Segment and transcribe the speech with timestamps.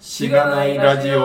[0.00, 1.24] しがないラジオお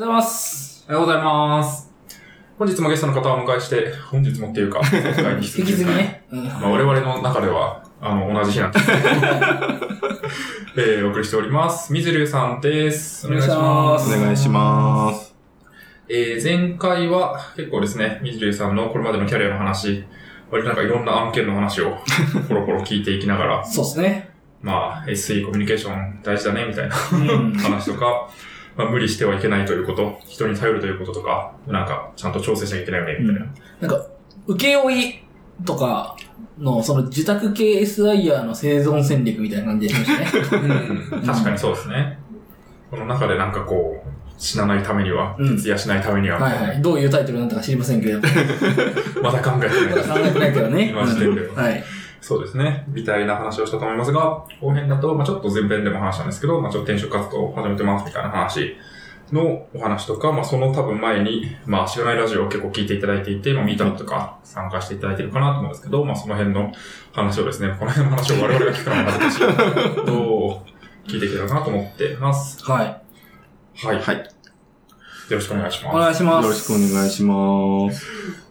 [0.00, 0.84] はようございます。
[0.88, 1.90] おはようございます。
[2.56, 6.24] 本日もゲストの方をお迎えして、本日もっていうか、 前回に引き続きね。
[6.30, 8.98] うんまあ、我々の中では、あの、同じ日なんですけど、
[10.76, 11.92] えー、お送りしております。
[11.92, 13.26] 水流さんです。
[13.26, 14.16] お願いします。
[14.16, 15.27] お願いします。
[16.10, 20.04] えー、前回は結構ですね、水流さんのこれまでのキャリアの話、
[20.50, 21.98] 割となんかいろんな案件の話を
[22.48, 24.30] ポロポロ聞いていきながら、そうですね。
[24.62, 27.16] まあ、SE コミュニケーション大事だね、みたいなう
[27.50, 27.52] ん。
[27.52, 28.28] 話とか、
[28.76, 33.46] まあ、無理してはいけないということ、人に頼るということとか、なんか、ちゃんと調整しなきゃいけないよね、みたいな。
[33.80, 34.06] なんか、
[34.46, 35.22] 請負い
[35.64, 36.16] とか
[36.58, 40.26] の、その受託系 SIR の生存戦略みたいな感じでしたね。
[41.12, 42.18] うん確かにそうですね。
[42.90, 43.97] この中でなんかこう、
[44.38, 46.80] 死なないためには、うん徹夜しないためには、はいはい。
[46.80, 48.20] どういうタイトルなんだか知りませんけど。
[49.22, 50.88] まだ考えてない考えてないけどね。
[50.90, 51.84] 今時点ではうんはい。
[52.20, 52.84] そうですね。
[52.88, 58.76] みたいな話をしたと思いますが、後編だと、まあちょっと前編でも話したんですけど、まあちょっと転職活動を始めてますみたいな話
[59.32, 66.72] のお話とか、まあその多分前に、まあ知らないラジオを結構聞いていただいていて、まあミートアップとか参加していただいてるかなと思うんですけど、まあその辺の
[67.12, 70.62] 話をですね、この辺の話を我々が聞くのは恥ずかしいけど、
[71.06, 72.62] 聞いていけたらなと思ってます。
[72.64, 73.07] はい。
[73.84, 74.00] はい。
[74.00, 74.16] はい。
[74.16, 74.24] よ
[75.30, 75.96] ろしくお願いします。
[75.96, 76.44] お願いします。
[76.44, 78.06] よろしくお願いします。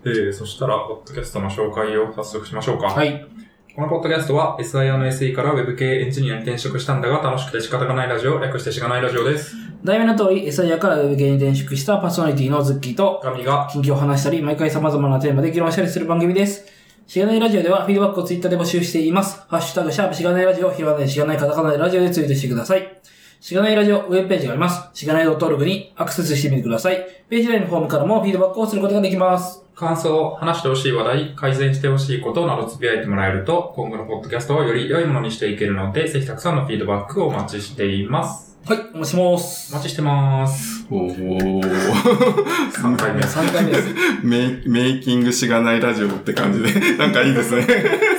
[0.05, 2.87] えー、そしたら、ポッドキャストの紹介を早速しましょうか。
[2.87, 3.27] はい。
[3.75, 9.55] このポッドキャストは SIR の SE から Web 系エンジニアに転職したんだが楽しくて仕方がないラジオ、略してしがないラジオです。
[9.83, 16.65] 題名の通り、SIR から Web 系に転職したパーソナリティのズッキーと、神が、近況を話したり、毎回様々なテーマで議論したりする番組です。
[17.05, 19.41] しがないラジオでは、フィードバックをツイッターで募集しています。
[19.47, 23.01] ハッシュタグ、シャープしがないラジオ、ひらがなでしがないカタカナでラジオでツイートしてください。
[23.47, 24.89] しがないラジオ、ウェブページがあります。
[24.93, 27.07] しがない .org にアクセスしてみてください。
[27.29, 29.63] ページ内のフォームからもフィードバックをすることができます。
[29.73, 38.57] 感想、話してほしい話題、改善してほしいことなどつぶやいてもらえると、今後のポッドキャストをより良いものにしていけるので、ぜひたくさんのフィードバックをお待ちしています。
[38.65, 39.73] はい、お待ちします。
[39.73, 40.85] お待ちしてます。
[40.91, 41.61] おー。
[42.71, 43.21] 3回目。
[43.21, 43.95] 3回目です。
[44.23, 47.65] メイメイキングしがないラジオって感じで、なんかいいですね。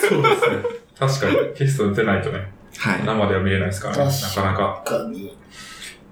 [0.08, 0.56] そうですね。
[0.98, 3.04] 確かに、テスト出ないとね、はい。
[3.04, 4.82] 生では見れないですからね、な確かなか。
[4.84, 5.36] かに。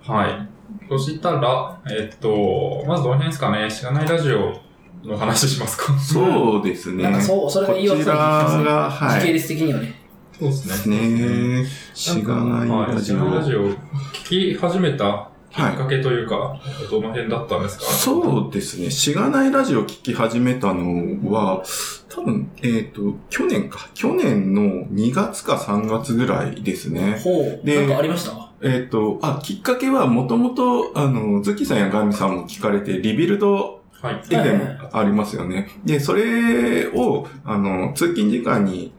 [0.04, 0.48] はい。
[0.88, 4.60] そしたら、えっと、まずどの辺ですかね、しがないラジオ
[5.04, 5.96] の話しますか？
[5.98, 7.04] そうですね。
[7.04, 9.32] なんかそう、それが言いこちら訳されてが、時系はい。
[9.34, 9.94] 列的にはね。
[10.38, 11.66] そうでですね。
[11.94, 12.76] しがないラジオ。
[12.76, 15.76] はい、しがないラジオ聞き始めたきっはい。
[15.76, 16.58] かけというか、
[16.90, 17.84] どの辺だったんですか？
[17.86, 18.90] そうですね。
[18.90, 21.62] しがないラジオ聞き始めたのは、
[22.08, 23.88] 多分、えっ、と、去年か。
[23.94, 27.18] 去年の2月か3月ぐらいですね。
[27.24, 27.66] ほう。
[27.66, 28.50] でなんかありました？
[28.62, 34.22] えっ、と、あ、きっかけはもともと、あの、ズッキーさんやガミさんも聞かれて、リビルドはい。
[34.30, 35.68] エはいはいありますよね。
[35.84, 38.92] で、それを、あの、通勤時間に、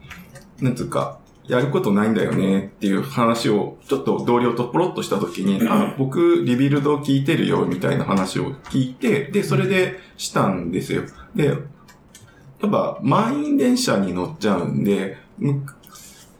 [0.60, 11.02] なんつうか、やることないんだよねっていう話を、ちょっと同僚とポロッとした時に、あ、僕、リビルド聞いてるよ、みたいな話を聞いて、で、それでしたんですよ。
[11.34, 15.64] で、やっぱ、満員電車に乗っちゃうんで、む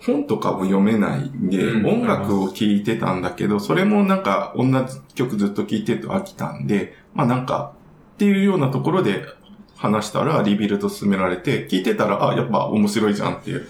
[0.05, 1.87] 本とかも読めないんで、うん。
[1.87, 7.73] 音楽を聴いてたんだけど、それもなんか同じ曲ずっと聴いてると飽きたんで、まあなんか、
[8.15, 9.25] っていうようなところで
[9.77, 13.69] 話したら Rebuild 勧められて、聞いてたら、あ、やっぱ面白いじゃんっていう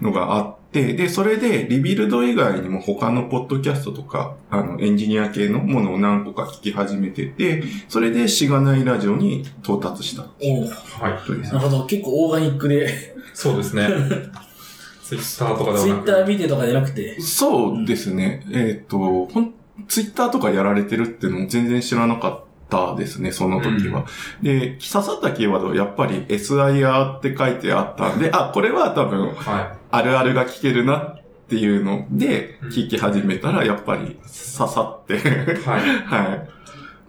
[0.00, 11.42] のがあって、で、それで Rebuild 以外にも他のポッドキャストとか、あの、エンジニア系のものを何個か聞き始めてて、それでしがないラジオに到達したおうはい。
[11.42, 11.86] なるほど。
[11.86, 13.88] 結構オーガニックで、そうですね。
[15.04, 17.20] ツイッターとかではなくツイッター見てとかじゃなくて。
[17.20, 18.44] そうですね。
[18.50, 19.54] えっ、と、ほん、
[19.86, 24.06] ツイッターとかやられてるっていうのも全然知らなかったですね、その時は。
[24.42, 35.18] で、刺さったキーワードはやっぱり SIR って書いてあったんで、あ、これは多分はあるあるが聞けるなっていうので、聞き始めたらやっぱり刺さって、い。
[35.18, 35.80] はい。
[36.04, 36.46] は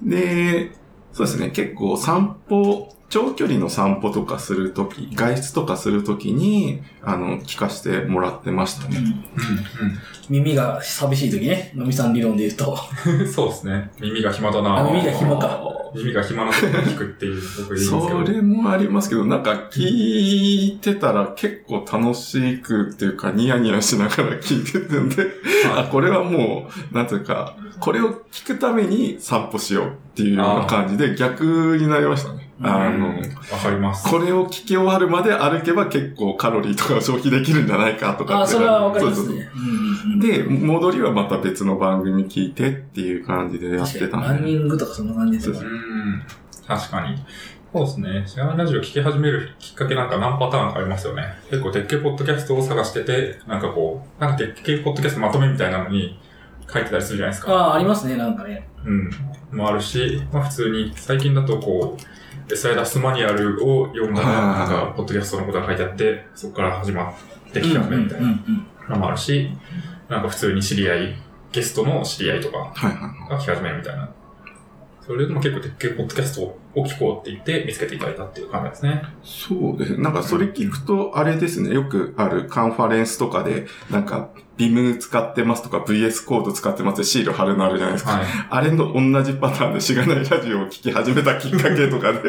[0.03, 0.09] い。
[0.09, 0.71] で、
[1.11, 8.97] そうですね、結構散歩、長距離の散歩とかするとき、外出とかするときに、あの、聞かせてもらってましたね。
[8.97, 9.25] うん
[10.27, 11.71] 耳が寂しい時ね。
[11.75, 12.75] のみさん理論で言うと。
[13.05, 13.31] うん。
[13.31, 13.91] そうですね。
[14.01, 15.61] 耳が暇だなあ耳が暇か。
[15.93, 18.25] 耳が暇な時に聞くっていう、僕言いますけど。
[18.25, 25.27] それもありますけど、なんか聞いてたら結構楽しくっていうかニヤニヤしながら聞いててんで、
[25.75, 32.44] あ、これはもう、なんていうか、これを聞くために散歩しようっていうような感じで逆になりましたね。
[32.61, 34.09] あの、うんわかります。
[34.09, 39.49] これを聞き終わるまで歩けば結構カロリーとか消費できるんじゃないかとかあ、ってそれはわかりますね。
[40.19, 44.05] で、戻りはまた別の番組聞いてっていう感じでやっ確かに。
[44.05, 44.27] てたんで。
[44.27, 45.57] ランニングとかそんな感じですね。
[45.59, 46.23] ん。
[46.65, 47.17] 確かに。
[47.73, 48.23] そうですね。
[48.25, 51.23] シガナラジオ聞き始めるきっかけなんか何パターンかありますよね。
[51.49, 56.17] 結構、鉄拳ポッドキャストを探してて、なんかこう、なんか鉄拳ポッドキャストまとめみたいなのに
[56.71, 57.51] 書いてたりするじゃないですか。
[57.53, 58.65] ああ、ありますね、なんかね。
[58.85, 59.09] うん。
[59.51, 62.01] もあるし、まあ普通に、最近だとこう、
[62.47, 68.39] SI 脱出マニュアルを読んだら、なんか、ポッドキャストのことが書いてあって、そこから始まってきたうんうんみたいな
[68.89, 69.49] のもあるし、
[70.09, 71.15] なんか普通に知り合い、
[71.51, 72.73] ゲストの知り合いとか。
[73.29, 74.09] が聞き始めるみたいな。
[75.05, 79.03] それでも結構、鉄拳ポッドキャストを聞こうって言って見つけていただいたっていう感じですね。
[79.23, 80.03] そうですね。
[80.03, 81.73] なんかそれ聞くと、あれですね。
[81.73, 88.11] よくあるカンファレンスとかで、なんか、ビム使ってますとか VS コード使ってますってシール貼るのあるじゃないですか。
[88.11, 88.25] はい。
[88.49, 92.21] あれの同じパターンでしがないラジオを聞き始めたきっかけとかで、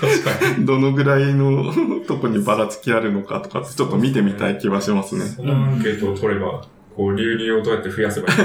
[0.00, 0.66] 確かに。
[0.66, 1.72] どのぐらいの
[2.06, 5.24] とこにばらつきあるのかとかってちょっと見てみたい気はしますね。
[5.24, 6.66] そのアンケートを取れば、
[6.98, 8.36] こう、流入をどうやって増やせばいい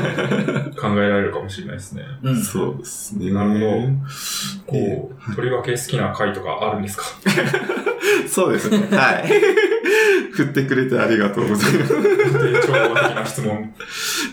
[0.75, 2.03] か考えられるかもしれないですね。
[2.21, 2.39] うん。
[2.43, 3.31] そうですね。
[3.31, 3.89] なるほどえ
[4.67, 7.03] こう、とりわけ好きな回とかあるんですか？
[8.29, 8.77] そうですね。
[8.91, 9.27] はい。
[10.33, 11.93] 振ってくれてありがとうございます。
[12.01, 13.73] で、超和的な質問。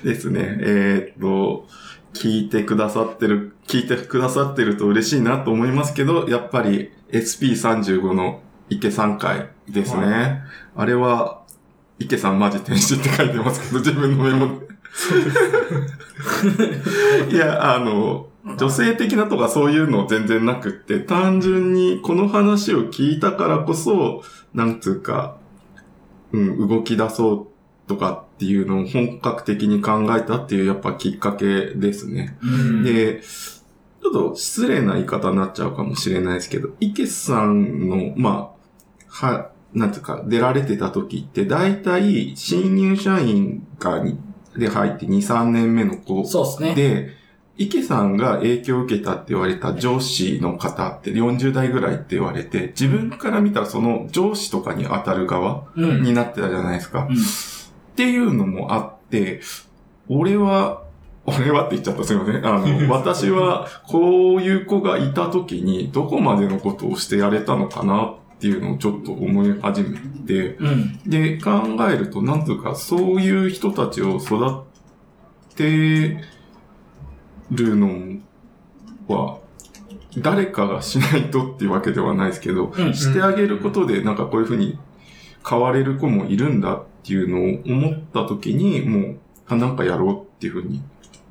[0.05, 0.58] ですね。
[0.61, 1.66] えーっと、
[2.12, 10.02] 聞いてくださってる、聞いてくださってると嬉しいなと思いますけど、やっぱり SP35 の池さん回ですね。
[10.75, 11.39] はあれは、
[12.00, 14.58] 池さんマジ天使って書いてますけど、 自分のメモ
[17.29, 17.37] で。
[17.37, 18.26] いや、あの、
[18.58, 24.23] 女性的なとかそういうの全然なくって、単純にこの話を聞いたからこそ、
[24.55, 25.37] なんつうか、
[26.32, 32.38] うん、動き出そうとかっていうのを本格的に考えたっていうやっぱきっかけですね。
[32.43, 38.55] うんで、ちょっと失礼な言い方になっちゃうかもしれないですけど、池さんの、ま
[39.11, 44.19] あ、は、なんていうか、出られてた時って、大体、新入社員がに、
[44.56, 46.75] で入って2、3年目の子そうですね。
[46.75, 47.11] で、
[47.56, 56.02] 池さんが影響を受けたって言われた上司の方って40代ぐらいって言われて、自分から見たらその上司とかに当たる側うん。
[56.02, 57.06] になってたじゃないですか。
[57.08, 57.16] うん
[57.90, 59.43] っていうのもあって、
[60.08, 60.84] 俺は、
[61.26, 62.46] 俺はって言っちゃったすいません。
[62.46, 70.98] あの、 私はこういう子がいた時にどこまでのことをしてやれたのかなっていうのをちょっと思い始めて、うん。
[71.06, 74.62] で、考えると、なんというか、そういう人たちを育
[75.54, 76.25] て
[77.50, 78.19] るの
[79.08, 79.38] は、
[80.19, 82.94] 誰かがしないとっていうわけではないですけど、うん。
[82.94, 84.78] してあげることで、なんかこういうふうに
[85.48, 89.16] 変われる子もいるんだっていうのを思った時に、もう、
[89.46, 90.82] あ、なんかやろうっていうふうに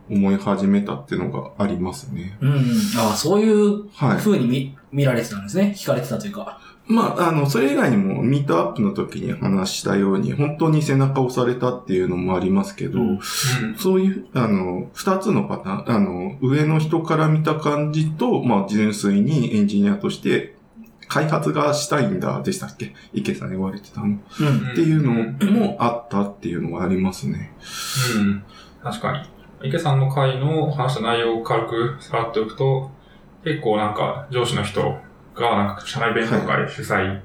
[0.09, 2.37] 思い始めたっていうのがありますね。
[2.41, 2.51] うん。
[2.97, 4.17] ああ、そういうはい。
[4.17, 5.73] 風に見、見られてたんですね。
[5.77, 6.59] 聞かれてたというか。
[6.91, 13.19] まあ、あの、それ以外にも、ミートアップの時に話したように、本当に背中を押されたっていうのもありますけど、うん
[13.77, 20.55] そういう、あの、二つのパターン、あの、上の人から見た感じと、まあ、純粋にエンジニアとして、
[21.07, 22.93] 開発がしたいんだ、でしたっけ？
[23.13, 24.07] 池さん言われてたの。
[24.07, 24.17] うん。
[24.17, 24.19] っ
[24.75, 25.13] ていうの
[25.51, 27.51] もあったっていうのがありますね。
[28.15, 28.43] うん。
[28.83, 29.11] 確か
[29.61, 29.67] に。
[29.69, 32.91] 池さんの回の話した内容を軽くさらっておくと、
[33.43, 34.97] 結構なんか上司の人
[35.39, 37.21] がなんか社内勉強会主催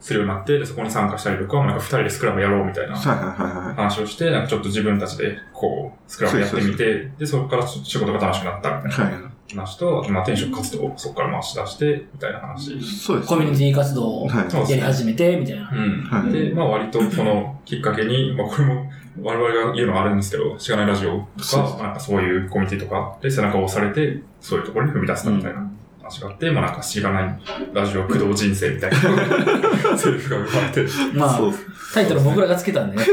[0.00, 3.74] するようになって、でそこに参加したりとか、なんか二人でスクラムやろうみたいなはいはいはいはい。
[3.74, 9.22] 話をして、なんかちょっと自分たちでこう、スクラムやってみて、で、そこから仕事が楽しくなったみたいなはい。
[9.54, 12.80] 話と、まあ転職活動をそこから回し出して、みたいな話。
[12.82, 15.70] そうです、コミュニティ活動をやり始めて、みたいな。
[15.72, 16.02] うん。
[16.02, 18.90] はいで、まあ割とそのきっかけに、まあこれも
[19.22, 25.70] 我々が言うのはあるんですけど、しがないラジオとか、なんかそういうコミュニティとかで背中を押されて、そういうところに踏み出したみたいな
[26.06, 27.40] 話があって、まあなんかしがない
[27.72, 28.98] ラジオ駆動人生みたいな
[29.98, 31.40] セリフが生まれて、まあ
[31.94, 33.04] タイトル僕らがつけたんでね。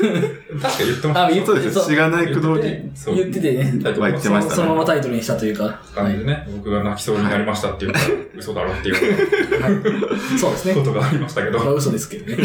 [0.00, 1.26] 確か言ってました。
[1.26, 1.80] あ言っそうです。
[1.84, 2.90] しがない駆動人。
[2.94, 3.78] そう言っててね。
[3.82, 5.80] タイトルは言ってましたねそのままタイトルにしたというか。
[5.94, 8.04] 感じでね、僕が泣きそうになりましたっていうから、
[8.36, 10.82] 嘘だろっていうはいそうですねこ。
[10.82, 12.38] とがありましたけど、まあ嘘ですけどね。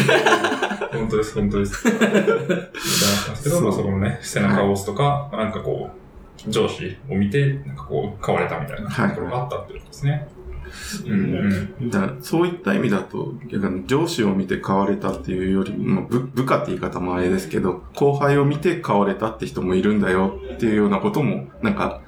[0.92, 1.88] 本当です、本当です。
[1.88, 2.26] みたいなで
[3.36, 6.05] すけど、まあそこのね、背中を押すとか、なんかこう、
[6.48, 10.28] 上司を見て、なんかこう、変われたみたいなはいところがあったってことですね。
[11.06, 11.90] うんうん。
[11.90, 13.34] だそういった意味だと、
[13.86, 22.02] 上司を見て変われたっていうよりも、まあ部部下って言い方もあれですけど、後輩を見て変われたって人もいるんだよっていうようなことも、なんか、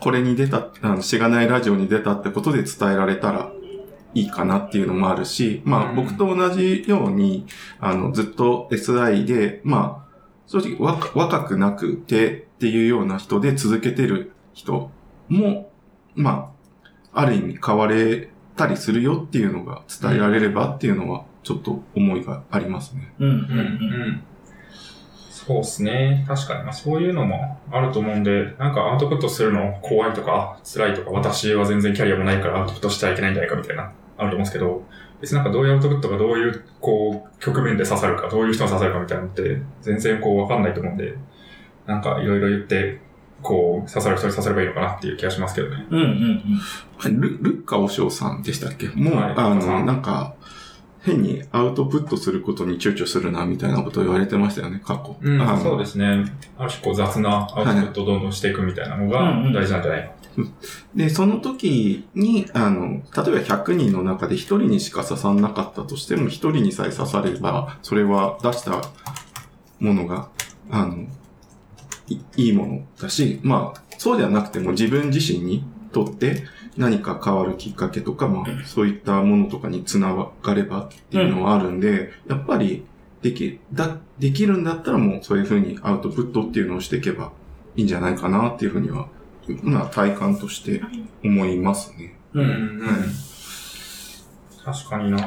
[0.00, 3.52] これに出た、あの、しがないラジオに出たってことで伝えられたら
[4.14, 7.46] いいかなっていうのもあるし、まあうん僕と同じように、
[7.80, 10.02] あの、ずっと SI で、まあ、
[10.46, 14.92] 正直若若くなくてっていうような人で続けてる人
[15.28, 15.72] も、
[16.14, 16.54] ま
[17.12, 23.12] あ、ある意味変われたりするよっていうのが伝えられればっていうのは、ちょっと思いがありますね。
[23.18, 23.28] うん。
[23.28, 23.62] うんうんう
[24.10, 24.22] ん。
[25.28, 26.24] そうですね。
[26.28, 34.84] 確かに、まあそういうのもあると思うんで、なんかアウトプットするの怖いとか、辛いとか、私は全然キャリアもないからアウトプットしちゃいけないんじゃないかみたいなあると思うんですけど、
[35.20, 41.16] 別になんかどういうアウトプットがどういう、こう、局面で刺さるか、どういう人に刺さるかみたいなのって、全然こうわかんないと思うんで、
[41.86, 43.00] なんかいろいろ言って、
[43.42, 45.86] こう、刺さる人に刺さればいいのかなっていう気がしますけどね。
[45.90, 46.60] うんうん
[47.04, 47.20] うん。
[47.20, 48.88] ルルッカオショウさんでしたっけ？
[48.88, 50.34] もう、はいあの、なんか、
[51.00, 55.16] 変にアウトプットすることに躊躇するな、みたいなことを言われてましたよね、過去。
[55.20, 56.24] うんそうですね。
[56.56, 60.12] ある種こう雑なアウトプットをどんどんしていくみたいなのがうんうん大事なんじゃないか。
[60.94, 63.22] で、その時に、あの、例えば
[63.64, 68.80] 100人の中で1人にしか刺さんなかったとしても、1人にさえ刺されば、それは出した
[69.80, 70.28] ものが、
[70.70, 71.06] あの、い
[72.36, 76.44] いいものだし、まあ、そうではなくても自分自身にとって
[76.76, 82.84] 何か変わるきっかけとか、まあ、そういったものとかにつながればっていうのはあるんで、やっぱり、
[83.20, 87.30] でき、だ、できるんだったらもうそういうふうにアウトプットっていうのをしていけば
[87.76, 89.08] いいんじゃないかなっていうふうには、
[89.62, 90.82] まあ体感として
[91.22, 92.16] 思いますね。
[92.34, 92.40] う。
[92.40, 92.46] うん
[92.78, 92.82] ん
[94.64, 95.18] 確かにな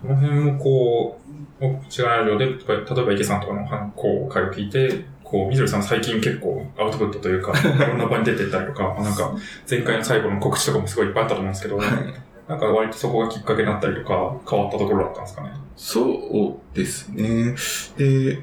[0.00, 1.20] その辺もこ
[1.60, 9.32] う、違うラジオで、例えば池さんとかのこう会を聞いて、こう、みずるさん最近結構アウトプットというか、 いろんな場に出てったりとか、なんか
[9.70, 11.78] 前回の最後の告知とかもすごいいっぱいあったと思うんですけど、
[12.48, 15.52] なんか割とそこがきっかけになったりとか、変わったところだったんですかね。
[15.76, 17.54] そうですね。
[17.96, 18.42] で、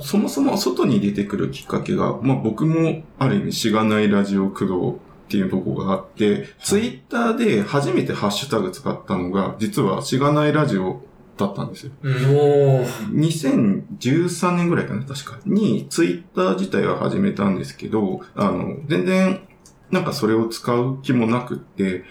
[0.00, 4.94] そもそも外に出てくるきっかけが、まあ僕もある意味しがないラジオ駆動っ
[5.28, 11.02] ていうところがあって、ツイッターで初めてハッシュタグ使ったのが、実はしがないラジオ
[11.36, 11.92] だったんですよ。
[12.02, 12.86] おー。
[13.12, 15.38] 2013年ぐらいかな、確か。
[15.44, 19.40] に、ツイッター自体は始めたんですけど、あの、全然、
[19.90, 22.04] なんかそれを使う気もなくって、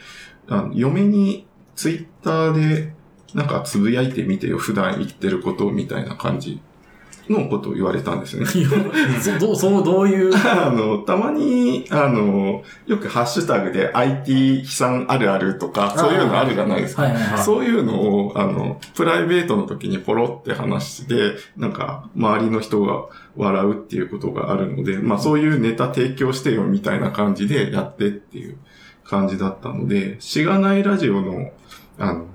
[0.48, 2.94] あの嫁にツイッターで、
[3.34, 6.62] なんかつぶやいてみてよ、普段言ってることみたいな感じ
[7.29, 8.46] のことを言われたんですね。
[8.46, 8.60] そ
[9.39, 10.32] どう、そう、どういう？
[10.36, 17.03] あの、たまに、あの、よくハッシュタグで IT 悲惨あるあるとか、そういうのあるじゃないですか。
[17.03, 17.38] はいはいはい。
[17.39, 23.05] そういうのを、あの、プライベートの時にポロって話して、なんか、周りの人が
[23.36, 28.58] 笑うっていうことがあるので、まあそういうネタ提供してよみたいな感じでやってっていう
[29.03, 31.50] 感じだったので、しがないラジオの、
[32.00, 32.25] あの、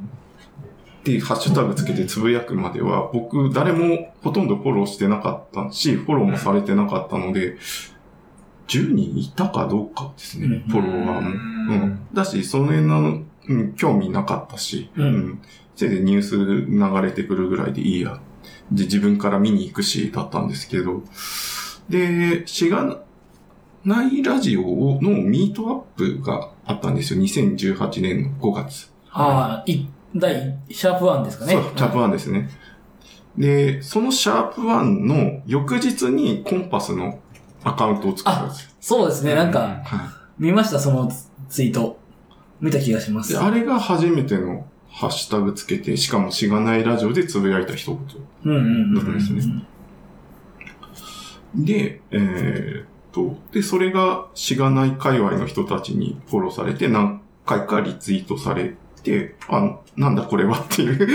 [1.00, 7.56] ってハッシュタグつけてつぶやくまでは、僕、誰もほとんどフォローしてなかったし、フォローもされてなかったので、
[8.68, 11.30] 10人いたかどうかですね、うんフォロワーも。
[11.30, 11.32] う
[11.86, 12.06] ん。
[12.12, 15.42] だし、その辺の、うん、興味なかったし、うんうん。
[15.74, 18.20] せいぜいニュース流れてくるぐらいでいいや。
[18.70, 21.02] で、自分から見に行くし、だったんですけど。
[21.88, 23.00] で、しが
[23.84, 24.62] ないラジオ
[25.00, 27.20] のミートアップがあったんですよ。
[27.20, 28.92] 2018年の5月。
[29.10, 31.52] ああ、い、第、シャープワンですかね。
[31.52, 32.48] そう、シャープワンですね。
[33.36, 37.20] で、そのシャープワンの翌日にコンパスの
[37.62, 38.70] アカウントを作ったんですよ。
[38.80, 41.10] そうですね、なんか、は見ました、その
[41.48, 41.98] ツイート。
[42.60, 43.24] 見た気がしまい。
[43.24, 43.32] す。
[43.32, 47.98] で、あれが初めてのハッシュタグつけて、しかもしがないラジオでつぶやいた一言。
[48.44, 49.66] うんうんですね
[51.54, 58.76] で、えーっと、で、それがしがない界隈の人たちにフォローされて、何回かリツイートされて、
[59.48, 61.08] あ、なんだこれはっていう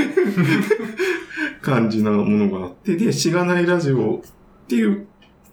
[1.62, 5.08] 感じなものがあって、で、しがないラジオっていう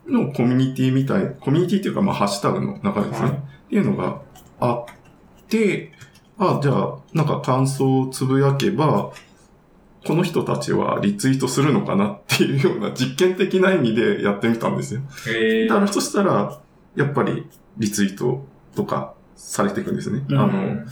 [0.08, 3.28] のコミュニティみたい、コミュニティっていうか、まあ、ハッシュタグの中ですね。
[3.28, 4.20] はいっていうのが
[4.60, 4.84] あっ
[5.48, 5.92] て、
[6.36, 9.12] あ、じゃあ、なんか感想をつぶやけば、
[10.06, 15.00] この人たちはリツイートするのかなっていうような実験的な意味でやってみたんですよ。
[15.26, 16.60] えだからそしたら、
[16.96, 17.46] やっぱり
[17.78, 20.22] リツイートとかされていくんですね。
[20.28, 20.84] うんあの、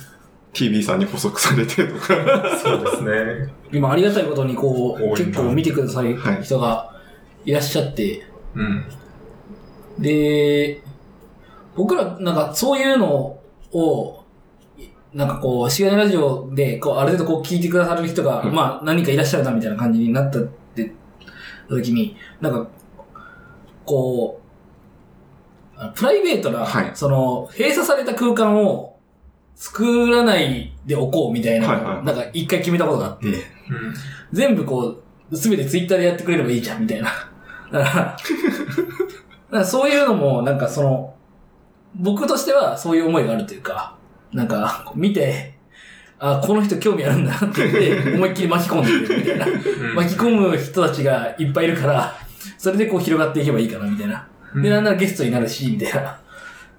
[0.52, 2.06] TV さんに補足されてとか。
[2.62, 3.52] そうですね。
[3.72, 6.92] 今ありがたいことにこう、結構見てくださるはい人が
[7.44, 8.84] いらっしゃって、うん。
[9.98, 10.82] で、
[11.76, 13.38] 僕らなんかそういうの
[13.72, 14.24] を、
[15.12, 20.92] なんかこう、しがないラジオで、こう、ある程度こう聞いてくださる人が、うんまあ何かいらっしゃるなみたいな感じになったって、
[21.68, 22.68] 時に、なんか、
[23.84, 24.40] こ
[25.76, 28.89] う、あプライベートな、はいその、閉鎖された空間を
[29.60, 33.34] 作らないでおこうみたいな、はいはいなんか一回決めたことがあって、うん
[34.32, 37.08] 全部こう、すべてツイッターでやってくれればいいじゃん、みたいな。
[37.70, 38.16] だから、だか
[39.50, 41.14] らそういうのも、なんかその、
[41.94, 43.96] 僕としてはそういう思いがあるというか、
[44.32, 45.54] なんか、見て、
[46.20, 49.46] あ、この人興味あるんだなって言って、 思いっきり巻き込んでくるみたいな。
[49.46, 52.16] うん巻き込む人たちがいっぱいいるから、
[52.56, 54.26] それでこう広がっていけばいいかな、みたいな。
[54.54, 56.18] で、なんならゲストになるし、みたいな。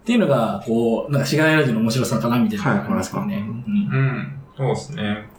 [0.02, 3.36] っていうのが、こう、なんかしがないラジオの面白さかな、みたいなのがありますからね。
[3.36, 4.40] はいうんうん。
[4.58, 5.30] そうですね。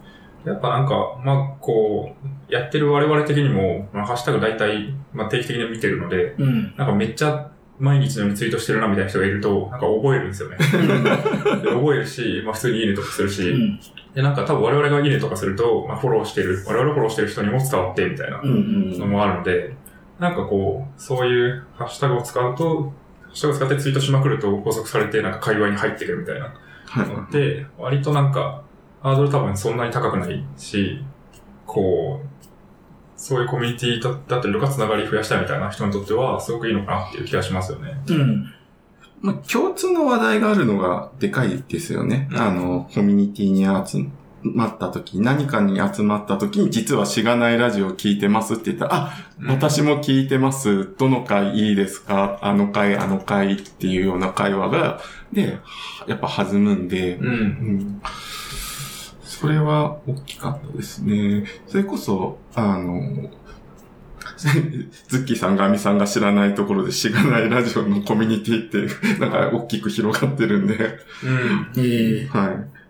[0.45, 2.15] やっぱなんか、まあ、こ
[2.49, 6.73] う、やってる我々的にも、まあ、ハッシュタグ大体、まあ、定期的に見てるので、うん。
[6.77, 10.57] なんかめっちゃ毎日のようにツイートしてるなみたいな人がいると、なんか覚えるんですよね。
[10.57, 10.63] で
[11.71, 13.79] 覚えるし、まあ普通にいいねとかするし、うん。
[14.13, 18.49] で、なんか多分我々がいいねとかすると、まあフォローしてる、我々をフォローしてる人にも伝わってみたいなうん。
[18.49, 18.53] う
[18.95, 18.99] ん。
[18.99, 19.75] のもあるので、
[20.19, 22.93] なんかこう、そういうハッシュタグを使うと、
[23.33, 26.53] ハッシュタグを使ってツイートしまくると拘束されて、なんか会話に入ってくるみたいな
[26.85, 27.07] はい。
[27.07, 28.61] ので、割となんか、
[29.01, 31.03] ハードル多分そんなに高くないし、
[31.65, 32.27] こう、
[33.17, 37.99] そういうコミュニティだだったりとか、つながり増やしたいみたいな人にとっては、すごくいいのかなっていう気がしますよね。
[38.07, 38.53] うん。
[39.21, 42.27] まあ、共通の話題があるのがでかいですよね。
[42.31, 44.05] うんあの、コミュニティに集
[44.43, 49.13] まった時、何かに集まった時に、実はしがないラジオ聞いてますって言ったら、あ、
[49.47, 50.93] 私も聞いてます。
[50.97, 52.39] どの回いいですか？
[52.41, 54.99] あの回、あの回っていうような会話が、
[55.31, 55.59] で、
[56.07, 57.27] やっぱ弾むんで、うん。
[57.27, 58.01] うん
[59.25, 61.43] それは大きかったですね。
[61.67, 63.29] それこそ、あの、
[64.37, 71.83] ズッキーさん、ガミさんが知らないところでしがないラジオのコミュニティって、なんか大きく広がってるんで、うん。
[71.83, 72.82] ええはい。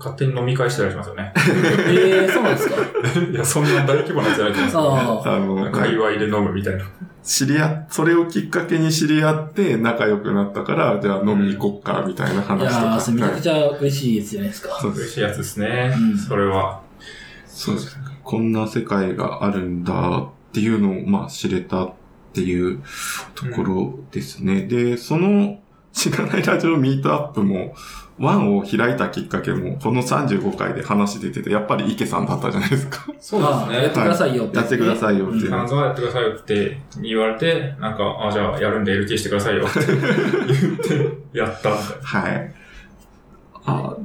[0.00, 1.32] 勝手に飲み会したりしますよね。
[1.88, 2.76] ええそうなんですか？
[3.30, 5.00] いや、そんな大規模なやつじゃないですけどね。
[5.00, 5.36] ああ。
[5.36, 6.84] あの、界隈で飲むみたいな。
[7.22, 13.00] 知り合っ、それをきっかけに知り合って仲良くなったから、じゃあ飲み行こっか、みたいな話といやー、か。
[13.00, 14.78] それめちゃくはいちゃ嬉しいですじゃないですか。
[14.80, 15.94] そうです嬉しいやつですね。
[15.96, 16.80] うんそれは。
[17.46, 17.98] そうです。
[18.24, 21.92] こんな世界があるんだっていうのを、まあ、知れたっ
[22.32, 22.80] ていう
[23.34, 24.62] ところですね。
[24.62, 25.58] で、その、
[25.92, 27.74] しがないラジオミートアップも、
[28.18, 33.06] ワンを開いたきっかけも、この35回で話出てて、やっぱり池さんだったじゃないですか。
[33.18, 40.76] そうああやってくださいよってやってくださいよっていううん金沢やってくださいよって言われて、なんか、あ、じゃあやるんで LT してくださいよって言っ
[41.32, 41.70] て、やった。
[41.70, 42.54] はい。
[43.64, 43.96] あ、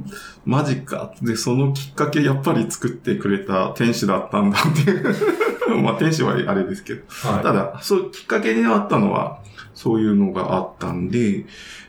[0.46, 1.14] マジか。
[1.22, 5.16] で、そのきっかけやっぱり作ってくれた天使だったんだっていう。
[5.82, 7.04] まあ天使はあれですけど。
[7.08, 7.44] はい。
[7.44, 9.40] ただ、そう、きっかけになったのは、
[9.74, 11.46] そういうのがあったんで、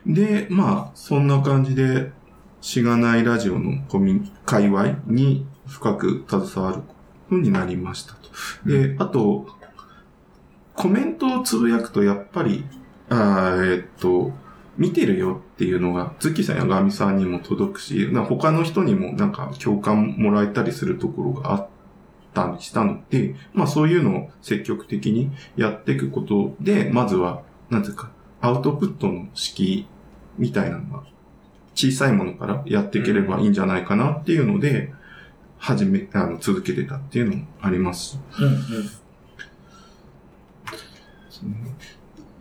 [0.07, 2.11] で、まあ、そんな感じで、
[2.61, 6.83] しがないラジオのコミ界隈に深く携わる
[7.29, 8.31] ふうになりましたと。
[8.65, 9.47] で、あと、
[10.75, 12.65] コメントをつぶやくと、やっぱり、
[13.09, 14.33] あーえーっと、
[14.77, 21.69] 見てるよっていうのが、ズッキーさんやガミさんにも届くし、な他の人にもなんか共感もらえたりするところがあっ
[22.35, 28.11] たりしたので、まあそういうのを積極的にやっていくことで、まずは、なんていうか、
[28.41, 29.87] アウトプットの式
[30.39, 31.05] みたいなのが、
[31.75, 34.93] 小さいものからやっていければいいんじゃないかなっていうので、
[35.59, 38.19] 始め、あの、続けてたっていうのもあります。
[38.39, 38.61] うんうん。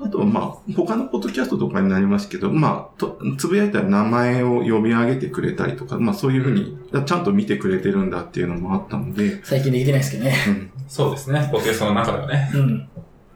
[0.05, 10.35] あとはまあ、他のポッドキャストとかになりますけど、まあ、とつぶやいたら名前を読み上げてくれたりとか、まあそういうふうに、ちゃんと見てくれてるんだっていうのもあったので、最近できてないですけどね。
[10.47, 11.49] うんそうですね。
[11.51, 12.89] ポッドキャストの中ではね、うん。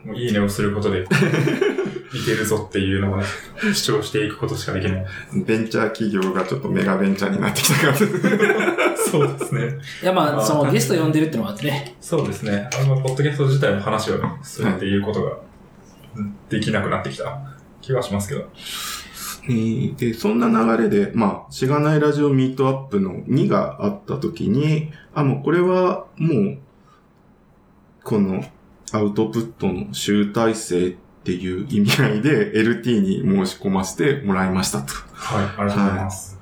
[0.06, 1.06] もういいねをすることで、い
[2.26, 3.24] けるぞっていうのをね、
[3.74, 5.06] 主張していくことしかできない。
[5.46, 7.96] ベンチャー企業がちょっとメガベンチャーになってきたから、
[8.98, 9.78] そうですね。
[10.04, 11.96] いや、まあ、そのゲスト呼んでるってのもあってね。
[12.00, 12.70] そうですね。
[12.80, 15.38] あの、ポッドキャスト自体の話をね、するっていうことが、
[16.50, 17.40] できなくなってきた
[17.82, 18.50] 気はしますけど。
[19.46, 26.58] えーで、そんな流れで、まあ、しがないラジオミートアップの2があった時に、あ、もうこれはもう、
[28.04, 28.44] この
[28.92, 34.94] アウトプットの集大成っていう意味合いで LT に申し込ませてもらいましたと。
[35.14, 36.36] はい、ありがとうございます。
[36.36, 36.39] で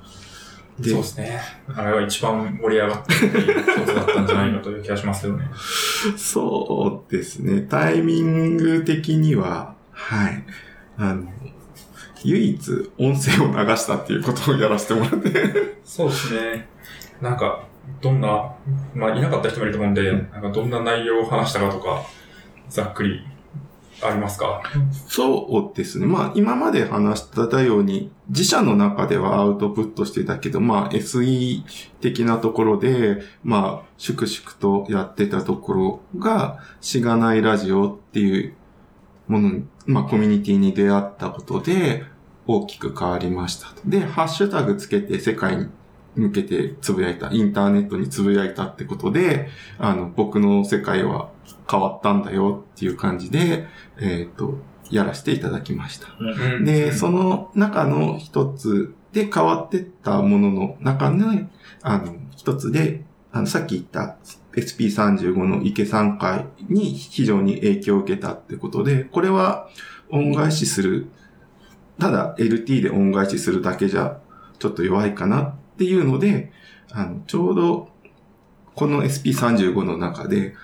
[0.82, 1.40] そうですね。
[1.74, 5.44] あれは一番盛り上がってる一つだったんじゃないかという気がしますけどね。
[6.16, 7.62] そうですね。
[7.62, 10.44] タイミング的には、はい。
[10.96, 11.24] あの、
[12.24, 15.78] 唯一音声を流したっていうことをやらせてもらって。
[15.84, 16.68] そうですね。
[17.20, 17.64] なんか、
[18.00, 18.52] どんな、
[18.94, 22.04] まあ、いなかった人もいると思うんで、なんかどんな内容を話したかとか、
[22.68, 23.26] ざっくり、
[24.00, 24.62] ありますか？
[25.08, 26.06] そうですね。
[26.06, 31.62] まあ、今まで話したように、自社の中ではアウトプットしてたけど、まあ、SE
[32.00, 38.54] 的なところで、まあ、粛々とやってたところが、しがないラジオっていう
[39.26, 42.04] ものに、まあ、コミュニティに出会ったことで、
[42.46, 43.82] 大きく変わりましたと。
[43.84, 45.66] で、ハッシュタグつけて世界に
[46.18, 51.30] 向けてつぶやいた、インターネットにつぶやいたってことで、あの、僕の世界は
[51.70, 53.66] 変わったんだよっていう感じで、
[54.00, 54.58] えっ、と、
[54.90, 56.08] やらせていただきました。
[56.18, 56.64] うん。
[56.64, 61.48] で、その中の一つで変わってったものの中の、
[61.82, 64.16] あの、一つで、あの、さっき言った
[64.52, 69.68] SP35 の池3回に非常に影響を受けたってことで、これは
[70.10, 71.08] 恩返しする、
[71.98, 74.20] ただ LT で恩返しするだけじゃ
[74.58, 76.52] ちょっと弱いかなっていうので、
[76.90, 77.88] あの、ちょうど
[78.74, 80.54] この SP35 の中で、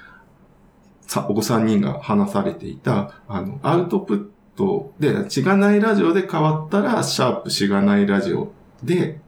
[1.07, 9.21] さ、お子さん人が話されていた、あの、アウトプッと、で、しがないラジオで変わったら、シャープしがないラジオで、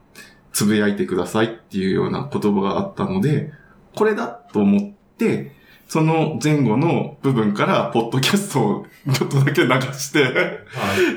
[0.53, 3.53] つぶやいてくださいっていうような言葉があったので、
[3.95, 5.53] これだと思って、
[5.89, 10.31] その前後の部分から、ポッドキャストをちょっとだけ流して、は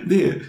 [0.05, 0.09] い。
[0.09, 0.41] で、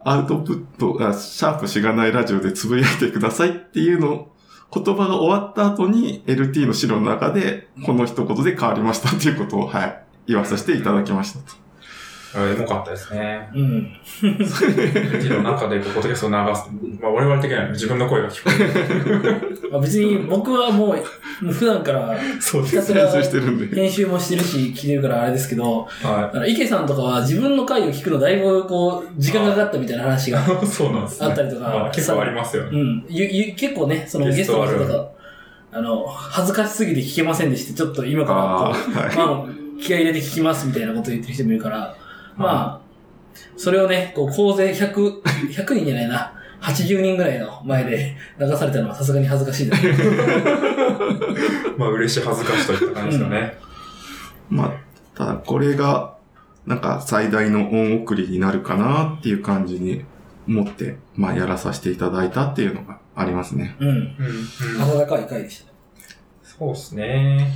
[0.00, 4.28] アウトプット、がシャープしがないラジオでつぶやいてくださいっていうの、
[4.72, 11.67] 言葉が終わった後に LT の資料の中で、この一言で変わりましたっていうことを、はい、言わさせていただきましたと。
[12.36, 13.48] エモかったですね。
[13.54, 13.96] うん。
[14.20, 16.68] LT の中で、ポッドキャストを流す。
[17.00, 19.58] まあ、我々的には自分の声が聞こえる。
[19.72, 20.98] まあ、別に僕はもう、
[21.50, 23.74] 普段からそうひたすら練習してるんで。
[23.74, 30.66] 編集もしてるし、聞いてるからあれですけど、はあの池さんとかは自分の回を聞くのだいぶこう、時間がかかったみたいな話がい。
[30.66, 31.28] そうなんですね。
[31.28, 32.70] あったりとかまあ、結構ありますよね。
[32.72, 33.06] うん。
[33.08, 35.08] ゆ、ゆ、結構ね、そのゲゲストの人とか、
[35.72, 39.16] あの、恥ずかしすぎて聞けませんでして、ちょっと今からああ、こう、はい。
[39.16, 39.44] まあ、
[39.80, 41.94] 気合い入れて聞きますみたいなこと言ってる人もいるから、
[42.38, 42.88] まあ、
[43.56, 45.22] それをね、こう、公勢100、
[45.52, 49.82] 100人じゃないな、80人ぐらいの前で流されたのはさすがに恥ずかしいです。
[51.76, 53.58] まあ、嬉しい恥ずかしといった感じですよね。
[54.48, 54.72] まあ、
[55.16, 56.16] ただこれが、
[56.66, 60.04] なんか最大の恩送りになるかなっていう感じに
[60.46, 63.76] 思って、まあやらさせていただいたっていうのがありますね。
[63.80, 63.88] うん。
[63.88, 63.96] うん。
[63.96, 65.00] うん。
[65.00, 65.72] 温かい回でした。
[66.42, 67.52] そうですね。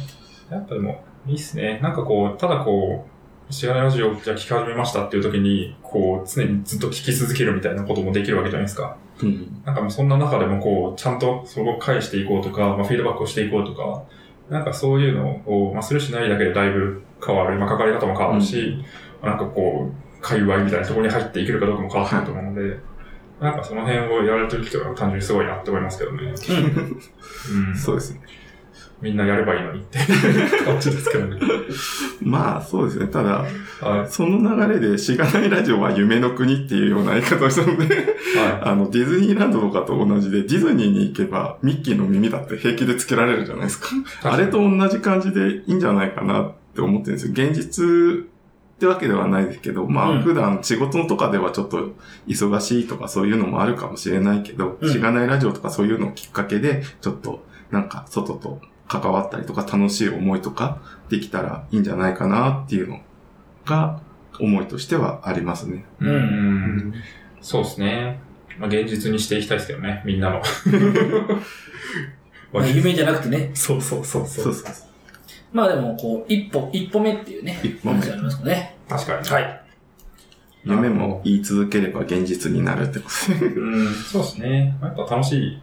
[0.51, 1.79] やっぱでも、いいっすね。
[1.83, 3.12] なんかこう、ただこう、
[3.53, 8.97] しがないラジオじゃあ聞き始めましたっていう時に、こう、常にずっと聞き続けるみたいなこともできるわけじゃないですか。
[9.23, 9.63] うん。
[9.65, 14.05] なんかもうそんな中でもこう、ちゃんとそこを返していこうとか、まあ、フィードバックをしていこうとか、
[14.49, 17.59] なんかそういうのを、まあ、するしないだけでだいぶ変わる。
[17.59, 18.83] まあ、関わり方も変わるし、
[19.23, 22.79] なんかこう、界隈みたいなところに入っていけるかどうかも変わってくると思うので、
[23.39, 26.33] なんかその辺をやられてる人が単純にすごいなって思いますけどね。
[26.33, 27.77] うん。
[27.77, 28.21] そうですね。
[29.03, 29.99] みんなやればいいのにって
[30.65, 31.41] 感じですけどね。
[32.23, 33.09] まあそうですね。
[33.09, 33.45] ただ、
[33.81, 34.11] はい。
[34.11, 43.89] その流れでしがないラジオは夢の国っていうような言い方をしたので、は あの、ディズニーランドとかと同じで、ディズニーに行けばミッキーの耳だって平気でつけられるじゃないですか。
[43.97, 44.01] い。
[44.23, 47.33] あれと同じ感じでいいんじゃないかなって思ってるんですよ。
[47.33, 47.85] 現実
[48.25, 51.95] ってわけではないですけど、まうんあ普段仕事とかではちょっと
[52.27, 63.01] 忙しいとかそういうのもあるかもしれないけど、うんしがないラジオとかそういうのをきっかけで、ちょっとなんか外と関わったりとか楽しい思いとかできたらいいんじゃないかなっていうの
[63.65, 64.01] が
[64.41, 65.85] 思いとしてはありますね。
[66.01, 66.09] うん。
[66.09, 66.95] ううん
[67.41, 68.21] そうですね。
[68.59, 70.43] まあ、現実にしていきたいですけどね、みんなの。
[72.53, 73.51] まあ、夢じゃなくてね。
[73.55, 74.43] そうそうそうそ。
[74.43, 74.75] そううそう。
[75.53, 78.77] まあでも、こう、一歩、一歩目っていうね、一歩目話ありますかね。
[78.89, 79.29] 確かに。
[79.29, 79.61] はい。
[80.65, 83.47] 夢も言い続ければ現実になるってことで。
[83.47, 84.79] うん、そうですね。
[84.81, 85.61] やっぱ楽しい、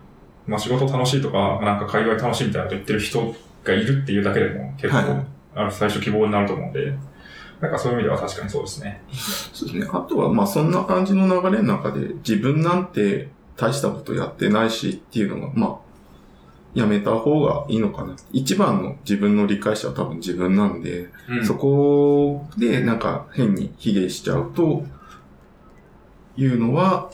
[0.49, 6.93] まあ仕事楽しいとか、なんか界隈楽しいみたいなこと言ってる人がいるっていうだけでも結構、はいある最初希望になると思うんで、
[7.59, 9.01] なんかそういう意味では確かにそうですね。
[9.11, 9.87] そうですね。
[9.91, 15.89] あとは、まあそんな感じの流れの中で、自分なんて大したことやってないしっていうのが、まあ、
[16.73, 18.15] やめた方がいいのかな。
[18.31, 24.83] 一番の自分の理解者は多分自分なんで、うんそこでなんか変に卑下しちゃうと、
[26.37, 27.11] いうのは、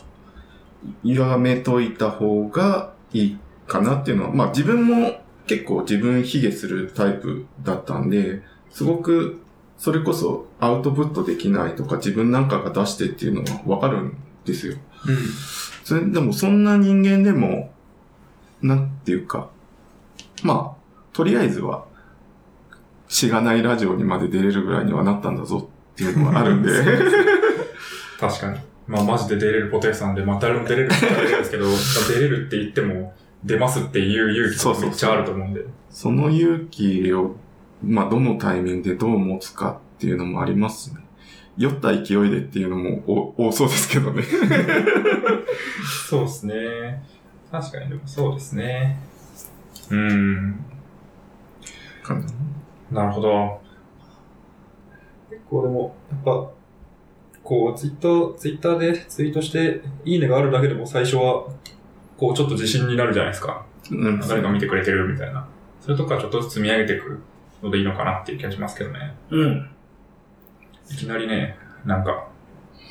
[1.02, 9.40] やめといた方がいいかなっていうのは、まあ自分も結構自分卑下するタイプだったんで、すごく
[9.78, 14.76] それこそアウトプットできないとか自分なんかが出してっていうのはわかるんですよ。
[15.06, 15.16] うん。
[15.84, 17.70] それでもそんな人間でも、
[18.62, 19.50] なんていうか、
[20.42, 21.84] まあ、とりあえずは、
[23.08, 26.70] しがないラジオにまで出れるぐらいにはなったんだぞっていうのはあるんで、
[28.18, 28.58] 確かに。
[28.86, 31.74] まあマジで出れるポテさんで、まあ誰も出れるって言ったらあれですけど、ま あ
[32.08, 35.64] 出れるって言っても、出ますっていう勇気がめっちゃあると思うんで。
[35.90, 37.36] その勇気を、
[37.82, 41.00] まあ、どのタイミングでどう持つかっていうのもありますね。
[41.56, 44.22] 酔った勢いでっていうのもお多そうですけどね。
[46.08, 47.02] そうですね。
[47.50, 48.98] 確かにでもそうですね。
[49.90, 50.64] うん。
[52.02, 53.60] かななるほど。
[55.30, 56.50] 結構でも、やっぱ、
[57.46, 61.46] こう、ツイッター、ツイッターでツイートして、いいねがあるだけでも最初は、
[62.16, 63.64] こう、ちょっと自信になるじゃないですか。
[63.90, 65.46] うん誰か見てくれてるみたいな。
[65.80, 67.20] それとかちょっとずつ積み上げていく
[67.62, 69.14] のでいいのかなっていう気がしますけどね。
[69.30, 69.70] うん。
[70.90, 72.28] いきなりね、なんか、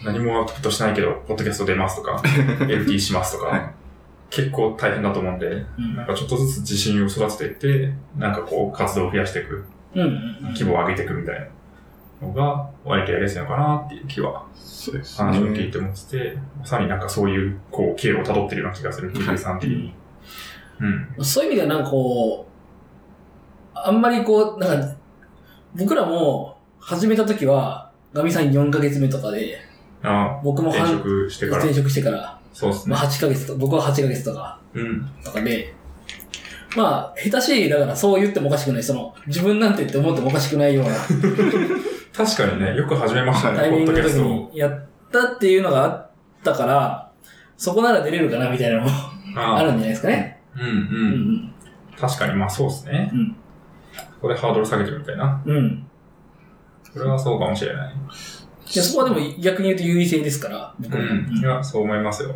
[0.06, 2.22] 何もアウトプットしないけど、ポッドキャスト出ますとか、
[2.68, 3.86] LT しますとか、はい
[4.32, 9.64] 結構大変だと思うんで、うんなんかちょっとずつ自信を育てていって、なんかこう、活動を増やしていく、
[9.94, 10.02] うん。
[10.02, 10.42] うん。
[10.54, 11.46] 規模を上げていくみたいな
[12.28, 15.72] のが、割とやりやすいのかなっていう気は、そうです話を聞いね。
[15.72, 19.94] て思ってて、まさになんかそういう、こう、経路を辿ってるような気がする、さん的に。
[21.18, 21.26] うん。
[21.26, 24.96] そういう意味ではなんかこう、あんまりこう、なんか、
[25.76, 29.60] 僕らも始めた時は、ガミさん4ヶ月目とかで、
[30.04, 31.64] あ転僕も半職してから。
[31.64, 32.96] 転職してから、まあそうですね。
[32.96, 35.10] 8ヶ月と、僕は8ヶ月とか、うん。
[35.24, 35.74] とかで、
[36.76, 40.92] まあ、下手しい、だからそう言ってもおかしくない、その、自分なんてって思ってもおかしくないような
[42.16, 44.52] 確かにね、よく始めましたね、タイミングの時ポッドキャストを。
[44.54, 46.12] にやったっていうのがあっ
[46.44, 47.12] たから、
[47.58, 48.90] そこなら出れるかなみたいなのも
[49.36, 50.42] ああるんじゃないですかね。
[50.56, 50.66] うんう。
[50.66, 50.76] うん
[51.38, 51.54] ん
[52.00, 53.10] 確かに、まあそうですね。
[53.14, 53.36] うん
[54.16, 55.42] ここでハードル下げてみたいな。
[55.46, 55.56] うん。
[55.56, 55.88] うん。
[56.92, 57.94] それはそうかもしれない。
[57.94, 61.38] いやそこはでも逆に言うと優位性ですから、うん。
[61.38, 62.36] いや、そう思いますよ。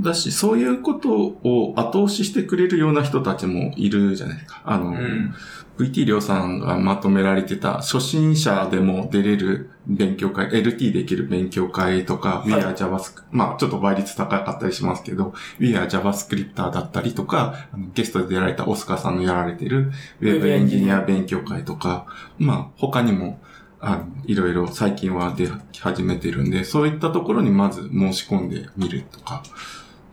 [0.00, 4.62] だし、そういうことを後押ししてくれるような人たちもいるじゃないですか。
[4.64, 5.34] あの、うん。
[5.80, 12.50] VT りょうさんがまとめられてた初心者でも出れる勉強会、LT できる勉強会とか、い。
[12.50, 19.90] We are JavaScript、まあちょっと倍率高かったりしますけど、We are JavaScripter だったりとか、あのゲストで出られたオスカーさんのやられてる
[20.20, 22.06] Web エンジニア勉強会とか、
[22.38, 23.40] まあ他にも、
[23.80, 29.42] あの、いろいろ最近は出始めてるんで、そういったところにまず申し込んでみるとか、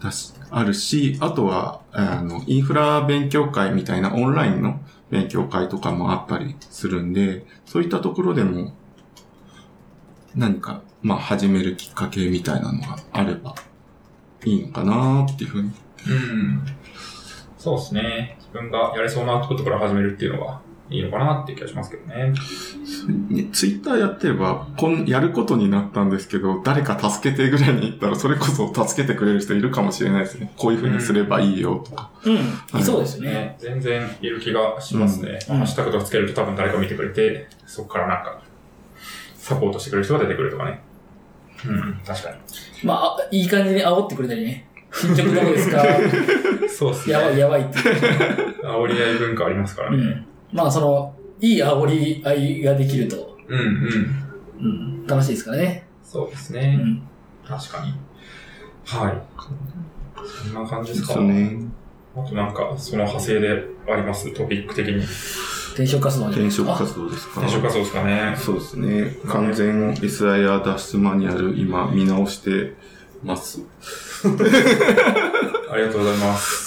[0.01, 8.73] だし、あるし、あとは、あの、インフラ勉強会みたいなオンラインの勉強会とかもあったりするんで、そういったところでも、
[10.35, 13.55] 何か、まあ、始めるきっかけみたいなのがあれば
[14.43, 15.71] いいのかなっていうふうに。
[16.09, 16.65] うん。
[17.57, 18.37] そうですね。
[18.39, 22.33] 自分がやれそうなことから始めるっていうのはいいのかなっていう気がしますけどね。
[23.29, 30.53] ね、ツイッターやってれば、こん、やることになったんですけど、誰か助けてぐらいに言ったら、それこそ助けてくれる人いるかもしれないですね。
[30.55, 32.09] こういうふうにすればいいよとか。
[32.23, 32.79] うん。
[32.79, 33.31] いそうですよね。
[33.31, 35.39] ね、全然いる気がしますね。
[35.49, 38.41] うんハッシュタグとかつけると多分誰か見てくれて、そこからなんか、
[39.35, 40.81] サポートしてくれる人が出てくるとかね。
[41.65, 42.37] うん、確かに。
[42.83, 44.67] まああ、いい感じに煽ってくれたりね。
[44.93, 45.83] 進捗どうですか
[46.69, 47.13] そうっすね。
[47.13, 47.77] やばいやばいって。
[47.79, 49.97] 煽り合い文化ありますからね。
[49.97, 50.26] うん。
[50.51, 54.23] まあ、その、いい煽り合いができると、うん、うん。
[54.59, 54.67] う
[55.03, 55.87] ん、楽しいですからね。
[56.03, 56.75] うそうですね。
[56.77, 57.01] ん。
[57.47, 57.93] 確かに。
[58.85, 59.21] はい。
[60.25, 61.57] そんな感じですかそうね。
[62.15, 64.33] あとなんか、その派生であります？
[64.33, 65.03] トピック的に。
[65.73, 67.41] 転職活動転ですか職活動ですか？
[67.41, 68.35] 転職活動ですかね。
[68.37, 69.15] そうですね。
[69.27, 72.73] 完全 SIR 脱出マニュアル、今見直して
[73.23, 73.61] ます。
[75.71, 76.66] ありがとうございます。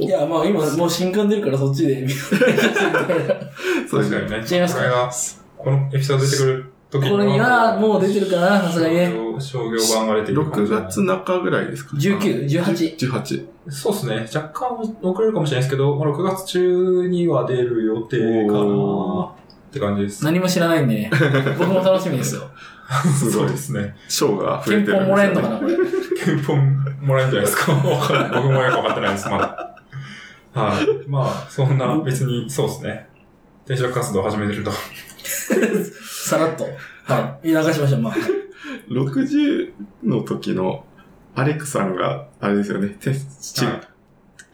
[0.00, 2.08] いや、まあ今、もう新刊出るからそっちで
[3.88, 4.20] そうですね。
[4.20, 4.46] 確かにね。
[4.50, 5.10] 違いますかこれが、
[5.58, 9.12] このエピソード出てくる時にこれにはもう出てるかな、さすがにね。
[9.38, 13.48] 商業版が出てるかも6しれない月中ぐらいですか？19 18 18。
[13.68, 14.28] そうですね。
[14.34, 20.24] 若干遅れるかもしれないですけど、まあ、6月中には出る予定かおなって感じです。
[20.24, 21.10] 何も知らないんでね。
[21.58, 22.42] 僕も楽しみですよ。
[23.16, 23.56] すごいそうで。
[23.56, 23.94] すね。
[24.08, 25.04] 賞が増え憲てるんですよ、ね。
[25.04, 25.76] 法もらえるのかな、これ。
[26.24, 26.56] 憲法
[27.06, 27.72] もらえるんじゃないですか。
[27.72, 29.69] わかんない僕もよくわかってないです、まだ。
[30.52, 31.08] はい。
[31.08, 33.08] まあ、そんな別に、そうですね。
[33.64, 34.72] 転職活動を始めてると。
[36.02, 36.64] さらっと。
[37.04, 37.48] はい。
[37.48, 38.14] 流しましょう、まあ。
[38.88, 40.84] 60の時の
[41.34, 43.80] アレクさんが、あれですよね、てチはい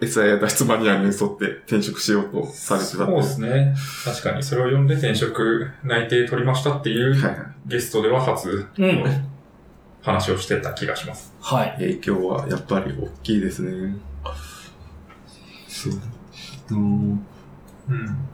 [0.00, 3.74] SIR 脱出マニュアルに沿って転職しようとされてたそうですね。
[4.04, 7.38] 確かに、それを読んで転職内定取りましたっていうはいはい。
[7.66, 9.04] ゲストでは初うん。
[10.02, 11.34] 話をしてた気がします。
[11.40, 11.72] はい。
[11.78, 13.96] 影響はやっぱり大きいですね。
[15.76, 15.92] そう。
[16.70, 17.26] うん
[17.88, 18.28] うん。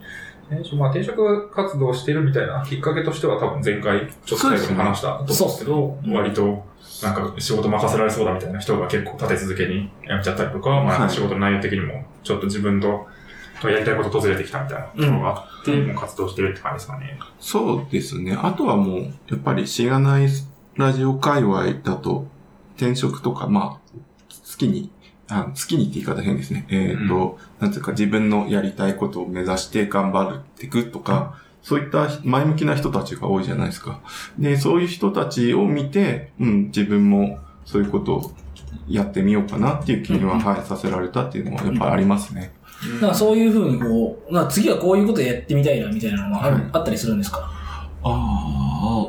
[0.50, 6.64] 転職まあ、転職活動してるみたいなきっかけとしては多分前回ちょっと最後に話したと思うんですけど、ね割と
[7.02, 13.06] なんか仕事任せられそうだみたいな人が結構立て続けにやめちゃったりとか、まはいあ仕事の内容的にもちょっと自分と
[13.62, 17.18] とやりたいこととずれてきたみたいなところがあって、もう活動してるって感じですかね。
[17.38, 18.36] そうですね。
[18.40, 20.26] あとはもう、やっぱりしがない
[20.74, 22.26] ラジオ界隈だと、
[22.76, 23.92] 転職とか、まあ、
[24.50, 24.90] 好きに、
[25.28, 26.66] あ好きにって言い方変ですね。
[26.68, 34.00] えっ、と、なんていうか自分のやりたいことを目指して頑張っていくとか、そういった前向きな人たちが多いじゃないですか。
[34.38, 38.32] で、そういう人たちを見て、うん、自分もそういうことを
[38.88, 42.52] やってみようかなっていう気には、うんはい、させられたっていうのはやっぱりありますね。
[43.00, 47.38] なんかそういうふうにこう、な次はこういうことやってみたいなみたいなのがある、はいあったりするんですか？
[48.02, 49.08] あ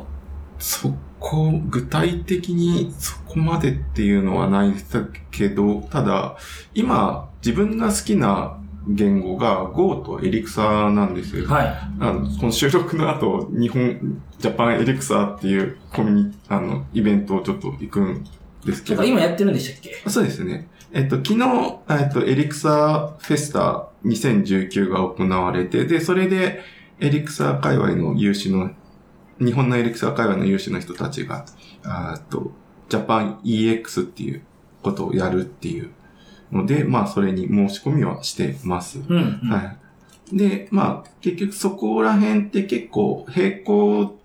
[0.60, 6.36] そこ、具体的にそこまでっていうのはないですけど、ただ、
[6.74, 11.48] 今、自分が好きな言語が Go とエリクサなんですよ。
[11.48, 11.66] はい。
[12.00, 18.24] あのこの収録の後、日本、ジャパンエリクサっていうコミュニ、あの、イベントをちょっと行くん
[18.66, 19.02] ですけど。
[19.02, 20.10] 今やってるんでしたっけ？
[20.10, 20.68] そうですね。
[20.92, 21.40] えっと、昨日、
[21.88, 26.60] えっと、エリクサフェスタ2019が行われて、で、それで、
[27.00, 28.70] エリクサ界隈の有志の、
[29.40, 31.44] 日本のエリクサ界隈の有志の人たちが、
[31.82, 32.52] あと、
[32.88, 34.42] ジャパン EX っていう
[34.82, 35.90] ことをやるっていう
[36.52, 38.98] ので、まあ、それに申し込みはしてます。
[38.98, 39.50] うん、うん。
[39.50, 39.76] は
[40.32, 40.36] い。
[40.36, 44.18] で、まあ、結局そこら辺って結構並行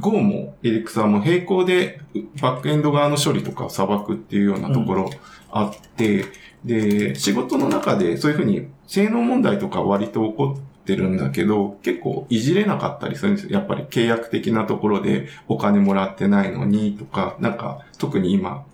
[0.00, 2.00] Go もエリクサーも並行で
[2.40, 5.10] バックエンド側の処理とかを裁くっていうようなところ
[5.50, 6.26] あって、
[6.64, 13.52] で、仕事の中でそういうふうに性能問題とか割と起こってるんだけど、結構いじれなかったりするんですよ。
[13.52, 18.66] やっぱり契約的なところでお金もらってないのにとか、なんか特に今、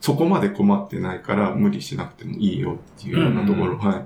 [0.00, 3.98] そこまで困ってないから無理しなくてもいいよっていうようなところ、はい。
[3.98, 4.02] っ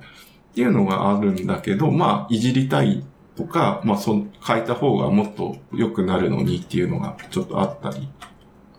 [0.54, 3.04] ていうのがあるんだけど、まあ、いじりたい
[3.36, 8.08] とか、まあ、そん、変えた方がもっと良くなるのにっていうのがちょっとあったり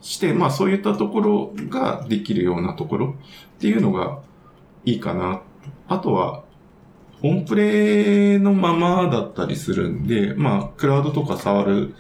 [0.02, 3.16] して、まあ、そういったところができるようなところ
[3.58, 4.22] っていうのが
[4.86, 5.42] いいかな。
[5.88, 6.45] あとは、
[7.26, 11.96] オンプレのままだったりするんで、まあ、クラウドとか触る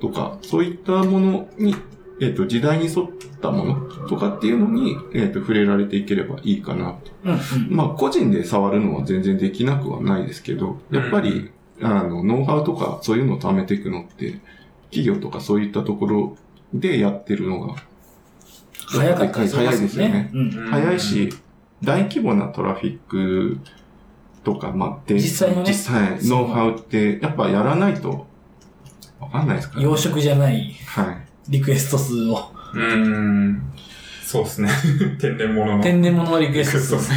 [0.00, 1.74] とか、そういったものに、
[2.20, 3.10] えっ、と、時代に沿っ
[3.40, 3.74] たもの
[4.06, 7.40] とかっていうのに、えっ、と、触れられていければいいかなとうんうん。
[7.74, 14.40] まあ、個人で触るのは全然できなくはないですけど、やっぱり、あの、ノウハウとかそういうのを貯めていくのって、
[14.90, 16.36] 企業とかそういったところ
[16.74, 17.76] でやってるのが、
[18.88, 20.30] 早かったりしま早いですよね。
[20.34, 20.50] うん。
[20.50, 21.30] 早いし、
[21.82, 23.58] 大規模なトラフィック
[24.46, 28.28] とか、まあ、で実際のね実際、ノウハウって、やっぱやらないと、
[29.18, 29.86] わかんないですから、ね。
[29.86, 31.16] 養殖じゃないはい。
[31.48, 32.52] リクエスト数を。
[32.72, 33.72] うーん。
[34.24, 34.70] そうですね。
[35.20, 35.82] 天然物の。
[35.82, 37.12] 天然物のリクエスト数。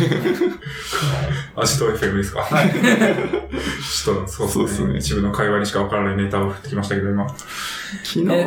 [1.56, 2.72] アシト FM ですかはい。
[2.72, 5.00] ちょっと、そうそうですすねでね。
[5.00, 7.30] 一部の会話にしか分からないネタを振ってきましたけど、今。
[7.30, 8.46] 昨日、え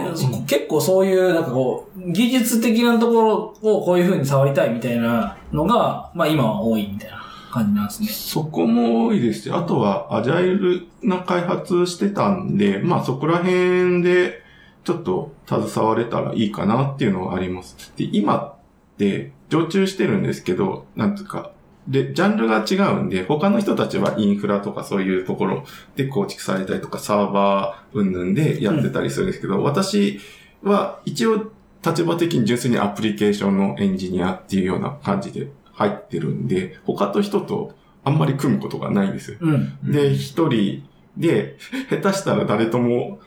[0.48, 7.21] 結構そういう、なんかこう、技術的なところをこういう風に触りたいみたいなのが、まあ今は多いみたいな
[7.52, 8.08] 感じなんですね。
[8.08, 14.42] そこも多いですし、あとはアジャイルな開発してたんで、まあそこら辺で
[14.84, 17.92] ちょっと携われたらいいかなっていうのはあります。
[17.96, 18.54] で、今っ
[18.96, 21.52] て常駐してるんですけど、なんつうか、
[21.86, 25.64] で、ジャンルが違うんで、他の人たちはインフラとかそういうところ
[25.96, 30.20] で構築されたりとか、サーバー云々でやってたりするんですけど、私
[30.62, 31.50] は一応
[31.84, 35.48] 立場的に純粋にアプリケーションのエンジニアっていうような感じで
[35.82, 39.38] 入ってるんで、他と人とあんまり組むことがないんですよ。
[39.40, 39.78] うん。
[39.90, 40.84] で、一人
[41.16, 41.56] で、
[41.90, 43.18] 下手したら誰とも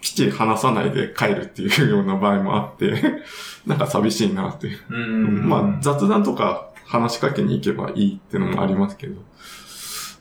[0.00, 3.22] きっちり話さないで帰るっていうような場合もあって、
[3.66, 4.78] なんか寂しいなっていう。
[4.90, 5.48] うーん。
[5.48, 9.20] まあ雑談とか話しかけに行けばいいっていうのもありますけど。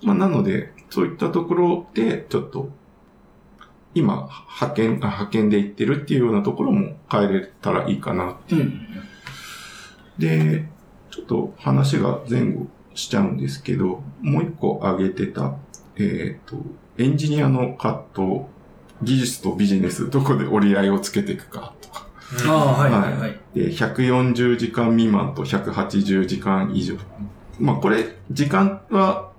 [0.03, 2.69] まあなので、そういったところで、ちょっと、
[3.95, 4.29] 今、
[4.59, 8.87] 派遣、あ派遣で行ってるっていうようなところも変えれたらいいかなうん。
[10.17, 10.67] で、
[11.13, 15.53] ちょっと話が前後しちゃうんですけど、もう一個挙げてた、
[15.95, 16.57] えっ、と、
[16.97, 18.41] エンジニアの葛藤、
[19.03, 22.07] 技術とビジネス、どこで折り合いをつけていくかとか。
[22.47, 23.39] ああ、はいはいはい。
[23.53, 26.95] で、140時間未満と180時間以上。
[27.59, 29.29] まあこれ、時間は、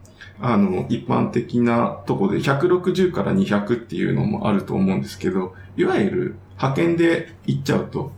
[0.40, 8.12] あの、一般的なとこで160から200っていうのもあると思うんですけど、いわゆる派遣で行っちゃうと、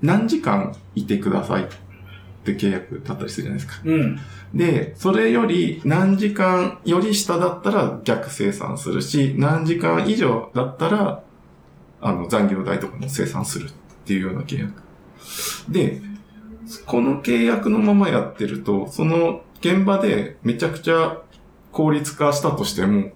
[0.00, 1.66] 何時間いてくださいっ
[2.44, 3.80] て契約だったりするじゃないですか。
[3.84, 4.18] うん。
[4.54, 11.22] で、それより何時間より下だったら逆生産するし、何時間以上だったら、
[12.00, 13.72] あの、残業代とかも生産するっ
[14.04, 14.82] ていうような契約。
[15.68, 16.02] で、
[16.86, 21.22] この契約のままやってると、その現場でめちゃくちゃ
[21.70, 23.12] 効率化したとしても、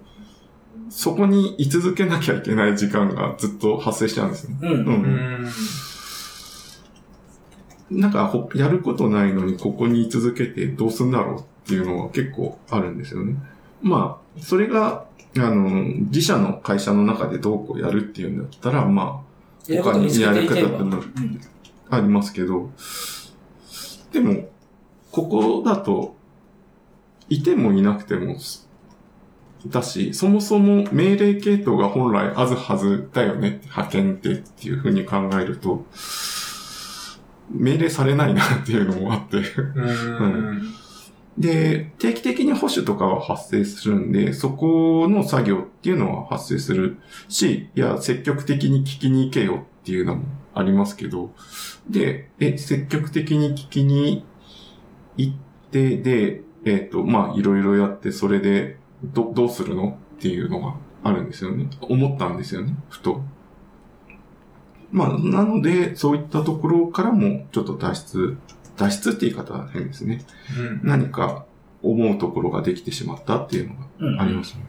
[0.89, 4.57] そこに居続けなきゃいけない時間がずっと発生しちゃうんですよね。
[4.61, 4.69] うん。
[4.69, 4.73] う。
[4.73, 5.47] うんん。
[7.89, 13.35] なんか、やることないのにここに居続けてどうすんだろうっていうのは結構あるんですよね。
[13.81, 15.05] まあ、それが、
[15.37, 21.01] あの、自社の会社の中でどうこうやるっていうんだったら、まあ、他にやる方っても
[21.89, 22.71] ありますけど、
[24.11, 24.49] でも、
[25.11, 26.15] ここだと、
[27.29, 28.37] いてもいなくても、
[29.65, 35.85] だし、そもそも命令系統が本来あるはずだよね、派遣ってっていうふうに考えると、
[37.49, 39.37] 命令されないなっていうのもあって。
[39.37, 40.73] うん。
[41.37, 46.97] で、定期的に保守とかは発生するんで、そこの作業っていうのは発生する
[47.29, 50.23] し、いや、積極的に聞きに行けよっていうのも
[50.55, 51.33] ありますけど、
[51.89, 54.25] で、え、積極的に聞きに
[55.15, 55.35] 行っ
[55.71, 61.69] て、で、えっ、と、まあ、いろいろやって、それで、ど、どうするのっていうのがあるんですよね。
[61.81, 63.21] 思ったんですよね、ふと。
[64.91, 68.37] まあ、なので、そういったところからも、ちょっと脱出、
[68.77, 70.23] 脱出って言い方は変ですね。
[70.57, 70.81] うん。
[70.83, 71.45] 何か
[71.83, 74.17] 思うところができてしまったっていうのうん。
[74.17, 74.65] がありますね。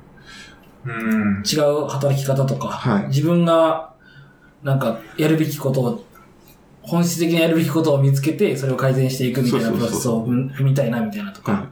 [0.85, 1.43] うん。
[1.45, 3.93] 違う働き方とか、はい自分が、
[4.63, 6.05] なんか、やるべきことを、
[6.83, 11.53] 本質的にやるべきことを見つけて、それを改善していくみたいなプロセスを踏踏みたいなみたいなとか。
[11.53, 11.67] は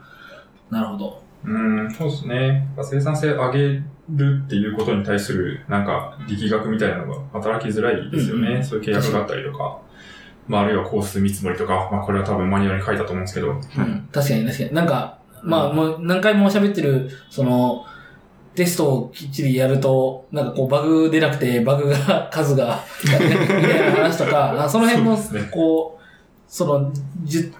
[0.69, 1.26] なるほど。
[1.47, 2.67] うん、そうですね。
[2.83, 3.59] 生産性上げ
[4.09, 8.47] るっていうことに対する、なんか、力学みたいなのが働きづらいですよね。
[8.49, 9.79] うんうんそういう契約があったりとか。
[10.47, 13.51] まあ、あるいは工数見積もりとか、まあ、これは多分マニュアルに書いたと思うんですけど。
[13.51, 14.73] うん確かに確かに。
[14.73, 17.85] なんか、まあ、もう何回も喋ってる、その、
[18.55, 25.17] テストをきっちりやると、なんかこうバグ出なくて、バグが、数が、 みたいな話とか、 あその辺も
[25.51, 26.03] こう、
[26.47, 26.91] その、
[27.23, 27.53] じゅ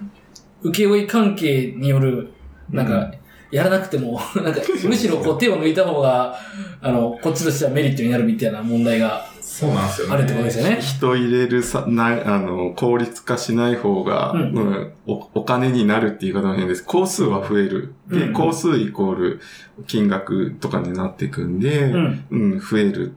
[0.64, 2.32] 請負関係による、
[2.72, 3.12] なんか、
[3.52, 6.36] やらなくても、 なんか、むしろこう手を抜いた方が、
[6.82, 10.14] あの、こっちとしてはメリットになるみたいな問題がそうなんですよね。
[10.14, 10.78] あるってことですよね。
[10.82, 16.84] 人入れるさ、な、あの、効率化しない方が、ううんんお、お金になるっていう言い方は変です。
[16.84, 17.94] 工数は増える。
[18.08, 19.40] で、うん工数イコール
[19.88, 22.26] 金額とかになっていくんで、うん。
[22.30, 23.16] うん、増える。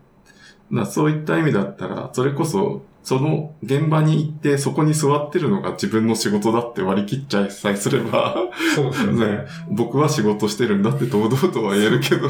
[0.71, 8.37] まあそういった意味だったら、それこそ、その現場に行って、そこに座ってるのが自分の仕事だって割り切っちゃいさえすれば、
[8.75, 9.47] そうですよねね。
[9.71, 12.29] 僕は仕事してるんだって堂々とは言えるけど、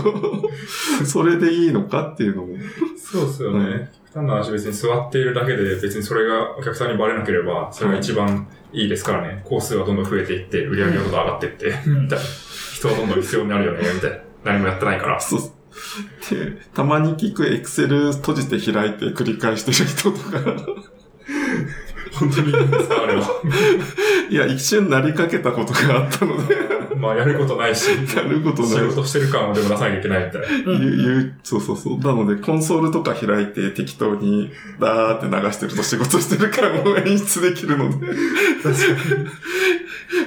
[1.05, 2.57] それでいいのかっていうのも。
[2.97, 3.91] そうですよね。
[4.13, 9.43] 極端な話別に座っているだけで別にそれがお客さんにバレなければ、それが一番いいですからね。
[9.45, 12.25] 工数はどんどん増えていって、売り上げがどんどん上がっていって、うんみたいな。
[12.75, 14.17] 人はどんどん必要になるよね、みたいな。
[14.45, 15.21] 何もやってないから。
[15.21, 15.41] そう。
[16.31, 20.39] で、たまに聞くエクセル閉じて開いて繰り返してる人とか、
[22.13, 23.23] 本当にいいんですか、あれは。
[24.29, 26.57] いや、一瞬なりかけたことがあったので、
[26.97, 30.49] まあ、やることないし、やることない仕事してる感をでも出さなきゃいけないみたいな。
[30.73, 31.99] うん言う、言う、そうそうそう。
[31.99, 38.07] なので、コンソールとか開いて適当に、ダーって流してると仕事してる感を演出できるので。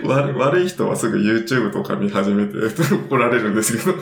[0.06, 2.58] 悪悪い人はすぐ YouTube とか見始めて
[3.08, 3.98] 怒られるんですけど。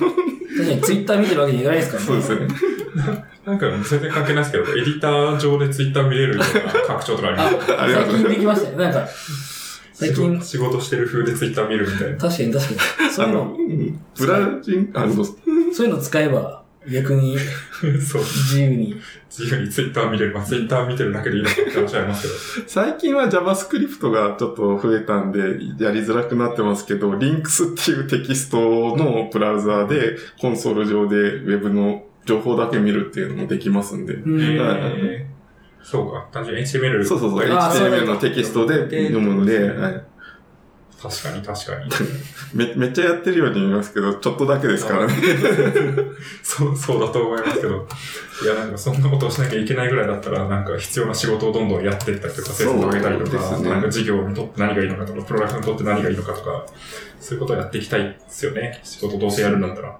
[0.61, 2.21] 確かにツイッター見てるわけにいかないですからね。
[2.21, 3.31] そうですね。
[3.45, 8.77] なんか全然関係ないですけど、エディター上でツイッター見れるような拡張とかありますよあ、ありがとうございます最近できましたね。
[8.77, 9.07] なんか、
[9.93, 12.17] 最近、仕事してる風でツイッター見るみたいな。
[12.17, 13.11] 確かに確かに。
[13.11, 15.33] そういうの、うんブラジン、あの、そ
[15.83, 17.37] ういうの使えば、逆に
[18.01, 18.21] そう。
[18.21, 18.95] 自由に。
[19.29, 20.33] 自由にツイッター見れる。
[20.33, 22.67] まあ、ツイッター見てるだけでいいのかって話ありますけど。
[22.67, 25.39] 最近は JavaScript がちょっと増えたんで、
[25.83, 28.57] やりづらくなってますけど、Links っていうテキスト
[28.97, 34.17] のブラウザーで、コンソール上で Web の情報だけ見るっていうのもできますんで。
[35.83, 36.27] そうか。
[36.31, 37.03] 単純に HTML。
[37.03, 37.51] そうそうそう。
[37.51, 40.10] あそう HTML のテキストで読むんで、はい
[41.01, 41.89] 確かに確かに。
[42.53, 45.13] め、めっちゃやってるように見えますけど、ちょっとだけですからね。
[46.43, 47.87] そう、そうだと思いますけど。
[48.43, 56.65] いや、なんかそんなことをしなきゃいけないぐらいだったら、なんか必要な仕事をどんどんやっていったりとか、成績を上げたりとか、ねなんか事業にとって何がいいのかとか、プロダクトにとって何がいいのかとか、
[57.19, 58.79] そういうことをやっていきたいですよね。
[58.83, 59.97] 仕事どうせやるんだったら。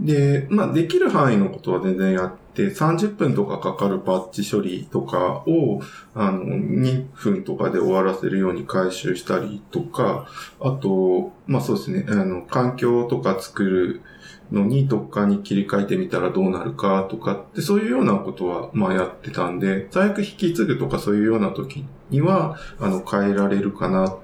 [0.00, 5.80] で、まあ、できる範囲のことは全然やって、30分とかかかるバッチ処理とかを、
[6.14, 10.26] あの、2分とかで終わらせるように回収したりとか、
[10.60, 14.02] あと、まあそうですね、あの、環境とか作る
[14.50, 24.18] のにどっかに切り替えてみたらどうなるかとかって、そういうようなことは、まやってたんで、最悪引き継ぐとかそういうような時には、あの、変えられるかなっ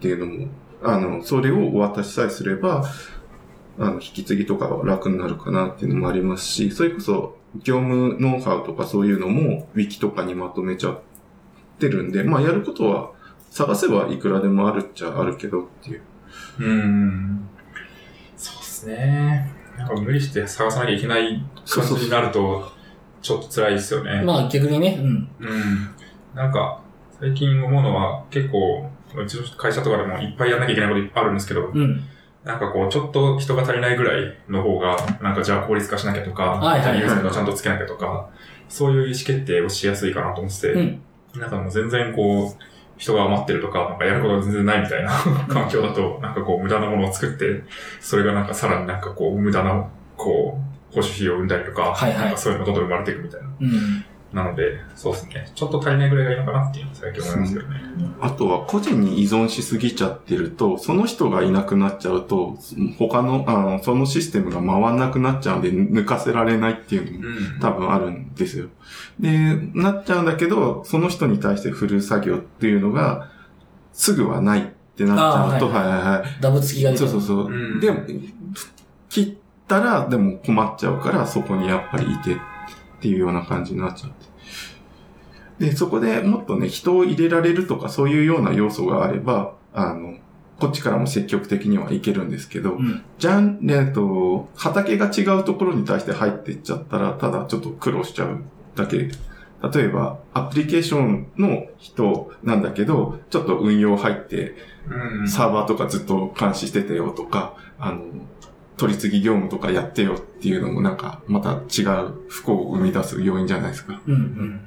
[0.00, 0.48] ていうのも、
[0.82, 2.84] あの、それをお渡しさえすれば、
[3.78, 11.00] あの、引き継ぎとかは楽になるかなっていうのもありますし、それこそ、業務ノウハウとかそういうのも、ウィキとかにまとめちゃっ
[11.78, 13.12] てるんで、まあ、やることは、
[13.50, 16.02] 探せばいくらでもあるっちゃあるけどっていう。
[16.60, 17.48] うーん。
[18.36, 19.50] そうですね。
[19.76, 22.70] なんか無理して探さなきゃいけない感じになると、
[23.22, 24.22] ちょっと辛いですよね。
[24.22, 25.28] まあ逆にね、うん。
[25.40, 25.94] うん。
[26.34, 26.80] なんか、
[27.18, 32.02] 最近思うのは、結構、うちの会社とかでもいっぱいやんなきゃいけないこといっぱいあるんですけど、うん。
[32.50, 38.28] なんかこう、ちょっと人が足りないぐらいの方が、なんかじゃあ効率化しなきゃとか、はいはいはいちゃんとつけなきゃとか、
[38.68, 41.02] そういう意思決定をしやすいかなと思ってて、うん。
[41.36, 42.62] なんかもう全然こう、
[42.96, 45.10] 人が余ってるとか、なんかやることが全然ないみたいな
[45.48, 47.62] 環境だと、なんかこう無駄なものを作って、
[48.00, 49.86] それがなんかさらになんかこう無駄な、
[50.16, 50.58] こ
[50.92, 53.48] う、保守費を生んだりとか、はいはいなんかそういうのがどんどん生まれていくみたいな。
[53.60, 54.04] うん。
[54.32, 55.50] なので、そうですね。
[55.54, 57.80] ちょっと足りないぐらいがいいのかなっていうのは最近思いますけどね。
[58.20, 62.56] あとは、個人に依存しすぎちゃってると、その人がいなくなっちゃうと、
[62.96, 67.60] 他の、あの、そのシステムが回んなくなっちゃうんで、抜かせられないっていうのもうん。
[67.60, 68.68] 多分あるんですよ。
[69.18, 73.30] で、なっちゃうんだけど、その人に対して振る作業っていうのが、
[73.92, 74.62] すぐはないっ
[74.96, 76.40] てなっちゃうと、あーはいはいはい。
[76.40, 77.52] ダブつきが出てるそうそうそう。
[77.52, 78.02] うんでも、
[79.08, 79.34] 切っ
[79.66, 82.36] たら、でも困っちゃうから、そこにやっぱりいてっ
[83.00, 85.66] ていうような感じになっちゃって。
[85.66, 90.16] で、そこでもっとね、人を入れられるとか、そういうような要素があれば、あの、
[90.58, 93.02] こっちからも積極的にはいけるんですけど、うん。
[93.18, 98.42] じゃん、えっと、畑が違うところに対して入っていっちゃったら、ただちょっと苦労しちゃう
[98.76, 99.10] だけ。
[99.72, 104.54] 例えば、アプリケーションの人なんだけど、ちょっと運用入って、
[104.88, 105.28] うん。
[105.28, 108.02] サーバーとかずっと監視してたよとか、あの、
[108.80, 114.00] 取り次ぎ業務とかやってよっていうのもなんか、また違う不幸を生み出す要因じゃないですか。
[114.06, 114.60] うんうん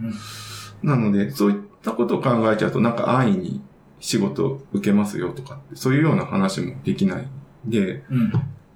[0.83, 3.61] なので、そういったことを考えちゃうと、なんか安易に
[4.01, 7.27] 仕事受けますよとかそういうような話もできない
[7.67, 8.17] んで、うん。
[8.17, 8.33] うん。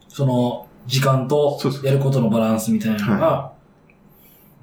[0.08, 3.52] その、時間とやることのバランスみたいなのが、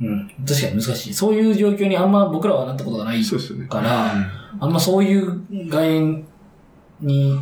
[0.00, 0.28] うん。
[0.48, 1.14] 確かに難しい。
[1.14, 3.66] そういう状況にあんま僕らはなったことがないそうですよね。
[3.68, 4.10] から、
[4.58, 6.24] あんまそういう概念
[7.00, 7.38] に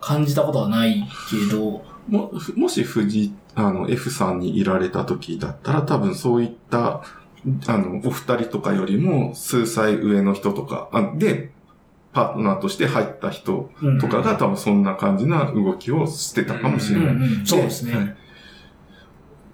[0.00, 7.02] 感じたことはないけど、も、もし藤、あの、F さんにいられた時だったら、多分そういった、
[7.66, 11.52] あの、お二人とかよりも数歳上の人とか、あで、
[12.12, 17.14] パートナーとして入った人うんとかが多分そんな感じな動きをしてたかもしれない。
[17.16, 17.94] うんうん、そうですね。
[17.96, 18.16] はい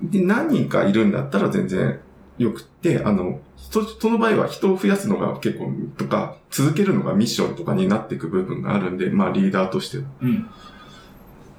[0.02, 2.00] で、何人かいるんだったら全然
[2.38, 10.04] よくって、あの、そその場合は人を増やすのが結構、とか、続けるのがミッションとかになっていく部分があるんで、まあリーダーとしては。
[10.22, 10.50] うん。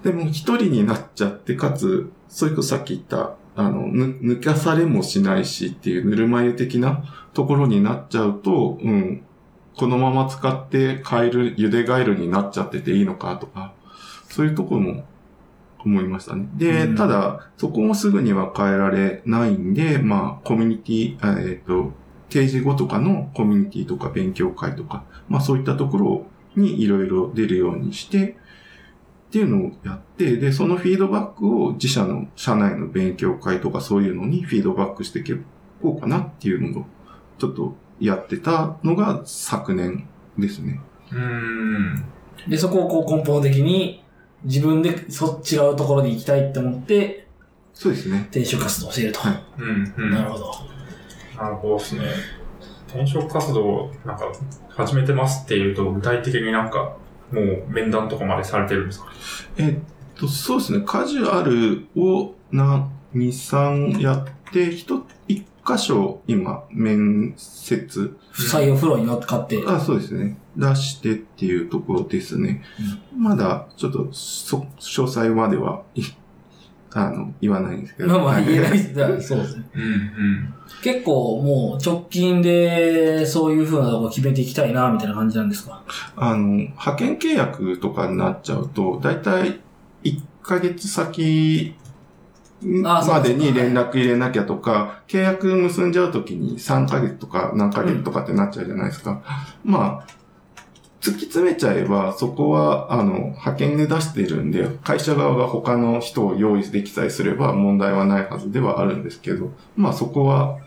[0.04, 9.24] でも一人になっちゃって、かつ、それこそさっき言った、あの、ぬ抜かされもしないしっていうぬるま湯的なところになっちゃうと、うん、
[9.78, 13.74] このまま使ってカエル、茹でガエルになっちゃってていいのかとか、
[14.30, 15.06] そういうところも
[15.84, 16.47] 思いましたね。
[16.56, 21.91] で、うんただ、そこもすぐには変えられないんで、まあ、コミュニティ、あえっ、と、
[22.30, 26.26] 定時後とかのコミュニティとか勉強会とか、まあそういったところ
[26.56, 28.38] にいろいろ出るようにして、
[29.32, 35.23] っていうのをやって、で、そのフィードバックを自社の社内の勉強会とかそういうのにフィードバックしてい
[35.82, 36.86] こうかなっていうのを、
[37.39, 40.05] ちょっとやってたのが昨年
[40.38, 40.82] ですね。
[41.13, 42.03] うん。
[42.49, 44.03] で、そこをこう根本的に
[44.43, 47.25] 自分でそ違うところに行きたいって思って、
[47.73, 48.27] そうですね。
[48.32, 49.21] 転職活動をしていると。
[49.21, 49.93] はいうん。
[49.97, 50.11] うん。
[50.11, 50.51] なるほど。
[51.38, 52.01] なるほどですね。
[52.89, 54.25] 転職活動、なんか、
[54.67, 56.97] 始めてますっていうと、具体的になんか、
[57.32, 59.11] もう面談とかまでされてるんですか？
[59.57, 59.75] えっ
[60.15, 60.84] と、そうですね。
[60.86, 69.63] カジュアルをな、2、3やって、一、一箇所今、面接採用フローに乗っかって。
[69.65, 70.38] あ、そうですね。
[70.57, 72.63] 出してっていうところですね。
[73.17, 76.03] まだ、ちょっと、そ、詳細までは、い
[76.94, 78.10] あの、言わないんですけど。
[78.10, 78.94] まあまあはい言えないです。
[78.96, 79.64] だ そうですね。
[79.76, 79.82] うん。
[79.84, 80.54] うん。
[80.84, 85.82] 結構もう直近でそういう風なとこ決めていきたいな、みたいな感じなんですか？
[86.16, 89.60] あの、派遣契約とかになっちゃうと、だいたい
[90.04, 91.76] 1ヶ月先
[92.64, 99.22] までに連絡入れなきゃとか、契約結んじゃうときに3ヶ月とか何ヶ月とかってなっちゃうじゃないですか。
[99.64, 100.08] まあ、
[101.02, 110.60] 突き詰めちゃえば、そこは、あの、派遣で出してるんで、会社側が他の人を用意できさえすれば問題はないはずではあるんですけど、まあそこは、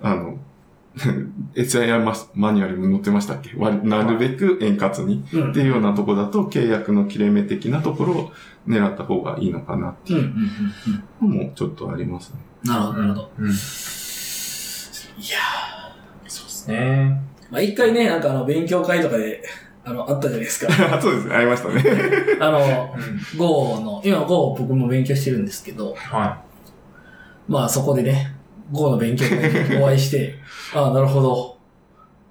[0.00, 0.38] あの、
[1.54, 3.56] SIR ママニュアルに載ってましたっけ？
[3.56, 8.32] わなるべく円滑にうんっていうようなとこだと契約の切れ目的なところを
[8.66, 10.32] 狙った方がいいのかなっていう
[11.22, 12.38] のもちょっとありますね。
[12.64, 13.30] なるほど、なるほど。
[13.38, 13.46] うん。
[13.46, 13.54] いや
[16.26, 17.22] そうですね。
[17.50, 19.42] ーまあ一回ね、なんかあの、勉強会とかで、
[19.84, 20.72] あの、あったじゃないですか。
[21.00, 21.82] そうですね、ありましたね。
[22.40, 23.38] あの、うん。
[23.38, 26.42] Go の、今 Go 僕も勉強してるんですけど、は
[27.48, 28.34] まあそこでね、
[28.70, 30.34] Go の勉強会にお会いして、
[30.74, 31.57] ああ、なるほど。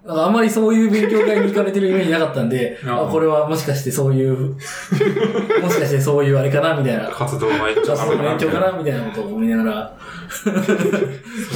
[0.08, 4.55] あんまりそういう勉強会に行かれてるイメージなかったんで、 ああこれはもしかしてそういう、
[5.62, 7.10] もしかしてそういうあれかなみたいな。
[7.10, 7.12] い。
[7.12, 9.97] 活動の延長活動の勉強かなみたいなことを思いながら、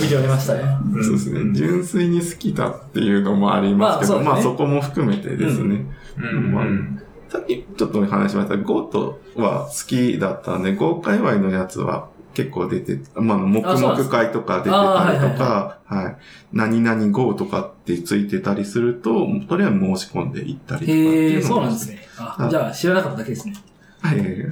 [0.02, 0.62] 見ておりましたね。
[0.94, 1.40] うんそうですね。
[1.54, 5.86] 純粋に好きだっていうのもありますけど、まあまあそこも含めてですね。
[6.18, 6.26] うん。
[6.26, 7.02] うん。
[7.30, 16.18] さっきちょっと話しましたが、ゴートは好きだったんで、ゴー界隈のやつは結構出て、まあ、黙々会とか出てたりとあーはいはいか、はい。
[16.54, 22.00] 何々ゴーとかってついてたりすると、とりあえず申し込んでいったりとかっていうそうなんですね。
[22.18, 23.56] あは、いじゃあ知らなかっただけですね。
[24.02, 24.18] はい。
[24.18, 24.50] で、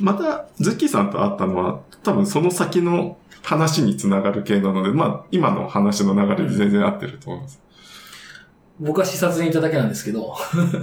[0.00, 7.60] また、ズッキーさんと会ったのは、多分その先の話につながる系なので、まあ、今の話の流れで全然合ってると思います。
[8.80, 10.34] 僕は視察に行っただけなんですけど、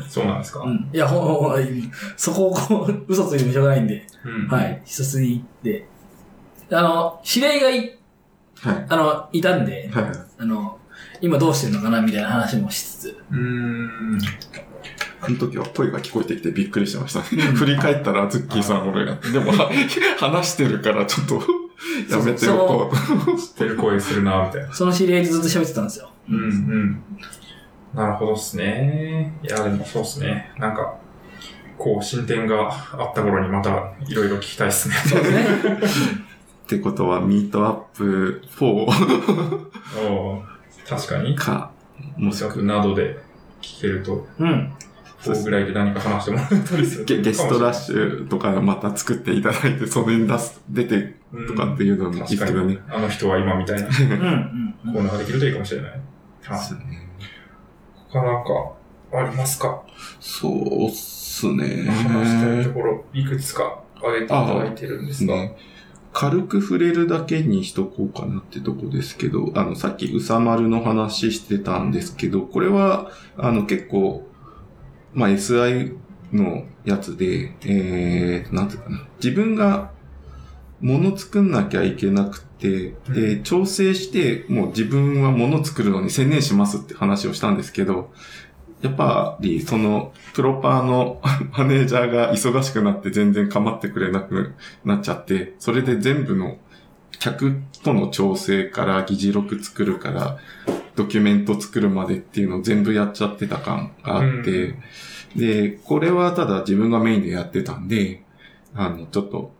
[0.09, 0.59] そうなんですか？
[0.61, 0.89] うん。
[0.93, 4.47] いや、ほんほん、そこをこう、 嘘ついてもしょうがないんで、うん。
[4.47, 5.87] はい、視察に行って、
[6.71, 7.97] あの、指令がい、
[8.61, 8.85] はい。
[8.89, 10.05] あの、いたんで、はい。
[10.39, 10.77] あの、
[11.21, 14.19] 今どうしてるのかなみたいな話もしつつ、うーん。
[15.21, 17.25] あの時は声が聞こえてきてびっくりしましたね。
[17.53, 19.15] 振り返ったらズッキーさん俺が。
[19.15, 19.71] でも、は
[20.19, 21.35] 話してるからちょっと
[22.11, 23.39] やめておこう。
[23.39, 24.73] 知っ てる声するな、みたいな。
[24.73, 26.09] その指令でずっと喋ってたんですよ。
[26.29, 27.03] うんうん。
[27.95, 29.33] なるほどっすね。
[29.41, 30.51] いや、でもそうっすね。
[30.57, 30.95] なんか、
[31.77, 34.95] こう、進展があった頃にまたいろいろ聞きたいっすね。
[34.95, 35.45] そうですね。
[36.65, 40.55] ってことは、ミートアップ4おー
[40.87, 41.35] 確かに。
[41.35, 41.71] か、
[42.17, 43.17] もしくは、などで
[43.61, 44.27] 聞けると。
[44.39, 44.73] うん。
[45.23, 51.15] こうぐらいで何か話してもらえたりするゲ ゲストラッュシュとかまた作っていただいて、それに出す、出て
[51.47, 52.85] とかっていうのもいいです確かによね。
[52.87, 55.91] あの人は今みたいなうんコーナーができるといいかもしれない。
[55.91, 57.04] はい。
[58.09, 58.73] 他なんか
[59.13, 59.83] ありますか？
[60.19, 61.85] そうっすね。
[61.89, 65.35] 話したいところ、いくつか挙げていただいてるんですが。
[65.35, 65.57] ね。
[66.13, 74.25] 軽く触れるだけにしとこうかなってとこですけど、あの、さっきうさまるの話してたんですけど、これは、あの、結構、
[75.13, 75.93] まあ、SI
[76.31, 79.05] のやつで、えー、なんていうかな。
[79.21, 79.91] 自分が
[80.81, 88.11] 物作んなきゃいけなくて、で、調整して、もう自分は物作るのに専念しますって話をしたんですけど、
[88.81, 91.21] やっぱり、その、プロパーの
[91.57, 94.53] マネージャーが忙しくなって全然構ってくれなく
[94.83, 96.57] なっちゃって、それで全部の
[97.19, 100.37] 客との調整から議事録作るから、
[100.95, 104.75] ドキュメント作るまでっていうのを全部やっちゃってた感があって、
[105.35, 108.23] で、これはただ自分がメインでやってたんで、
[108.73, 109.54] あの、ちょっと、ん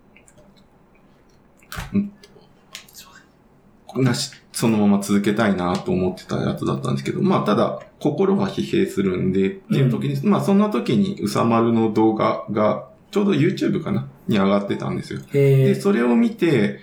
[3.97, 14.07] なし、そのまま続けたいなと思ってたやつだったんですけど、まあただ、心は疲弊するんで、っていう時に、まあそんな時にうさまるの動画が、ちょうど YouTube かな？
[14.27, 15.21] に上がってたんですよ。
[15.31, 15.75] で。
[15.75, 16.79] それを見て、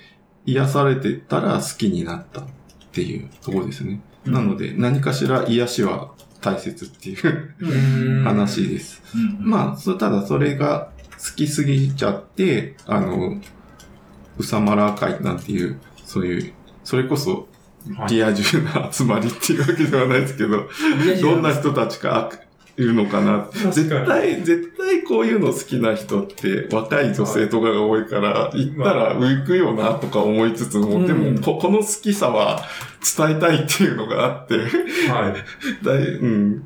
[0.47, 2.45] 癒されてたら好きになったっ
[2.93, 4.01] ていうところですね。
[4.25, 9.03] なので、何かしら癒しは大切っていううん話です。
[9.15, 13.41] うんまあ、そただそれが好きすぎちゃって、あの、
[14.39, 16.53] うさまら会なんていう、そういう、
[16.85, 17.49] それこそ、
[17.97, 18.15] はい。
[18.15, 20.69] リア充な集まりっていうわけではないですけど、
[21.21, 22.31] どんな人たちが
[22.77, 23.49] いるのかな。
[23.53, 31.07] 絶対、絶対こういうの好きな人って若い女性とかが多いから、行ったら浮くよなとか思いつつも、うん。
[31.07, 32.63] でもこ、この好きさは
[33.17, 35.85] 伝えたいっていうのがあって、はい。
[35.85, 36.65] だい、うん、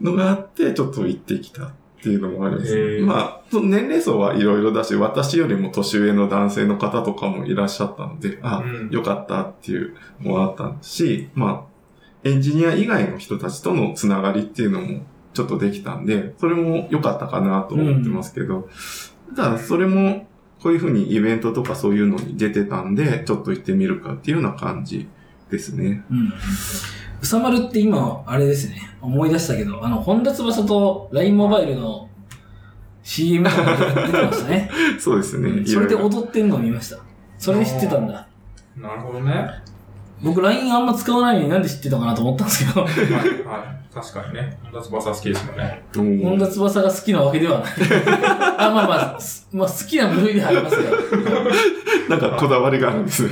[0.00, 1.72] のがあって、ちょっと行ってきた
[2.02, 18.68] っていうのもあります、へーまあ、年齢層はいろいろだし、私よりも年上の男性の方とかもいらっしゃったので、あ、うんよかったっていうのもあったし、まあ、エンジニア以外の人たちとのつながりっていうのもちょっとできたんで、それも良かったかなと思ってますけど、
[19.36, 20.26] ただそれも
[20.60, 25.08] こういうふうにイベントとかそういうのに出てたんで、ちょっと行ってみるかっていうような感じ
[25.50, 26.04] ですね。
[26.10, 26.32] うん。
[27.22, 28.82] うさまるって今、あれですね。
[29.00, 32.08] 思い出したけど、あの、本田翼と LINE モバイルの
[33.04, 34.70] CM とか出てましたね。
[34.98, 35.64] そうですね。
[35.64, 36.98] それで踊ってんのを見ました。
[37.38, 38.26] それで知ってたんだ。
[38.76, 39.32] なるほどね。
[39.32, 39.62] はい。
[40.20, 42.90] 僕 LINE あんま使わないのになんで知ってたかなと思ったんですけど、はい。
[43.94, 44.58] 確かにね。
[44.64, 45.82] 本田翼好きですもんね。
[45.94, 47.70] 本田翼が好きなわけではない。
[48.58, 50.82] あ、まあまあ、すまあ好きな部類ではありますよ。
[52.08, 53.30] なんかこだわりがあるんですね。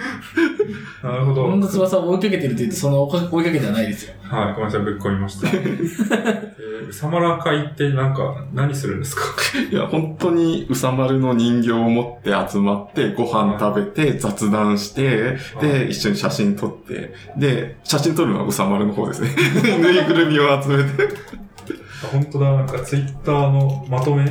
[1.02, 1.44] なるほど。
[1.48, 4.14] 本田翼を追いかけてると言うと、その追いかけてはないですよ。
[4.22, 5.48] はい、ごめんなさい、ぶっ込みました。
[5.52, 9.22] えー、うさまら会ってなんか、何するんですか？
[9.70, 19.30] いや、本当にうさまるの人形を持って集まって、ご飯食べて、雑談して、で、一緒に写真撮って、で、写真撮るのはうさまるの方ですね。
[19.80, 20.90] ぬいぐるみを集めて。
[22.02, 24.24] あ本当だ、なんかツイッターのまとめ、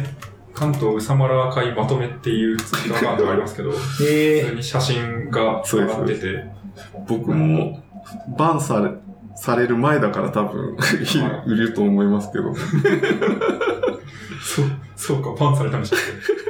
[0.59, 6.43] 関東うさまら会まとめっていうツイッターアカウントがありますけど、普へ通に写真が上がってて、
[7.07, 7.81] 僕も、
[8.37, 8.91] バンされ、
[9.35, 10.75] される前だから多分、
[11.47, 12.53] いると思いますけど。
[12.53, 12.61] そ
[14.63, 14.65] う、
[14.97, 15.99] そうか、パンされたんでしたっ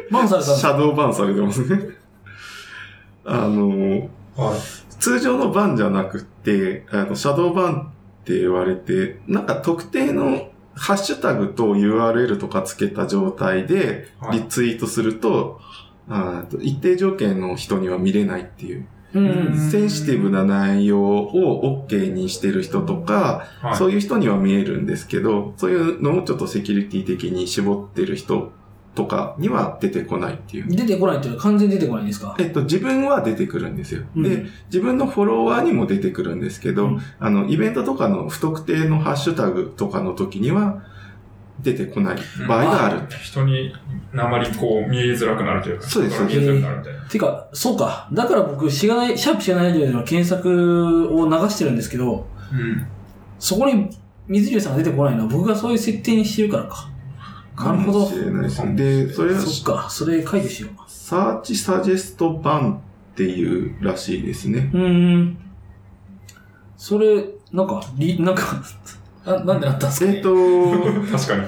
[0.09, 1.79] マンされたんですシャドーバンされてますね。
[3.25, 4.59] あの、けはい。
[4.99, 7.83] 通常のバンじゃなくって、あの、シャドーバンっ
[8.25, 10.49] て言われて、なんか特定の
[10.79, 15.59] ハッシュタグと URL とかつけた状態ではいリツイートすると、
[16.07, 18.85] あー一定条件の人には見れないっていう。
[19.11, 19.17] セ
[19.79, 23.75] ンシティブな内容を OK にしてる人とか、はい。
[23.75, 28.51] そういう人には見えるんですけど、そういうのをちょっとセキュリティ的に絞ってる人
[28.99, 30.67] とかには出てこないっていう。
[30.67, 32.35] 出てこないっていうのは完全に出てこないんですか？
[32.37, 34.03] えっと、自分は出てくるんですよ。
[34.13, 40.83] うんで、自分のフォロワーにも出てくるんですけど、うんあの、イベントとかの不特定のハッシュタグとかの時には
[41.61, 43.01] 出てこない場合がある。
[43.21, 43.73] 人に
[44.17, 47.01] あまりこう見えづらくなるというか、そうです見えづらくなるみたいな。
[47.07, 48.09] てか、そうか。
[48.11, 52.85] だから僕、しがない、シャープしがないラジオでの検索を流してるんですけど、うん。
[53.39, 53.89] そこに
[54.27, 56.89] 水流さんが出てこないのは僕がそういう設定にしてるからか。
[57.65, 58.73] なるほどかもしれないですね。
[58.75, 64.69] で、それは、そっか、それ解除しよサーチサジェスト版っていうらしいですね。
[64.73, 64.77] う。
[64.77, 65.37] うーん。
[66.77, 68.61] それ、なんか、り、 なんか、
[69.25, 70.05] ななんでなったんですか？
[70.11, 70.33] ねえっ、と、
[71.11, 71.43] 確かに。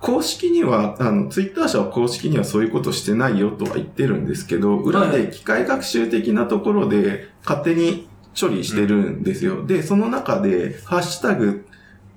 [0.00, 8.06] 公式には、あの、ツイッター社は公式にはそういうことしてないよとは言ってるんですけど、裏はいで機械学習的なところで勝手に
[8.38, 9.64] 処理してるんですよ。
[9.64, 11.64] で、その中で、ハッシュタグ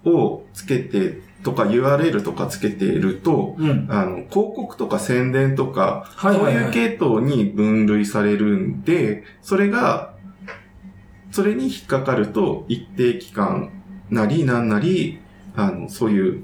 [0.04, 3.88] をつけて、とか URL とかつけていると、うん。
[3.90, 10.14] あの、広告とか宣伝とか、はいはいはいそういう系統に分類されるんで、それが、
[11.32, 13.70] それに引っかかると、一定期間
[14.10, 15.20] なりなんなり、
[15.56, 16.44] あの、そういう、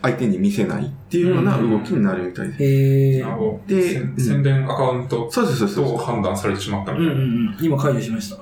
[0.00, 2.62] 相手に見せないっていうような動きになるみたいです。
[2.64, 3.36] へえなる。
[3.36, 3.74] ほど。
[3.76, 5.98] でうん宣伝アカウントそうです、そうですそうと。
[5.98, 7.22] 判断されてしまったみうんたいな。
[7.22, 7.56] うんうん。
[7.60, 8.36] 今解除しました。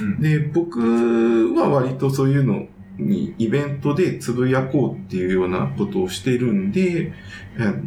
[0.00, 0.78] うんで、僕
[1.56, 2.68] は割とそういうの
[3.06, 7.12] にイベントでつぶやこうっていうようなことをしてるんで、
[7.56, 7.82] えー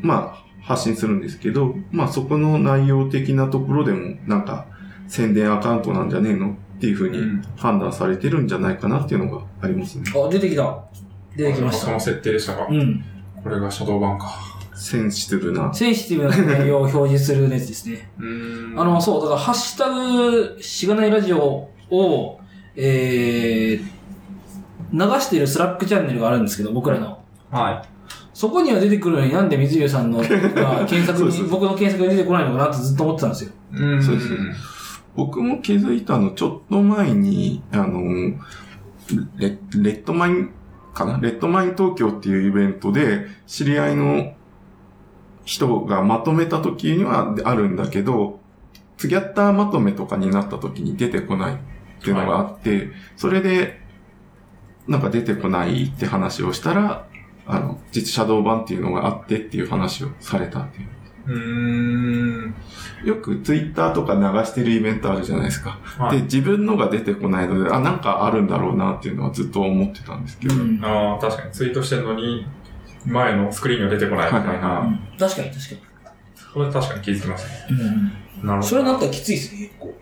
[0.00, 4.66] まあ、発信するんですけど、まあそこの内容的なところでも、なんか、
[5.08, 10.04] 宣伝アカウントなんじゃねえのっていうふうにうん判断されてるんじゃないかなっていうのがありますね。
[10.14, 10.84] あ、出てきた。
[11.34, 11.86] 出てきました。
[11.86, 12.66] その設定でしたか？
[12.70, 13.02] うん。
[13.42, 14.34] これがシャドー版か。
[14.74, 15.72] センシティブな。
[15.74, 18.10] センシティブな内容を表示するやつですね。
[18.18, 22.40] うーんあの、そう、だから、ハッシュタグ、しがないラジオを、
[22.76, 23.84] えー、
[24.92, 27.18] 流しているスラックチャンネルがあるんですけど、僕らの。
[27.50, 27.84] は
[28.32, 30.24] そこには出てくるのになんで水流さんのが
[30.86, 33.50] 検索に、僕の検索が出てこないのかなってずっと思ってたんですよ。
[33.72, 33.76] い。
[33.76, 34.28] うんそうです
[35.16, 38.36] 僕も気づいたのちょっと前に、あの、
[39.36, 40.50] レレッドマイン
[40.94, 41.18] かな？
[41.20, 44.32] レッドマイン東京っていうイベントで、知り合いの
[45.44, 48.38] 人がまとめた時にはあるんだけど、
[48.96, 51.58] ツギャッターまとめとかになった時に出てこないっ
[52.00, 53.80] ていうのがあって、それで、
[54.88, 57.06] なんか出てこないって話をしたら、
[57.46, 60.88] あの、実シャドー版っていうのがあってっていう話をされたっていう。
[61.26, 61.34] うー
[62.46, 62.54] ん。
[63.04, 65.78] よくツイッターとか流してるイベントあるじゃないですか。
[65.98, 66.22] で、はい。
[66.22, 70.54] 自分のが出てこないので、あ、なんかあるんだろうなっていうのはずっと思ってたんですけど。
[70.54, 70.80] うん。
[70.82, 72.46] ああ、確かにツイートしてるのに、
[73.04, 74.80] 前のスクリーンには出てこないみたいはいはいな。
[74.80, 75.88] うん確かに確か
[76.54, 77.76] これ確かに気づきますね。
[77.76, 77.82] に。
[77.82, 78.04] うん。
[78.04, 78.12] なる
[78.48, 78.62] ほど。
[78.62, 79.94] それなったらきついですね、結構。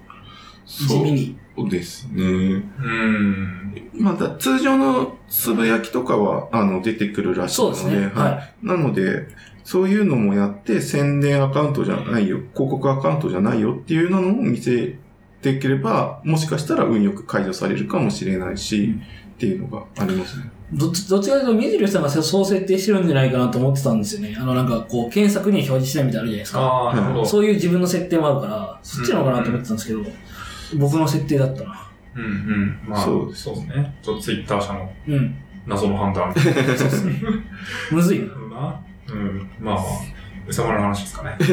[0.67, 1.39] 地味に。
[1.57, 2.23] そうですね。
[2.23, 3.91] うーん。
[3.95, 8.13] また、通常のつぶやきとかは、あの、出てくるらしいので、そうですね。
[8.15, 8.31] は
[8.63, 8.67] い。
[8.67, 9.29] なので、
[9.65, 14.97] そういうのもやって、宣伝アカウントじゃないよ、広告アカウントじゃないよっていうのを見せ
[15.41, 18.95] ていければ、もしかしたら運よく解除されるかもしれないし、
[19.37, 20.51] っていうのがありますね。
[20.73, 24.37] どっち、どっちかというと、水流さんがそう設定してるんじゃないかなと思ってたんですよね。
[24.37, 26.61] あの、なんか、こう、検索に表示しないみたいなのあるじゃないですか。
[26.61, 27.27] ああ、なるほど。
[27.27, 30.01] そういう自分の設定もあるから、そっちなのかなと思ってたんですけど、
[30.75, 31.89] 僕の設定だったな。
[32.15, 32.81] うんうん。
[32.87, 33.99] まあ、そそううですね。
[34.03, 35.35] ちょっとツイッター社のうん。
[35.67, 36.33] 謎の判断。
[36.35, 37.21] そうですね。
[37.91, 38.27] むずいな。
[38.27, 39.51] なうん。
[39.61, 39.85] まあまあ、
[40.49, 41.37] うさまるの話ですかね。
[41.39, 41.45] で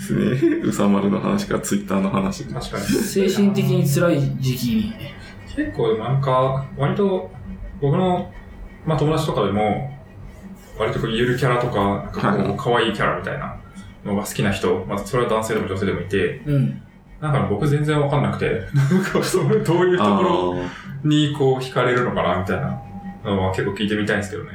[0.00, 0.56] すね。
[0.64, 2.44] うさまるの話か、ツイッターの話。
[2.44, 2.84] 確かに。
[2.84, 4.92] 精神的に辛い時期に。
[5.54, 7.30] 結構なんか、割と、
[7.80, 8.32] 僕の、
[8.84, 9.92] まあ友達とかでも、
[10.78, 13.56] 割とこうゆるキャラとか、なんかこはいう可愛いキャラみたいな
[14.04, 16.82] のが好きな人、まあそれは男性でも女性でもいて、うん。
[17.20, 22.78] なんか僕全然わかんなくて、なんかそれどういうところあにこう惹かれるのかなみたいな
[23.24, 24.50] のは結構聞いてみたいんですけどね。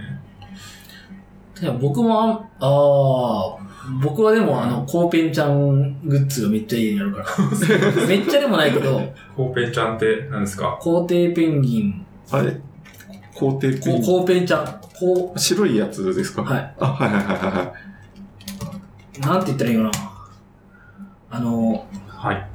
[1.62, 3.58] いや僕もあん、ああ、
[4.04, 7.28] 僕はでもあの、コーペンちゃんグッズがめっちゃ家にあるから。
[8.08, 9.02] めっちゃでもないけど、
[9.36, 10.78] コーペンちゃんって何ですか？
[10.80, 12.60] 皇帝ペンギン、ーあれ？
[13.36, 16.42] 皇帝ペンギンこコーペンちゃん、こ白いやつですか？
[16.44, 16.76] う、はい。
[16.80, 17.74] あ、はいはいはいはいは
[19.18, 19.22] い。
[19.22, 19.92] なんて言ったらいいかな。
[21.32, 22.48] あの、はい。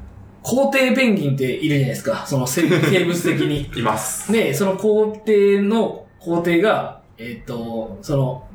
[0.47, 2.25] 皇帝ペンギンっているじゃないですか。
[2.25, 3.69] その生生物的に。
[3.77, 4.31] います。
[4.31, 8.47] で、その皇帝の皇帝が、えっ、と、その、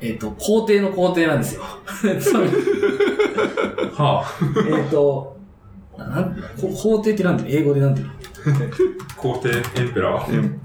[0.00, 1.62] えっ、と、皇帝の皇帝なんですよ。
[3.94, 4.24] は
[4.68, 5.36] えっと、
[5.98, 7.64] なんこ皇帝ってなんていうの？
[7.64, 8.02] 英語でなんて
[9.16, 9.48] 皇帝
[9.80, 10.38] エンペラー。
[10.38, 10.60] うん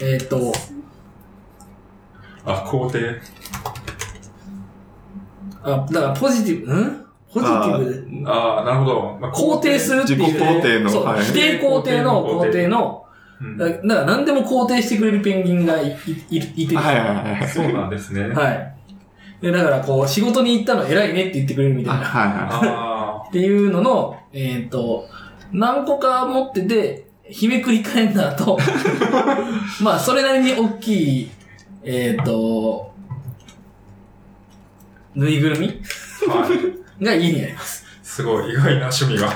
[0.00, 0.50] えっ、と、
[2.46, 3.20] あ、皇帝。
[5.62, 7.07] あ、だからポジティブ、ん？
[7.32, 8.30] ポジティブで。
[8.30, 9.18] ああ、なるほど。
[9.20, 13.04] まあ肯定するっていう、自己肯定のそう、はい否定肯定の肯定の、
[13.40, 15.96] うんだだから何でも肯定してくれるペンギンがいい
[16.30, 16.80] いいてる。
[16.80, 17.48] はいはいはいはい。
[17.48, 18.28] そうなんですね。
[18.28, 18.74] はい。
[19.40, 22.00] で、だからこう、仕事に行ったの偉いねって言ってくれるみたいな。
[22.00, 25.06] あはいはあ っていうのの、えっ、と、
[25.52, 28.58] 何個か持ってて、日めくりカレンダーと、
[29.82, 31.30] まあ、それなりに大きい、
[31.84, 32.92] えっ、と、
[35.14, 35.80] ぬいぐるみ？
[36.28, 36.77] あ、はい。
[37.00, 37.84] が家にあります。
[38.02, 39.28] すごい意外な趣味が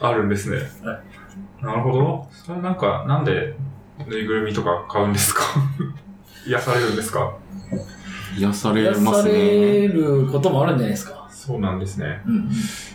[0.00, 0.58] あるんですね。
[0.82, 1.00] は
[1.62, 2.28] なるほど。
[2.32, 3.54] それなんか、なんで
[4.08, 5.42] ぬいぐるみとか買うんですか？
[6.46, 7.32] 癒されるんですか？
[8.36, 8.40] い。
[8.40, 9.32] 癒され癒さますね。
[9.32, 11.26] れることもあるんじゃないですか。
[11.30, 12.22] そうなんですね。
[12.26, 12.50] うん。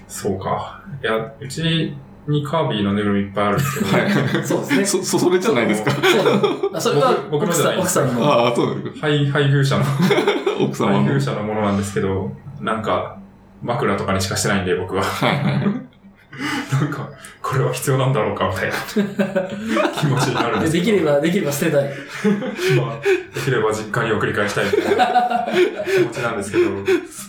[0.07, 0.81] そうか。
[1.01, 1.95] いや、うち
[2.27, 4.11] にカービィのぬいぐるみいっぱいあるんですけど、はい。
[4.45, 4.85] そうですね。
[4.85, 5.91] そ、そ、それじゃないですか。
[6.75, 8.25] そそれは僕僕の奥さん、じゃない奥さんの。
[8.25, 8.99] ああ、そうです。
[8.99, 9.85] 配配偶者の、
[10.61, 11.03] 奥様の。
[11.03, 13.17] 配偶者のものなんですけど、なんか、
[13.61, 15.03] 枕とかにしかしてないんで、僕は。
[16.71, 17.09] なんか、
[17.41, 18.75] これは必要なんだろうか、みたいな
[19.91, 20.85] 気持ちになるんですけど。
[20.85, 21.83] できれば、できれば捨てたい。
[21.83, 22.99] まあ、
[23.35, 25.45] できれば実家に送り返したいみたいな
[25.85, 26.63] 気持ちなんですけど。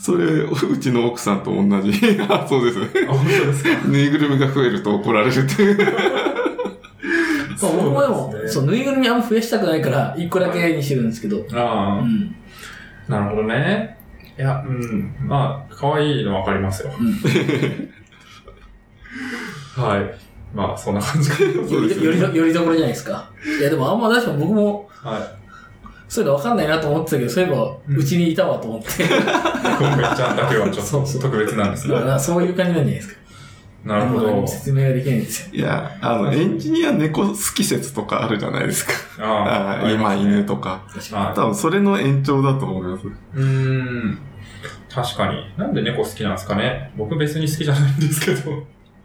[0.03, 1.93] それ、うちの奥さんと同じ。
[2.29, 2.87] あ、 そうですね。
[3.09, 3.71] あ、本当ですか？
[3.89, 5.77] ぬいぐるみが増えると怒られるっていう。
[7.63, 11.39] まあ、僕もでも、そう、ぬいぐるみあんま増やしたくないから、一個だけにしてるんですけど。
[11.39, 12.35] うあん。
[13.09, 13.99] あ、なるほどね。
[14.41, 15.15] いや、うん。
[15.21, 16.91] まあ、可愛いのわかりますよ。
[19.77, 20.15] はい。
[20.55, 21.51] まあ、そんな感じかな。
[21.51, 23.31] より、よりど、よりどころじゃないですか。
[23.61, 25.23] いや、でもあんま確かに僕も、はい。
[26.09, 28.89] そういうの分かんないなと思ってたけど、そういえば、うちにいたわと思って。
[29.05, 29.17] 今
[29.97, 31.95] 回ちゃんだけはちょっそうそうと特別なんですね。
[31.95, 33.21] だからそういう感じなんじゃないですか。
[33.85, 34.47] なるほど。
[34.47, 35.55] 説明ができないんですよ。
[35.55, 38.93] いや、あの、エンジニア猫好き説とかあるじゃないですか。
[39.25, 40.83] ああ今、犬とか。
[41.35, 43.07] 多分、それの延長だと思います。
[43.07, 43.11] い。
[43.11, 44.19] うーん。
[44.93, 45.45] 確かに。
[45.57, 48.51] なんで猫好きなんですかね僕別に好きじゃないんですけど。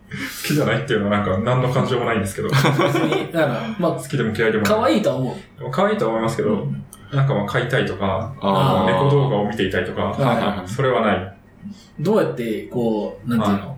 [0.06, 2.50] 好きじゃないっていうのはなんか何の感情もないんですけど。
[2.50, 4.74] 別に、だから、まきでも嫌いであ、もない。
[4.76, 5.72] 可愛いとは思う。
[5.72, 6.68] 可愛いとは思いますけど、
[7.12, 8.34] なんかまあ飼いたいとか、
[8.88, 11.34] 猫動画を見ていたいとか、それはない。
[12.00, 13.78] どうやって、こう、なんていうの、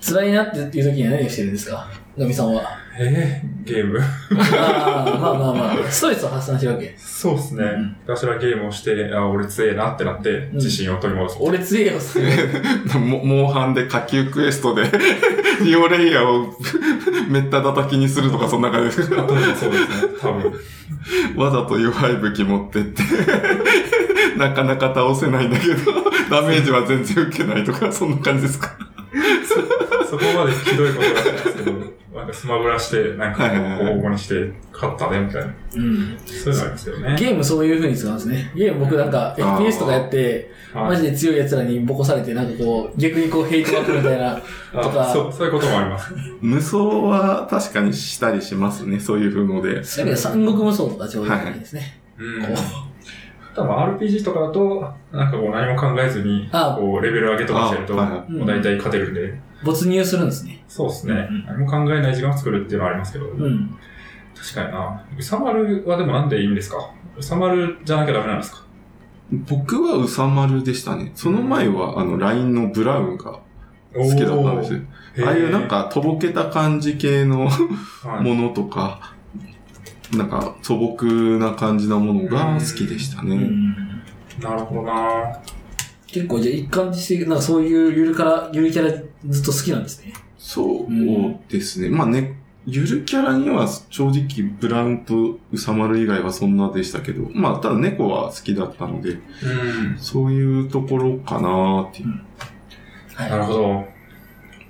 [0.00, 1.86] 辛いなっていう時には何をしてるんですか？
[2.18, 2.62] ガミさんは？
[3.00, 4.00] えー、ゲーム？
[4.00, 6.94] ああ、まあまあまあ、ストレスを発散してるわけ。
[6.98, 7.64] そうですね。
[7.64, 11.38] うんひたすらゲームをして、あ、俺強えなってなって、自信を取り戻す。
[11.40, 12.18] 俺強えよ、す
[12.98, 14.82] もモンハンで下級クエストで、
[15.62, 16.56] リオレイヤーを
[17.28, 19.10] めった叩きにするとかそんな感じです。
[19.16, 20.08] 多分そうですね。
[20.20, 20.52] 多分。
[21.36, 23.02] わざと弱い武器持ってって、
[24.36, 25.76] なかなか倒せないんだけど、
[26.30, 28.74] ダメージは全然受けないとか、そんな感じですか？
[30.10, 31.87] そこまでひどいことだったんですけど、
[32.28, 35.54] かスマブラして、なんか応募にして、勝ったね、みたいな。
[35.74, 36.18] うん。
[36.24, 37.16] そういうのありますよね。
[37.18, 38.52] ゲームそういう風に使うんですね。
[38.54, 44.34] ゲーム僕なんか、FPS とかやって、はいマジで強い奴らにボコされて、なんかこう、逆にこう、ヘイトバックみたいな、
[44.70, 46.12] とかあそう、そういうこともあります。
[46.42, 49.82] 無双は確かにしたりしますね、そういう風ので。
[49.82, 52.00] それけど三国無双とかちょうどいいですね。
[52.18, 52.87] うんこう。
[53.58, 56.76] 多分 RPG とかだと、なんかこう何も考えずに、あ。
[56.78, 60.64] こう、レベル上げとかしてると、もう大体勝てるんで、没入するんですね。
[60.68, 61.26] そうですね。
[61.30, 61.44] うん。
[61.46, 63.76] 何も考えない時間を作るっていうのはありますけど、うん。
[64.36, 65.04] 確かにな。
[65.18, 66.76] うさまるはでもなんでいいんですか？
[67.16, 68.62] うさまるじゃなきゃダメなんですか？
[69.32, 71.10] 僕はうさまるでしたね。
[71.14, 73.40] その前は、あの、LINE のブラウンが
[73.94, 74.80] 好きだったんですよ。
[75.26, 77.56] ああいうなん、か、とぼけた感じ系のは
[78.20, 78.22] い。
[78.22, 79.14] ものとか、
[80.12, 81.06] なんか素朴
[81.38, 83.36] な感じなものが好きでしたね。
[83.36, 83.74] うん。
[84.40, 85.40] なるほどな
[86.06, 90.14] 結構じゃあ一貫して、なんかそういうゆるから、ゆるキャラずっと好きなんですね。
[90.38, 91.90] そうですね。
[91.90, 99.98] まあね、ゆるキャラには正直ブラウンとうさまる以外はそんなでしたけど、まあただ猫は好きだったので、うん。
[99.98, 102.08] そういうところかなーっていう。
[103.14, 103.30] はい。
[103.30, 103.97] なるほど。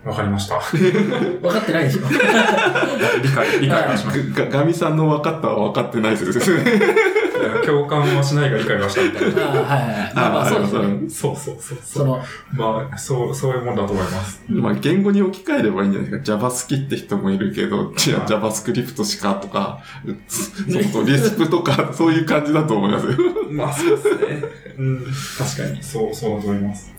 [0.09, 0.59] わかりました。
[0.73, 2.01] 分かってないでしょ。
[3.23, 6.65] 理解、理解はしましがガミさんの分かったは分かってないですね。
[7.39, 7.67] た。
[7.67, 9.51] 共感はしないが理解はしたみたいな。
[9.51, 10.13] ああ、はいはいはい。
[10.15, 11.11] まあまあそうですね。
[11.11, 11.99] そうそうそうそ。
[11.99, 14.43] そうの、まあ、そう、そういうもんだと思います。
[14.49, 16.25] まあ言語に置き換えればいいんじゃないですか。
[16.25, 19.81] Java 好きって人もいるけど、じゃあ JavaScript しかとか、
[20.27, 23.13] そうそう、リスプとか、そういう感じだと思いますよ。
[23.51, 24.43] まあ、そうですね。
[24.79, 25.07] うん、
[25.39, 25.83] 確かに。
[25.83, 26.95] そう、そうだと思います。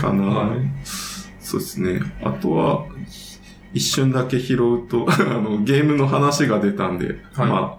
[0.00, 1.17] かな、はい
[1.48, 2.00] そうですね。
[2.22, 2.84] あとは、
[3.72, 7.78] 一瞬だけ拾うと、 あの、ゲームの話が出たんで、はいまあ、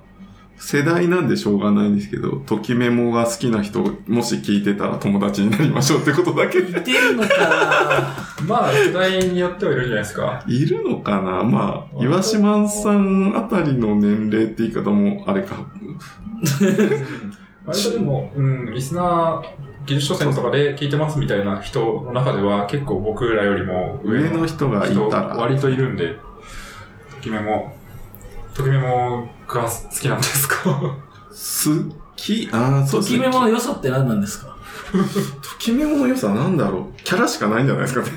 [0.57, 6.61] 世代なんでしょうがないんですけど、ときメモが好きな人、もし聞いてたら友達になりましょうってことだけ。
[6.61, 7.29] 似てるのか
[8.47, 10.43] まあ、世代によってはいるんじゃないですか。
[10.47, 11.43] いるのかな？
[11.43, 15.57] まあ、岩島さんあたりの年齢って言い方も、あれか。
[17.67, 26.15] 割とでも、うん、リスナー、技術書店とかで聞いてますみたいな人の中では、結構僕らよりも上の人がい人たら、割といるんで、
[27.09, 27.75] ときメモ、
[28.53, 29.69] ときメモが好
[29.99, 30.79] きなんですか？
[30.79, 33.25] 好き、ああ、そうとですね。
[33.25, 34.55] きめもの良さって何なんですか？
[35.41, 37.03] ときメモの良さなんだろう？
[37.03, 38.11] キャラしかないんじゃないですかね。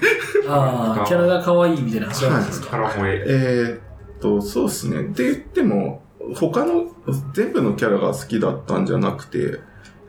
[0.47, 2.77] ああ、キャラが可愛いみたいな、そうなんですか？
[2.77, 3.25] 腹萌え。
[3.27, 5.01] えーっと、そうですね。
[5.01, 6.03] って言っても、
[6.35, 6.85] 他の、
[7.33, 9.61] 全部のキャラが好きだったんじゃなくて、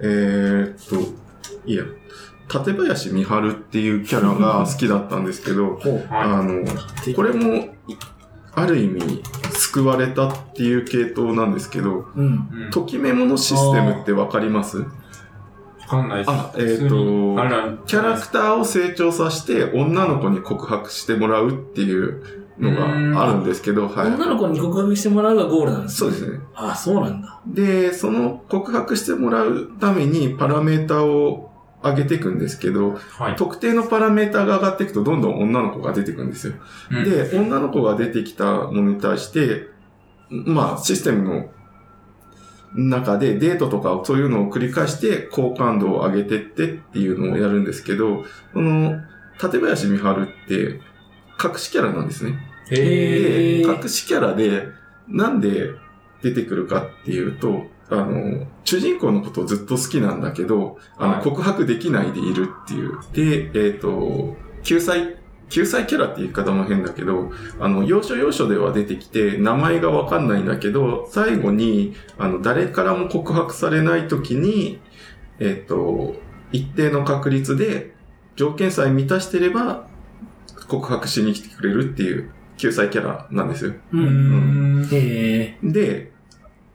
[0.01, 1.22] えーっと、
[1.65, 1.83] いや、
[2.47, 5.79] 館林美春っていうキャラが好きだったんですけど。
[6.11, 6.63] あはの、
[7.15, 7.73] これも、
[8.55, 12.25] ある意味、救われたっていう系統なんですけど、うん。
[12.25, 12.63] い。
[12.65, 12.71] うん。
[12.71, 14.79] ときメモのシステムってわかります？
[14.79, 14.85] わ
[15.87, 16.29] かんないです。
[16.29, 24.07] あえーとキャラクターを成長させて、女の子に告白してもらうっていうのがあるんですけど、はい。
[24.07, 26.39] 女の子に告白してもらうがゴールなんですそうですね。
[26.53, 27.41] ああ、そうなんだ。
[27.47, 31.51] で、その告白してもらうためにパラメータを
[31.83, 33.35] 上げていくんですけど、はい。
[33.35, 36.53] 特定のパラメータが上がっていくとどんどん女の子が出てくるんですよ。
[36.91, 39.67] うん、で、女の子が出てきたものに対して、
[40.29, 41.49] まあ、システムの
[42.75, 48.23] 中でデートとかそういうのを繰り返して好感度を上げてってっていうのをやるんですけど、
[48.53, 48.99] この、
[49.41, 50.79] 立林美春って
[51.43, 52.37] 隠しキャラなんですね。
[52.71, 54.67] へで、隠しキャラで、
[55.07, 55.71] なんで
[56.21, 62.99] 出てくるかっていうと、あの、主人公のことをずっと好きなんだけど、あの、はい告白できないでいるっていう。
[63.13, 65.17] で、えっ、と、救済、
[65.49, 74.79] 救済キャラって言い方も変だけど、あの、要所要所では出てきて、名前がわかんないんだけど、最後に、あの、誰からも告白されないときに、
[75.39, 76.15] えっ、と、
[76.51, 77.93] 一定の確率で、
[78.35, 79.87] 条件さえ満たしてれば、
[80.67, 83.73] 告白しに来てくれるっていう救済キャラなんですよ。
[83.91, 83.97] う。
[83.97, 84.85] うんん。
[84.85, 85.57] へえ。
[85.63, 86.11] で、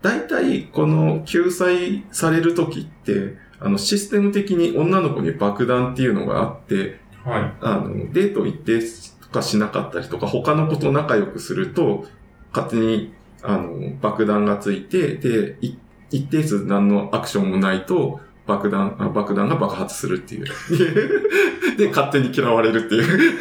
[0.02, 7.52] 大体この救済されるときって、あのシステム的に女の子に爆弾っていうのがあって、はい。
[7.60, 8.80] あの、デート行って
[9.20, 12.06] とかしなかったりとか、他の子と仲良くすると、
[12.52, 13.12] 勝手に、
[13.42, 15.74] あの、爆弾がついて、で、い
[16.10, 21.76] 一定数何のアクションもないと、爆弾、あ爆弾が爆発するっていう。
[21.76, 23.38] で、勝手に嫌われるっていう。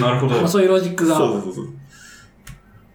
[0.00, 0.36] なるほど。
[0.36, 1.16] まあ、そういうロジックが。
[1.16, 1.68] そうそうそう。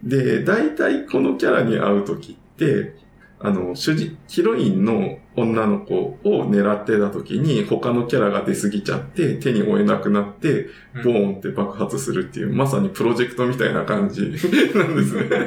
[0.04, 2.96] で、大体このキャラに会うときって、
[3.40, 6.18] あの、主人、ヒロインの女の子を
[6.50, 14.22] 狙ってたときに、他のキャラが出すぎちゃって、手に負えなくなって、うんボーンって爆発するっていう、まさにプロジェクトみたいな感じ
[14.74, 15.28] なんですね。
[15.28, 15.46] なる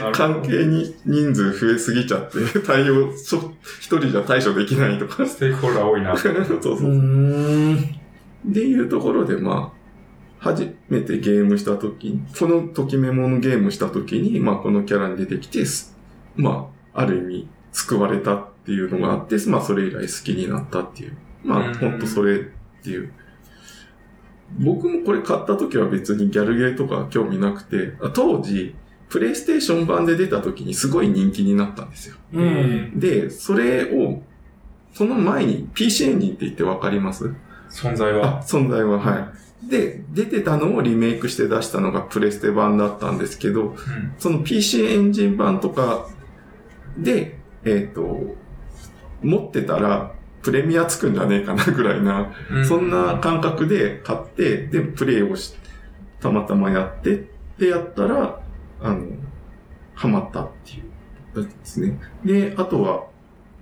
[0.00, 5.24] ほど関係に人数増えすぎちゃって、対応、そ一人じゃ対処できないとか。
[5.24, 6.14] ステークホルダー多いな。
[6.18, 7.76] そうそううーん。
[7.76, 9.76] っていうところで、まあ、
[10.38, 15.95] 初めてゲームしたときに、このときメモのゲームしたときに、まあ、このキャラに出てきて、す
[16.36, 21.16] まあ、ある意味、救われたっていうのがあって、まあ、それ以来好きになったっていう。
[21.44, 22.38] まあ、うんほんとそれっ
[22.82, 23.12] ていう。
[24.58, 28.74] 僕もこれ買ったときは別にギャルゲーとか興味なくて、あ当時、
[29.08, 32.16] プレイステーション版で出たときにすごい人気になったんですよ。
[32.32, 32.98] うん。
[32.98, 34.22] で、それを、
[34.92, 37.32] その前に PC エンジンって言ってわかります？
[37.70, 38.42] 存在はあ、。
[38.42, 39.32] 存在は、は
[39.64, 39.68] い。
[39.70, 43.76] で、出てたのをリメイクして出したのがプレステ版だったんですけど、
[44.18, 46.08] その PC エンジン版とか
[46.98, 48.36] で、えっ、と、
[49.22, 55.54] 持ってたらプレミアつくんじゃねえかなぐらいな、うそんな感覚で買って、で、プレイをし、
[56.20, 57.28] たまたまやって、
[57.58, 58.40] で、やったら、
[58.80, 59.06] あの、
[59.94, 60.82] ハマったってい
[61.34, 61.98] うですね。
[62.24, 63.06] で、あとは、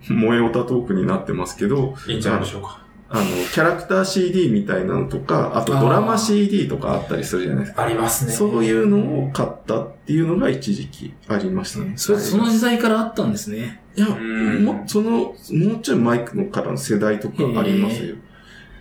[0.03, 2.84] 萌えオタトークになってますけど、いいんじゃないでしょうか。
[3.14, 7.84] あの、キャラクター CD みたいなのとか、あとドラマ CD とかあったりするじゃないですか。
[7.84, 8.32] ありますね。
[8.32, 11.92] そういうのを買ったっていうのが一時期ありましたね。
[11.94, 13.80] そその時代からあったんですね。
[13.94, 15.34] いや、んも、その、もう
[15.80, 18.16] ちょいマイクのからの世代とかありますよ。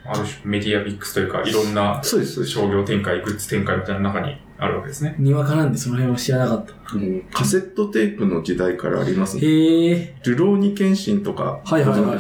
[0.05, 2.01] ある種メディアミックスというか、いろんな。
[2.03, 5.13] 商業展開、グッズ展開みたいな中にあるわけですね。
[5.19, 6.95] にわかなんでその辺は知らなかった。
[6.95, 9.43] もうカセットテープの時代からありますね。
[9.43, 10.15] へえ。
[10.25, 12.19] ルローニケンシンとか、はいはいはい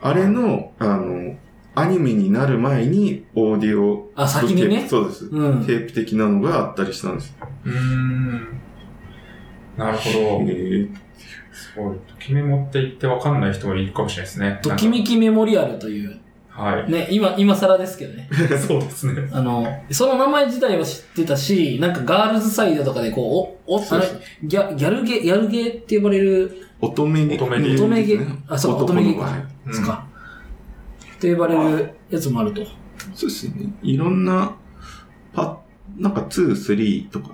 [0.00, 1.36] あれの、あの、
[1.76, 4.88] アニメになる前に、オーディオ、あ、先にテーねプ。
[4.88, 5.26] そうです。
[5.26, 5.64] うん。
[5.66, 7.36] テープ的なのがあったりしたんです。
[7.64, 8.60] うーん。
[9.76, 10.18] なるほど。
[10.18, 10.90] えー
[11.52, 11.98] すごい。
[12.06, 14.58] ときめもって言ってわかんない人もいるかもしれないですね。
[14.62, 16.18] ときめきメモリアルという、
[16.50, 16.90] はい。
[16.90, 18.28] ね、今、今更ですけどね。
[18.66, 19.28] そうですね。
[19.30, 26.50] あの、その名前自体は知ってたし、なんかガールズサイドとかでこう、お、お、あのそうそう、ギャギャルゲー、ギャルゲーって呼ばれる、
[26.80, 29.38] 乙女ゲ乙女ゲ乙女ゲですねあ、そう、乙女ゲーか。
[29.66, 30.06] うんですか。
[31.16, 32.64] って呼ばれるやつもあると。
[33.14, 33.72] そうですね。
[33.82, 34.56] いろんな、
[35.32, 35.60] パ
[35.96, 37.30] なんか2、3とか、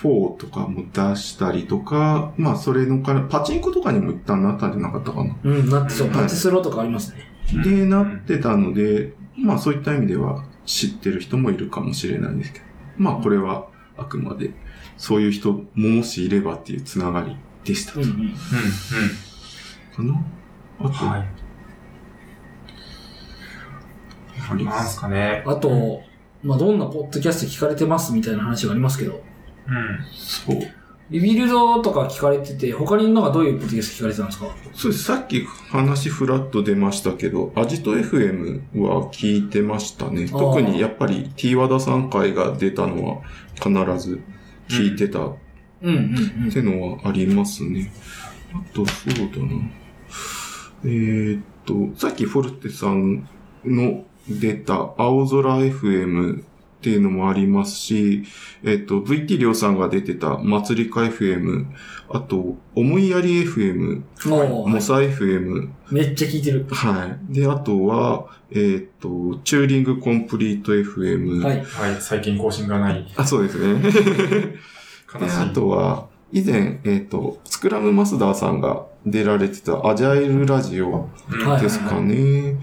[0.00, 5.36] 4とかも出したりとか、まあそれのから、パチンコとかにも一旦なったんじゃなかったかな。
[5.42, 7.62] うん、なってそう、うんパチスロとかありますね。
[7.64, 12.64] で、なってたので、まあそういった意味では知ってる人もいるかもしれないですけど、
[12.96, 14.52] まあこれはあくまで、
[14.96, 18.00] そういう人ももしいればっていうつながりでしたと。
[18.00, 18.12] うんうん。
[18.12, 18.32] うん、うん。
[18.32, 20.24] かな？
[20.80, 21.28] あと、はい。
[24.50, 25.42] ありなんすかね。
[25.46, 26.00] あと、
[26.42, 29.22] まあ、どんなポッドキャスト聞かれてますみたいな話がありますけど、
[29.68, 29.98] うん。
[30.14, 30.56] そう。
[31.10, 34.46] リビルドとか聞かれてて、他になんかどういうポッドキャスト聞かれてたんですか？
[34.74, 35.04] そうです。
[35.04, 40.28] さっき話フラッと出ましたけど、アジト FM は聞いてましたね。
[40.28, 43.22] 特にやっぱり T 和田さん回が出たのは
[43.54, 43.70] 必
[44.06, 44.20] ず
[44.68, 45.36] 聞いてたっ
[45.80, 46.50] うんうんうん。
[46.50, 47.90] てのはありますね。
[48.52, 49.22] あと、そうだ
[49.54, 49.62] な。
[50.84, 53.26] えーっと、さっきフォルテさん
[53.64, 56.42] の出た青空 FM
[56.78, 58.22] っていうのもありますし、
[58.62, 61.66] えっ、と、VT りょうさんが出てた祭りか FM、
[62.10, 66.66] あと、思いやり FM、もう、モサ FM、めっちゃ聞いてる。
[66.70, 67.34] はい。
[67.34, 71.42] で、あとは、えっ、と、チューリングコンプリート FM。
[71.42, 71.64] はい。
[71.64, 73.12] はい、最近更新がない。
[73.16, 73.82] あ、そうですね。
[75.12, 75.52] 悲しで、あい。
[75.52, 82.56] とは、以前、えっ、と、スクラムマスダーさんが出られてたアジャイルラジオうんはいですかね。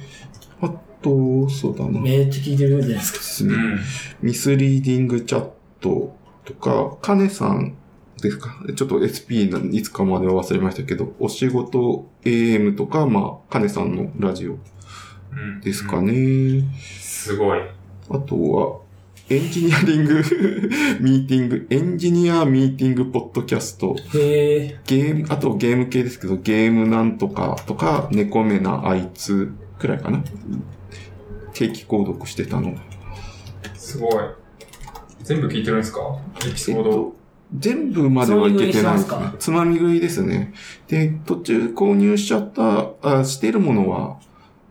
[0.62, 1.92] あと、そうだな。
[1.94, 3.20] でめっちゃ聞いてるじゃないですか。
[3.20, 3.54] すね。
[3.54, 3.80] うん。
[4.22, 5.50] ミスリーディングチャッ
[5.82, 6.16] ト
[6.46, 7.76] とか、カネさん
[8.22, 8.64] ですか？
[8.76, 16.64] ちょっと SP のいつかまでは忘れましたけど、お仕事 AM とか、まあ、カネさんのラジオうんですかね。
[17.00, 17.60] すごい。
[18.10, 18.80] あとは、
[19.28, 20.14] エンジニアリング
[21.02, 24.80] ミーティング、エンジニアミーティングポッドキャスト、へえ。
[24.86, 30.24] ゲーム、あとゲーム系ですけど、ゲームなんとかとか、猫目なあいつくらいかな。
[31.56, 32.78] 定期購読してたの？
[33.74, 34.14] すごい。
[35.24, 36.00] 全部聞いてるんですか？
[36.46, 36.82] エピソード。
[36.82, 37.16] えっと、
[37.58, 39.38] 全部まではいけてないですつまみ食いしてますね。
[39.40, 40.54] つまみ食いですね。
[40.88, 44.20] で、途中購入しちゃった、あしてるものは、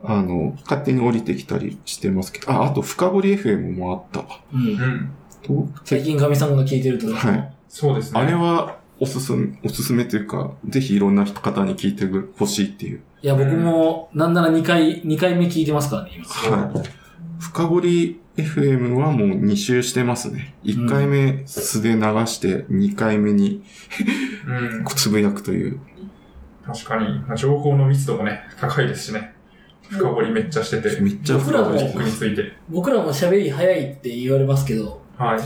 [0.05, 4.41] あの、勝手に降りてきたりしてますけど、あ、あと深掘り FM もあったわ。
[4.53, 4.73] うんう。
[4.75, 5.11] ん。
[5.43, 7.11] と、最近神さんが聞いてると。
[7.13, 7.55] はい。
[7.69, 8.21] そうですね。
[8.21, 12.07] あれは、おすすめ、おすすめというか、ぜひいろんな方に聞いて
[12.39, 13.01] ほしいっていう。
[13.25, 16.27] いや、僕も、なんなら2回、2回目聞いてますからね、今。
[16.27, 16.89] はい。
[17.41, 20.55] 深掘り FM はもう2周してますね。
[20.63, 23.63] 1回目素で流して、2回目に
[24.47, 24.85] うん。
[24.95, 25.81] つぶやくという。
[26.67, 27.19] 確かに。
[27.21, 29.33] まあ情報の密度もね、高いですしね。
[29.89, 31.01] 深掘りめっちゃしてて。
[31.01, 32.05] めっちゃ深掘り。
[32.05, 32.53] について。
[32.69, 35.41] 僕らも喋り早いって言われますけど、はい。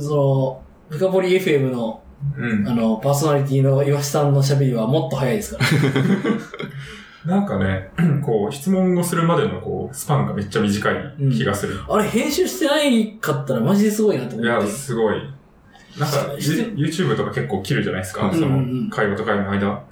[0.00, 2.02] その、深掘り FM の、
[2.36, 2.74] うんあ。
[2.74, 5.62] の、パーソナリティの岩下さんの喋りはもっと早いですか
[7.24, 7.34] ら。
[7.34, 7.90] なんかね、
[8.24, 11.78] こう、質問をするまでのこう、スパンがめっちゃ短い気がする。
[11.88, 14.72] あれ、編集してないかったらマジですごいなといや、思って。
[14.72, 15.16] すごい。
[15.98, 18.28] なんか、して YouTube とか結構切るじゃないですか。
[18.28, 19.82] うんそのうんうん、会話と会話の間。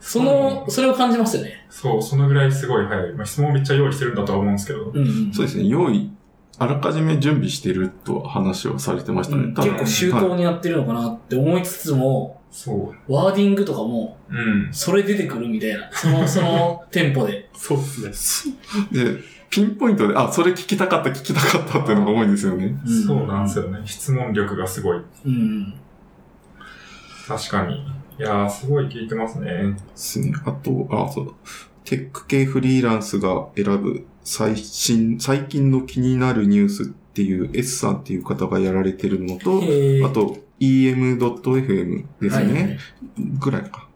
[0.00, 1.66] その、それを感じますよね。
[1.68, 3.12] そう、そのぐらいすごい早い。
[3.14, 4.84] まあ、質問めっちゃ用意してるんだとは思うんですけど。
[4.84, 5.32] うんうん。
[5.32, 6.10] そうですね、用意、
[6.60, 9.44] あらかじめ準備してると話をされてましたね。
[9.44, 14.34] うん結構周到にやってるのかなって思いつつも、そワーディングとかも、う。
[14.34, 14.68] うん。
[14.72, 15.90] それ出てくるみたいな。
[15.92, 17.48] その、そのテンポで。
[17.54, 18.54] そうですね。
[18.90, 19.16] で、
[19.50, 22.76] ピンポイントで、あ、それ聞きたかった、聞きたかったっていうのが多いんですよね。
[22.84, 23.80] うんそうなんですよね。
[23.84, 25.02] 質問力がすごい。
[25.26, 25.74] うん。
[27.26, 27.76] 確かに。
[28.18, 29.46] いやー、すごい聞いてますね。
[29.48, 30.32] ですね。
[30.44, 31.32] あと、あ、そうだ。
[31.84, 39.62] テック系フリーランスが選ぶ最新、最近の気になるニュースっていう S さんっていう方がやられてるのと、
[40.06, 42.62] あと em.fm ですね。
[42.62, 42.78] はい
[43.38, 43.88] ぐらいか。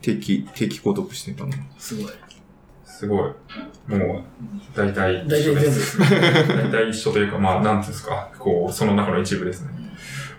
[0.00, 1.52] 定期、定期購読してたの。
[1.78, 2.12] すごい。
[2.84, 3.20] すごい。
[3.88, 4.24] もう、
[4.74, 6.06] 大体大体全部ですね。
[6.10, 8.30] 大体一緒というか、まあ、なんていうんですか。
[8.38, 9.70] こう、その中の一部ですね。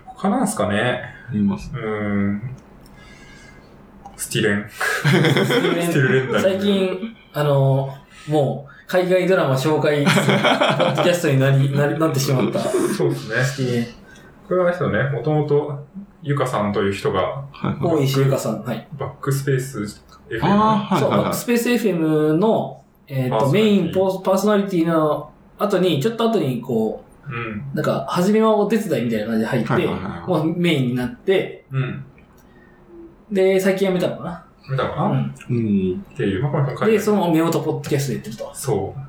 [0.04, 1.70] 他なんすかねあります。
[1.72, 2.56] うーん。
[4.20, 4.68] スティレン。
[4.68, 6.42] スティルレン。
[6.42, 7.96] 最近、あの、
[8.28, 12.60] もう、海外ドラマ紹介、ポッドキャストになり、なり、なってしまった。
[12.60, 13.70] そうですね。
[13.78, 13.94] え
[14.46, 15.10] これはあれですよね。
[15.10, 15.86] もともと、
[16.22, 17.44] ゆかさんという人が。
[17.80, 18.62] 大石ゆかさん。
[18.62, 18.86] はい。
[18.98, 20.44] バックスペース FM。
[20.44, 21.46] ああ、はいそう、はいはいバックス。
[21.46, 27.70] ペース FM の、えっ、と、メインポーパーソナリティの後に、ちょっと後に、こうん。
[27.72, 29.86] う、なんか、初めはお手伝いみたいな感じで入って、
[30.26, 32.04] もうメインになって、うん。
[33.32, 34.44] で、最近辞めたのかな。
[34.70, 35.56] 見たかな、っうん。
[35.56, 36.00] うん。
[36.16, 36.42] ていう。
[36.42, 38.50] まあ、これも書いてあで、るその目元ポッドキャストで言ってると。
[38.54, 39.00] そう。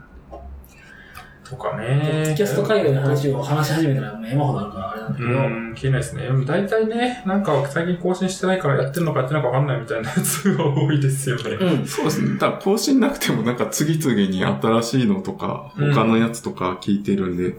[1.48, 1.84] とかポね。
[2.26, 6.30] ッドキャスト海外の話を話し始めたら、もう山ほどあるからあれなんだけうど、ん、消えないですね。
[6.46, 11.44] 大体ね、なんか最近更新してないからやってるのかやってないのかわかんないみたいなやつが多いですよね。
[11.60, 11.86] うん。
[11.86, 12.34] そうですね。
[12.36, 17.56] だから更新なくてもなんか次々に新しいのとか、うん他のやつとか聞いてるんで、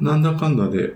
[0.00, 0.94] なんだかんだで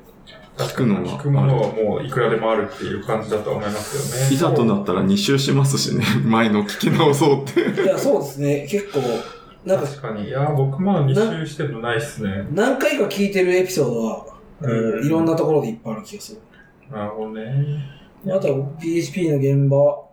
[0.56, 4.34] 聞くのは聞くものはもういくらでもあるっていう感じだと思いますよね。
[4.34, 6.04] いざとなったら2周しますしね。
[6.24, 7.82] 前の聞き直そうって。
[7.82, 8.66] いや、そうですね。
[8.68, 9.00] 結構、
[9.66, 10.28] なんか、確かに。
[10.28, 12.46] いや、僕まだ2周してるのないっすね。
[12.52, 14.26] 何回か聞いてるエピソードは、
[14.60, 16.40] うんいろんなところでいっぱいある気がする。
[16.90, 17.96] なるほどね。
[18.26, 20.06] あとは PHP の現場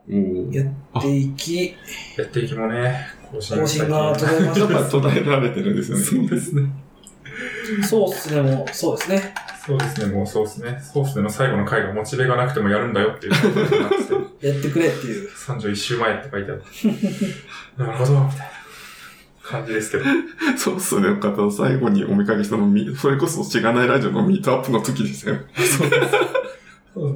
[0.52, 0.64] や
[1.00, 1.76] っていき、
[2.18, 4.60] やっていきもね、更新が途絶えまし
[4.92, 6.04] 途絶えられてるんですよね。
[6.04, 6.64] そうですね。
[7.82, 7.88] た。
[7.88, 9.34] そうっすね、もう、そうですね。
[9.66, 10.78] そうですね、もうそうですね。
[10.82, 13.34] そうでの最後の回がモチベがなくてもやるんだよっていう
[14.42, 14.48] て。
[14.48, 15.30] やってくれっていう。
[15.30, 16.64] 31週前って書いてあって。
[17.78, 18.46] なるほど、みたいな
[19.42, 20.04] 感じですけど。
[20.58, 21.16] そうっすね。
[21.16, 25.38] 方最後にお見かけしたのみ、それこそしがないラジオのミートアップの時ですよ。
[25.56, 26.14] そうです。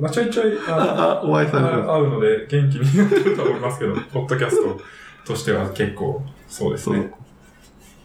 [0.01, 1.83] まあ、ちょいちょい、ああ、あ、お会いされる。
[1.83, 4.79] 会うので元気になってると思いますけど、ポッドキャスト
[5.25, 7.11] としては結構、そうですね。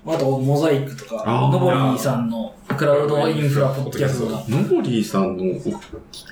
[0.04, 4.42] あと、モザイクとか、あーのぼりーさんの深クラウドインフラポッドキャストが。
[4.48, 5.72] ノボリーさんのお聞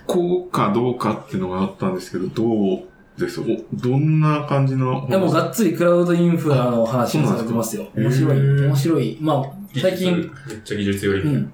[0.06, 2.82] こうかどうかっていうのがあったんですけど、どう
[3.16, 3.40] です？
[3.40, 3.44] お
[3.74, 7.86] どんな感じのでもがっつりクラウドインフラの話をされてますよ。
[7.94, 9.18] 面白い、面白い。
[9.20, 10.16] まあ、最近、
[10.48, 11.22] めっちゃ技術より。
[11.22, 11.52] うん。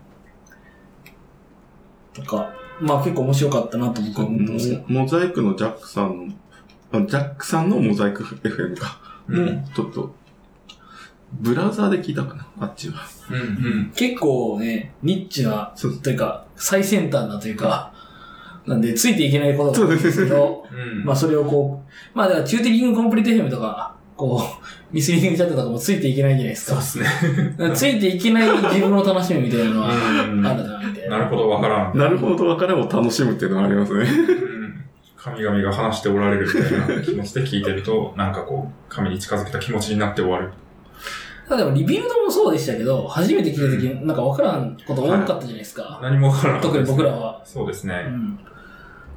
[2.15, 4.85] とか、まあ結構面白かったなと僕は思ってますけど。
[4.89, 6.35] モモザイクのジャックさんの、
[6.93, 9.01] あジャックさんのモザイク FM か。
[9.29, 10.15] うんもうちょっと、
[11.41, 13.03] ブラウザーで聞いたかな、あっちは。
[13.31, 13.93] うんうん。
[13.95, 17.93] 結構ね、ニッチな、そうというか、最先端なというか、
[18.67, 21.05] なんで、ついていけないことが多いんですけど、うん。
[21.05, 27.09] まあそれをこう、まあだから、チューティリングコンプリート FM とか、こう、ミスリングチャットとかもついていけないじゃないですかそうで。
[27.09, 27.71] すね。
[27.75, 31.19] ついていけない自分の楽しみみたいなのは、うんあるな、みたいな。
[31.19, 31.99] なるほど、わからん。
[31.99, 34.09] なるほど、わからんを楽しむっていうのはありますね。
[34.09, 34.57] うん
[35.27, 40.53] 神々が話しておられるみたいな気持ちで聞いてると、なんかこう、神に近づけた気持ちになって終わる。
[41.49, 46.01] ただでも、リビルドもそうでしたけど、初めて聞いた時、なんかわからんこと多かったじゃないですか。
[46.03, 47.43] 何もわからなかった特に僕らは。
[47.45, 47.95] うそうですね。
[47.95, 48.39] ん。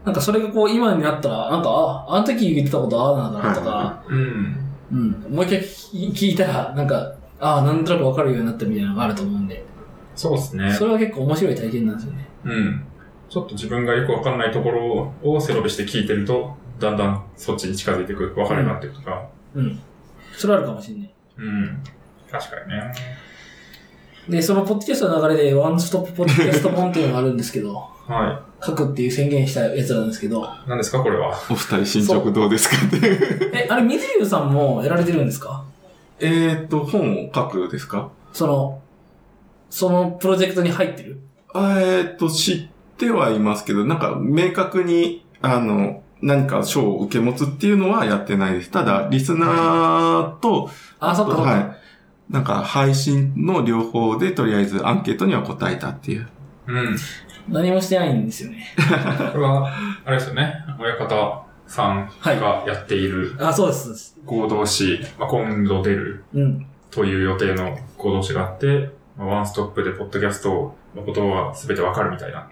[0.06, 4.58] なんかそれがこう、今になったら、なんか、あ、あの時言ってたことああなんだなとか、はうん。
[4.92, 5.12] うん。
[5.36, 9.66] もう一回聞聞いたら、なんか、ああ、なんとなくわかるようになったみたいなのがあると思うんで、
[10.16, 10.74] そうですね。
[10.74, 12.28] それは結構面白い体験なんですよね。
[12.44, 12.84] うん。
[13.30, 19.28] ちょっと自分がよくわかんないところを背伸びして聞いてると、だんだんそっちに近づいていく、わかるようになっていくとか。
[19.56, 19.80] うん。
[20.34, 21.14] それはあるかもしれない。
[21.38, 21.84] うん。
[22.32, 22.94] 確かにね。
[24.28, 30.48] で、そのポッドキャストの流れで、ワンストップポッドキャスト本っていうのがあるんですけど、は書くっていう宣言したやつなんですけど、い。
[30.68, 31.30] 何ですか、これは？
[31.50, 33.50] お二人進捗どうですかって。
[33.54, 35.64] え、あれ、水流さんもやられてるんですか？
[36.20, 38.12] えーっと、本を書くですか？
[38.34, 38.82] その、
[39.70, 41.22] そのプロジェクトに入ってる？
[41.54, 48.70] あえーっと、知ってはいますけど、なんか明確に、あの、何か賞を受け持つっていうのはやってないです。
[48.70, 50.70] ただ、リスナーと、
[51.00, 51.52] あ、そっかそっか。
[51.52, 51.79] はい。
[52.30, 56.28] なんか配信の両方でとりあえずアンケートには答えたっていう。
[56.68, 56.96] うん。
[57.48, 58.68] 何もしてないんですよね。
[59.32, 59.72] これは、
[60.06, 60.54] あれですよね。
[60.80, 64.20] 親方さんがやっているあ、そうですそうです。
[64.26, 66.66] 合同誌、まあ、今度出るうん。
[66.92, 72.48] という予定の合同誌があって、まあ、ワンストップでポッドキャストのことは全てわかるみたいな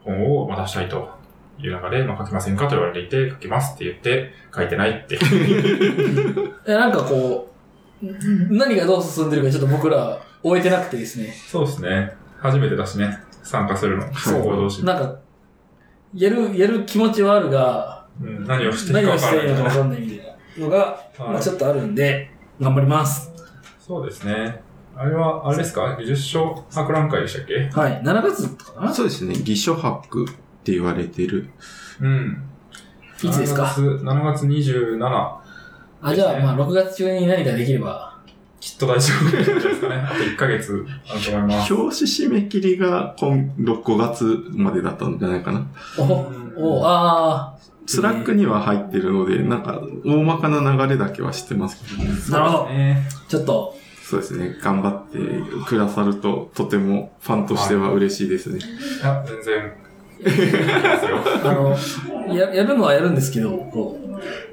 [0.00, 1.10] 本をまあ出したいと
[1.58, 5.18] いう中で、まあ、書きませんかと言われていて、書きますって言って、書いてないって。
[6.66, 7.51] え、なんかこう、
[8.50, 11.32] 何がどう進んでるかちょっと僕ら終えてなくてですね。
[11.32, 12.12] そうですね。
[12.40, 14.12] 初めてだしね、参加するの。
[14.14, 14.84] そう合同誌。
[14.84, 15.18] なんか、
[16.14, 19.06] やる、やる気持ちはあるが、うん何をしていい。
[19.06, 22.30] のかわかんないみたいなのが、まあはいちょっとあるんで、
[22.60, 23.32] 頑張ります。
[23.80, 24.60] そうですね。
[24.94, 25.96] あれは、あれですか？
[25.98, 27.70] 技術書博覧会でしたっけ？
[27.72, 28.02] はい。
[28.04, 28.92] 7月とかかな？
[28.92, 29.34] そうですね。
[29.34, 30.26] 偽書博っ
[30.64, 31.48] て言われてる。
[32.00, 32.44] うん。
[33.22, 35.41] いつですか ?7 月、7月27。
[36.02, 38.12] あ、じゃあ、まあ、6月中に何かできれば。
[38.60, 39.96] きっと大丈夫ですかね。
[39.96, 41.74] あと1ヶ月あると思います。
[41.74, 45.66] 表紙締め切りが今、5月までだったんじゃないかな。
[45.98, 47.56] お、お、あ
[47.86, 52.68] Slack には入ってるので、なんか、大まかな流れだけは知ってますけど、ね、なるほど
[53.28, 54.56] ちょっと、そうですね。
[54.62, 55.18] 頑張って
[55.66, 58.58] くださると、とてもファンとしては嬉しいですね。
[58.58, 58.62] い
[59.02, 59.72] や、全然。
[61.44, 61.76] あの、
[62.34, 64.51] や、やるのはやるんですけど、こう、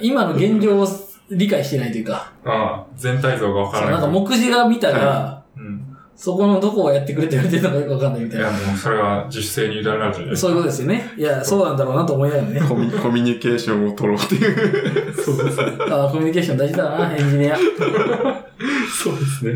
[0.00, 0.86] 今の現状を
[1.30, 3.92] 理解してないというか、ああ、全体像がわからない。
[3.94, 5.82] なんか目次が見たら、うん。
[6.14, 8.66] そこのどこをやってくれてるっていうのがよくわかんないみいや、たいな。
[8.68, 10.48] もうそれは自主性に委ねられてるじゃないですか。
[10.48, 11.12] そういうことですよね。
[11.18, 12.60] いや、そうなんだろうなと思いながらね。
[12.66, 15.12] コミコミュニケーションを取ろうっていう。
[15.14, 15.72] そうですね。
[15.90, 17.56] あコミュニケーション大事だな、エンジニア。
[17.56, 19.54] そうですね。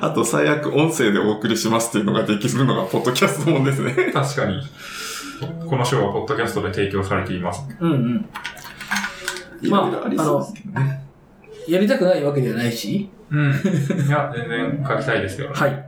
[0.00, 3.92] あと、最悪音声でお送りしますっていうのができるのが、ポッドキャストもんですね。
[4.14, 4.62] 確かに。
[5.68, 7.62] この章はポッドキャストで提供されています。
[7.80, 8.28] うんうん。
[9.62, 11.04] まあありそうですけどね。
[11.68, 13.10] やりたくないわけではないし。
[13.30, 13.50] うん。
[13.50, 15.50] いや、全然書きたいですよ。
[15.52, 15.84] はい。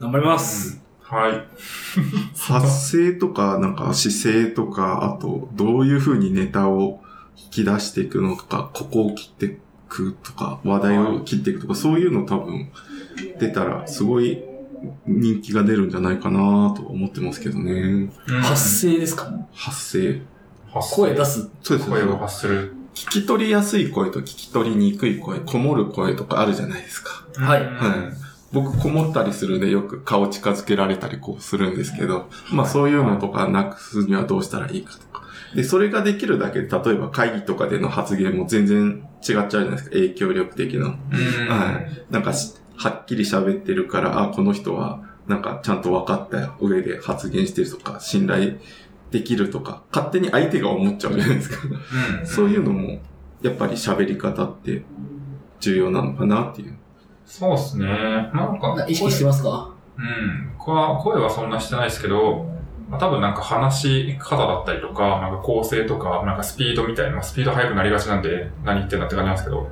[0.00, 0.82] 頑張ります。
[1.00, 1.46] はい。
[2.36, 7.00] 発声とか、なんか姿勢とか、あと、どういう風にネタを
[7.36, 9.56] 引き出していくのか、ここを切ってい
[9.88, 12.70] くとか、話題を切っていくとか、そういうの多分
[13.38, 14.42] 出たら、すごい
[15.06, 17.72] 人気が出るんじゃないかなと思ってますけどね。
[17.72, 20.33] うん発声ですか発声。
[20.74, 21.50] 発声出す。
[21.62, 21.96] そうですね。
[21.96, 22.74] 声を発する。
[22.94, 27.24] 聞き取りやすい声と聞き取りにくい声、こもる声とかあるじゃないですか。
[27.36, 28.24] はいうんはい。
[28.52, 35.24] 僕、こもったりするんでよく顔近づけられたりこうするんですけど、まあそういうのとかなくすにはどうしたらいいかとか。
[35.54, 39.90] で、それができるだけで、例えば会議とかでの発言も全然違っちゃうじゃないですか。
[39.90, 40.86] 影響力的な。
[40.86, 41.48] うん。
[41.48, 42.04] はい。
[42.10, 48.58] なんかし、はっきり喋ってるから、あ、この人は、なんかちゃんと分かった上で発言してるとか、信頼
[49.14, 51.68] できるとか、勝手に相手が思っちゃうじゃないですか。
[52.18, 52.26] うん。
[52.26, 52.98] そういうのも、
[53.42, 54.82] やっぱり喋り方って
[55.60, 56.76] 重要なのかなっていう。
[57.24, 57.86] そうですね。
[57.86, 59.72] なんか、な意識してますか？
[59.96, 60.52] うん。
[60.58, 62.46] 声は声はそんなしてないですけど、
[62.90, 69.70] まあ、多分なんか話し方だったりとか、なんか構成とか、なんかスピードみたいな、まあスピード速くなりがちなんで、何言ってんだって感じなんですけど、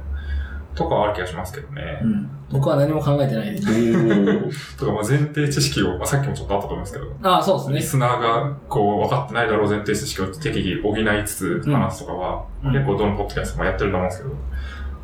[0.75, 2.07] とかはある気がしますけどねう。
[2.07, 2.31] ん。
[2.51, 4.77] 僕は何も考えてないです。
[4.77, 7.77] とか、まあ前提知識を、まあ、さっきもちょっとあったと思うんですけど、ああ、そうですね。
[7.77, 14.35] リスナーがこう分かってないだろう前提知識を適宜補いつつ話すとかは、うん結構どのポッドキャストもやってると思うんですけど、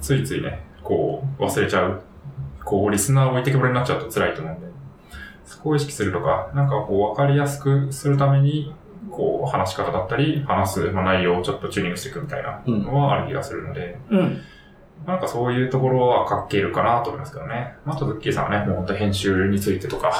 [0.00, 2.00] ついついね、こう忘れちゃう、
[2.64, 4.66] こうリスナーを置いてけぼりになっちゃうと辛いと思うんで、
[5.44, 8.74] そこを意識するとか、なんかこう分かりやすくするために、
[9.10, 14.40] こう話し方だったり、話すまあ内容をちょっとチューニングしていくみたいなのはある気がするので、うん。
[15.06, 17.74] なんかそういうところは書けるかなと思いますけどね。
[17.84, 20.12] まああと、ズッキーさんはね、もう本当編集についてとか、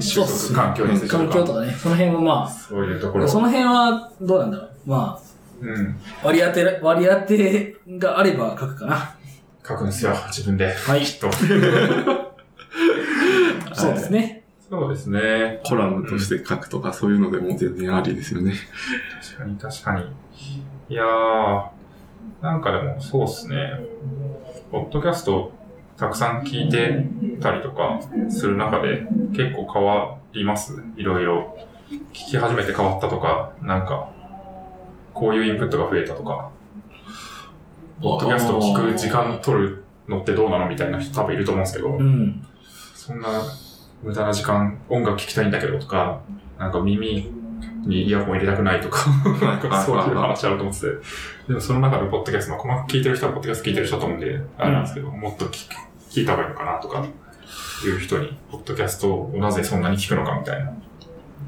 [0.00, 4.70] 収そうっす録環境についてとか、環境とかね、その辺もまそういうところあ、その辺はどうなんだろう。
[4.86, 5.20] ま
[5.60, 5.96] うん。
[6.22, 9.16] あ、割り当て、割り当てがあれば書くかな。
[9.66, 10.72] 書くんですよ、自分で。
[10.72, 11.02] はい。
[11.02, 11.30] きっと。
[13.74, 14.44] そうですね。
[14.68, 15.60] そうですね。
[15.64, 18.52] コラムとして書くとか、そういうのでも全然ありですよね。
[19.22, 20.02] 確かに、確かに。
[20.88, 21.68] いやー、
[22.42, 23.80] なんかでも、そうっすね。
[24.70, 25.52] ポッドキャスト、
[25.96, 27.06] たくさん聞いて
[27.40, 30.82] たりとかする中で、結構変わります？
[30.96, 31.56] いろいろ。
[31.88, 34.10] 聞き始めて変わったとか、なんか、
[35.14, 36.50] こういうインプットが増えたとか、
[38.02, 42.44] ポッドキャストを聞く時間取るのってどうなのみたいな人多分いると思うんですけど、うん。
[42.94, 43.28] そんな
[44.02, 46.22] 無駄な時間、音楽聴きたいんだけどとか、
[46.58, 47.30] なんか耳
[47.86, 49.08] にイヤホン入れたくないとか、
[49.40, 50.86] なんかそういう話あると思ってて。
[51.48, 55.74] でもその中でポッドキャスト、まあ、細かく聞いてる人はポッドキャスト聞いてる人だと思うんで、あれなんですけど、もっと聞く
[56.10, 57.04] 聞いた方がいいのかなとか、
[57.84, 60.72] いう人に、ポッドキャストをなぜそんなに聞くのかみたいな。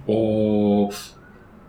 [0.06, 1.18] おー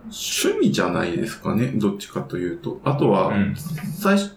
[0.04, 1.72] 趣味じゃないですかね。
[1.74, 2.80] どっちかというと。
[2.84, 3.54] あとは、うん。
[3.56, 4.36] 最初、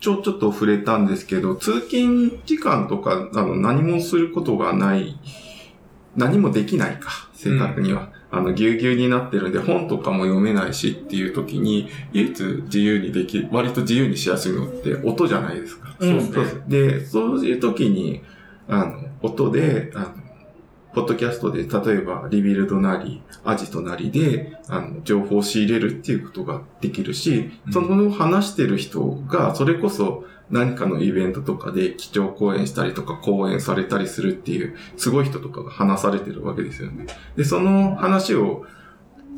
[0.00, 5.18] ちょっと触れたんですけど、通勤時間とか、あの、何もすることがない、
[6.16, 8.10] 何もできないか、正確には。
[8.30, 15.96] あの、ぎゅうぎゅうになってるんで、本とかも読めないしっていう時に、唯一自由にできる、割と自由にしやすいのって音じゃないですか。
[15.98, 16.62] うんそうですね。
[16.68, 18.20] で、そういう時に、
[18.68, 20.14] あの、音で、あの、
[20.94, 37.06] ポッドキャストで、例えば、リビルドなり、アジトなりで、あの、情報を仕入れるっていうことができるし、うんその話してる人が、それこそ何かのイベントとかで基調講演したりとか講演されたりするっていう、すごい人とかが話されてるわけですよね。
[37.36, 38.64] で、その話を、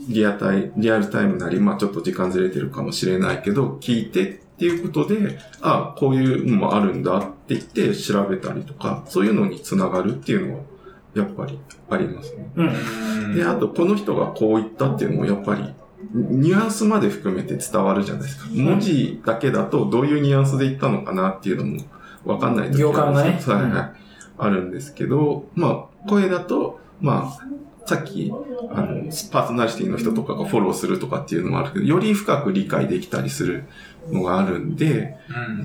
[0.09, 10.61] リアタイ、リアルタイムなり、まあちょっと時間ずれてるかもしれないけど、聞いてっていうことで、あこういうのもあるんだって言って調べたりとか、そういうのにつながるっていうのは、
[11.15, 11.59] やっぱり
[11.91, 12.51] ありますね。
[12.57, 13.35] うん。
[13.35, 15.75] で、あと、この人がこう言ったっていうのも、やっぱり、
[16.13, 18.49] ニュアンスまで含めて伝わるじゃないですか。
[18.53, 21.79] 文字だけだと、どういうニュアンスで言ったのかなっていうのも、
[22.25, 24.01] わかんない時行間がねはいはい。
[24.39, 28.33] あるんですけど、まあ、声だと、まあ、さっき、
[28.71, 33.65] あの、パーソナリティの人とかがフォローするとかっていうのもあるけど、より深く理解できたりする
[34.11, 35.17] のがあるんで、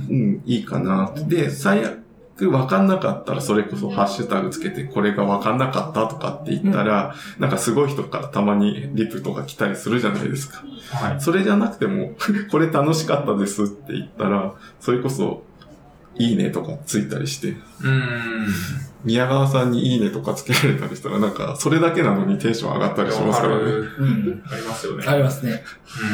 [0.10, 0.16] うん。
[0.16, 1.14] うん、いいかな。
[1.28, 2.05] で、最悪
[2.38, 10.64] 分かんなかったら、それこそハッシュタグつけて、これが分かんなかったとかって言ったら、なんかすごい人からたまにリプとか来たりするじゃないですか。
[10.92, 11.22] はい。
[11.22, 12.14] それじゃなくても、
[12.52, 15.44] これ楽しかったですって言ったら、それこそ、
[16.18, 18.48] いいねとかついたりして、うん。
[19.04, 23.64] 宮川さんにいいねとかつけられたりしたら、なんか、それだけなのにテンション上がったりしますからね。
[23.64, 24.44] うん。
[24.50, 25.06] ありますよね。
[25.08, 25.64] ありますね。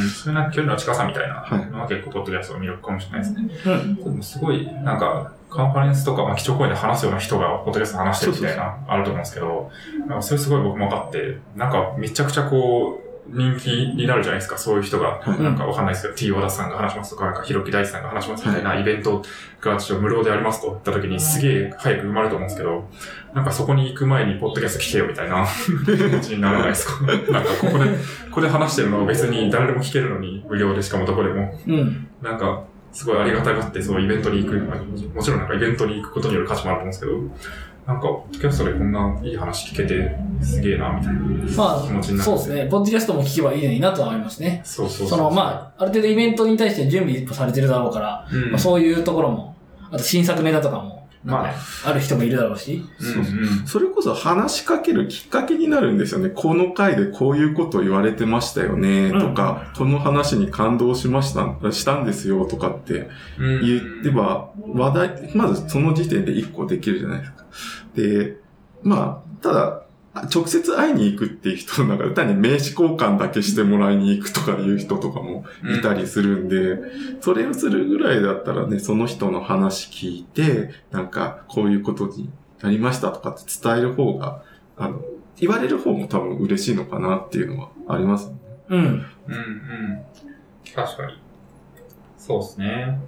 [0.03, 0.09] うん。
[0.09, 3.49] そういうなんか距離の近さみたいなはいのは結構ポッドキャストの魅力かもしれないですね。
[3.65, 3.95] うん。
[3.95, 9.69] でもすごい、なんか、カンファレンスとか、まあ、基調講演で話すような人が、ポッドキャスト話してるみたいな、あると思うんですけど、
[9.99, 15.19] なんかそれすごい僕も分かって、なんか、めちゃくちゃこう、人気になるじゃないですか、そういう人が。
[15.21, 19.21] はいなんかわかんないですけど、T 和田さんが話しますとか、なんか、ひろき大地さんが話しますみたいなイベント
[19.61, 22.89] がちょっと無料でありますと言った時に、すげえ早く埋まると思うんですけど、
[23.33, 25.71] なんかそこに行く前に、ポッドキャスト聞けよみたいな 気
[26.15, 27.05] 持ちにならないですか？
[27.05, 27.95] なんか、ここで、こ
[28.31, 31.53] こで話してるのを別に誰でも聞けるのに、無料でしかもどこでも。
[31.67, 32.07] うん。
[32.23, 41.19] なんか、すごいありがたがって、そうイベントに行く、まあもちろんなんかイベントに行くことによる価値もあると思うんですけど、なんか、ポッドキャストでこんないい話聞けて、すげえな、みたいな
[41.57, 42.31] まあ、気持ちになって。
[42.31, 42.67] そうですね。
[42.69, 44.61] ポッドキャストも聞けばいいのになとは思いますね。
[44.63, 49.55] そうそうその、まあ、ある程度イベントに対して準備されてるだろうから、うんまあ、そういうところも、
[49.89, 51.53] あと新作ネタとかも、まあね、
[51.85, 52.83] ある人もいるだろうし。
[52.99, 53.67] うんうん。
[53.67, 56.29] それこそ話しかけるきっかけになるんですよね。
[56.29, 67.45] この回でこういうこと言われてましたよね、とか、この話に感動しました、したんですよ、とかってうん言ってば、話題、まずその時点で一個できるじゃないですか。
[67.95, 68.37] で、
[68.83, 69.83] まあ、ただ、
[70.13, 75.45] 直接会いに行くっていう人の中で、単に名刺交換だけしてもらいに行くとかいう人とかも
[75.77, 76.79] いたりするんで、
[77.21, 82.29] それをするぐらいだったらね、その人の話聞いて、なんか、こういうことに
[82.61, 84.43] やりましたとかって伝える方が、
[84.77, 85.01] あの、
[85.39, 88.35] 言われる方も多分嬉しいのかなっていうのはありますね。
[88.69, 88.79] うん。
[88.79, 90.01] うんうん。
[90.75, 91.21] 確かに。
[92.17, 92.99] そうですね。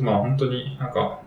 [0.00, 1.20] まあ本当になんか、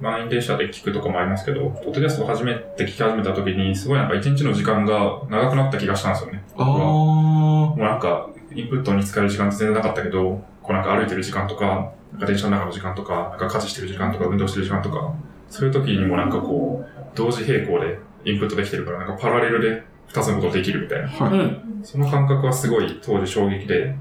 [0.00, 6.42] 満員電車で聞くとかもありますけど、ポッドキャストを初めて聞き始めた時に、すごいなんか一日の時間が長くなった気がしたんですよね。
[6.56, 15.14] あもうなんか、インプットに使える時間って全然なかったけど、こうなんか歩いてる時間とか、なんか電車の中の時間とか、なんか家事してる時間とか、運動してる時間とか、
[15.48, 21.08] そういう時にもなんかこう、同時並行でインプットできてるから、なんかパラレルで二つのことできるみたいな。
[21.08, 21.30] あ。
[21.30, 21.38] はい。
[21.38, 21.80] うん。
[21.82, 23.94] その感覚はすごい当時衝撃で、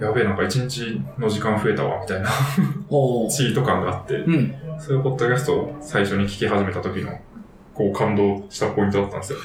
[0.00, 2.28] やべえ、なんか一日の時間増えたわ、みたいな。
[3.28, 4.54] チート感があって、うん。
[4.80, 7.20] そういうポッドキャストを最初に聞き始めた時の、
[7.74, 9.44] こう感動したポイントだったんですよね。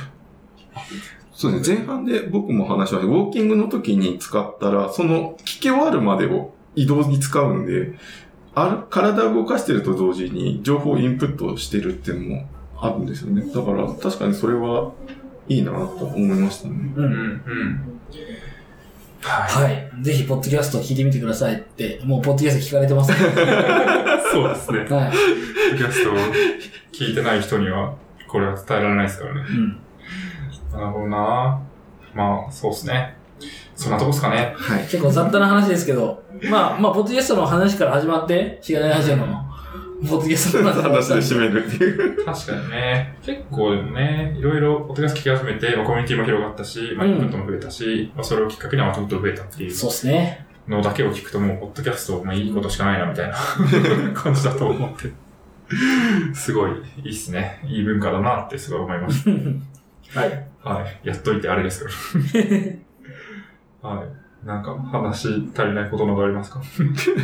[1.33, 1.77] そうですね。
[1.77, 3.07] 前半で僕も話しました。
[3.07, 7.93] ウォーキングの時に使ったら、その聞き終わるまでを移動に使うんで、
[8.53, 13.41] ある体を動かしてると同時に情報をインプットしてるっていうのもあるんですよね。
[13.53, 14.93] だから確かにそれは
[15.49, 16.93] いいなと思いましたね。
[16.95, 17.01] う。
[17.01, 17.94] うんん、うん。
[19.25, 19.91] ははい。
[20.01, 23.17] ぜひ、ポッドキャストを聞いてみてくださいって、もう、ポッドキャスト聞かれてます、ね。
[23.17, 24.31] い。
[24.31, 24.79] そうですね。
[24.79, 24.89] はい。
[24.89, 26.13] ポッドキャストを
[26.93, 27.95] 聞いてない人には、
[28.27, 29.41] これは伝えられないですからね。
[29.49, 29.79] うん。
[30.71, 31.61] なるほどな
[32.13, 33.15] まあ、そうですね。
[33.75, 34.53] そんなとこですかね。
[34.55, 34.83] はい。
[34.83, 39.25] 結構雑多な話ですけど、まあ、まあ、ポッドキャストの話から始まって、しがないラジオの、
[40.01, 41.89] ポッドキャストの話で締めるってい
[42.21, 42.25] う。
[42.25, 43.17] 確かにね。
[43.23, 50.45] 結構でもね、いろいろポッドキャスト聞き始めて、まあ、コミュニティも広がったし、まあ、うんインプットも増えたし、まあ、それをきっかけにアウトプットも増えたっていうそうですね。
[50.67, 53.35] のだけを聞くともう、ポッドキャスト、まあ、いいことしかないな、みたいな
[54.13, 55.11] 感じだと思って。
[56.33, 56.71] すごい、
[57.03, 57.59] いいっすね。
[57.65, 59.23] いい文化だなってすごい思いまし
[60.13, 60.47] はい。
[60.63, 60.69] た。
[60.69, 60.99] はい。
[61.03, 61.85] やっといてあれです
[62.33, 62.39] け
[63.81, 63.87] ど。
[63.87, 64.24] はい。
[64.45, 66.61] なんか、話足りないことなどありますか？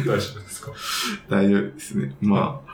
[0.05, 0.71] 大丈夫ですか？
[1.29, 2.15] 大丈夫ですね。
[2.21, 2.71] まあ、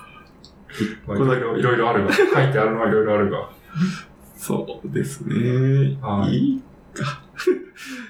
[1.08, 3.50] まあ、いろいろ、いろいろあるが、書いてあるのはいろいろあるが。
[4.38, 5.98] そうですね。
[6.02, 6.62] はいいい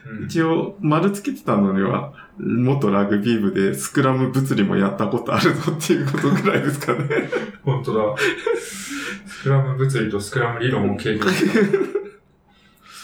[0.10, 7.30] うん一応、丸つけてたのには、元ラグビー部でスクラム物理もやったことあるぞっていうことぐらいですかね。
[7.64, 8.16] 本当だ。
[8.58, 11.97] スクラム物理とスクラム理論も経験した。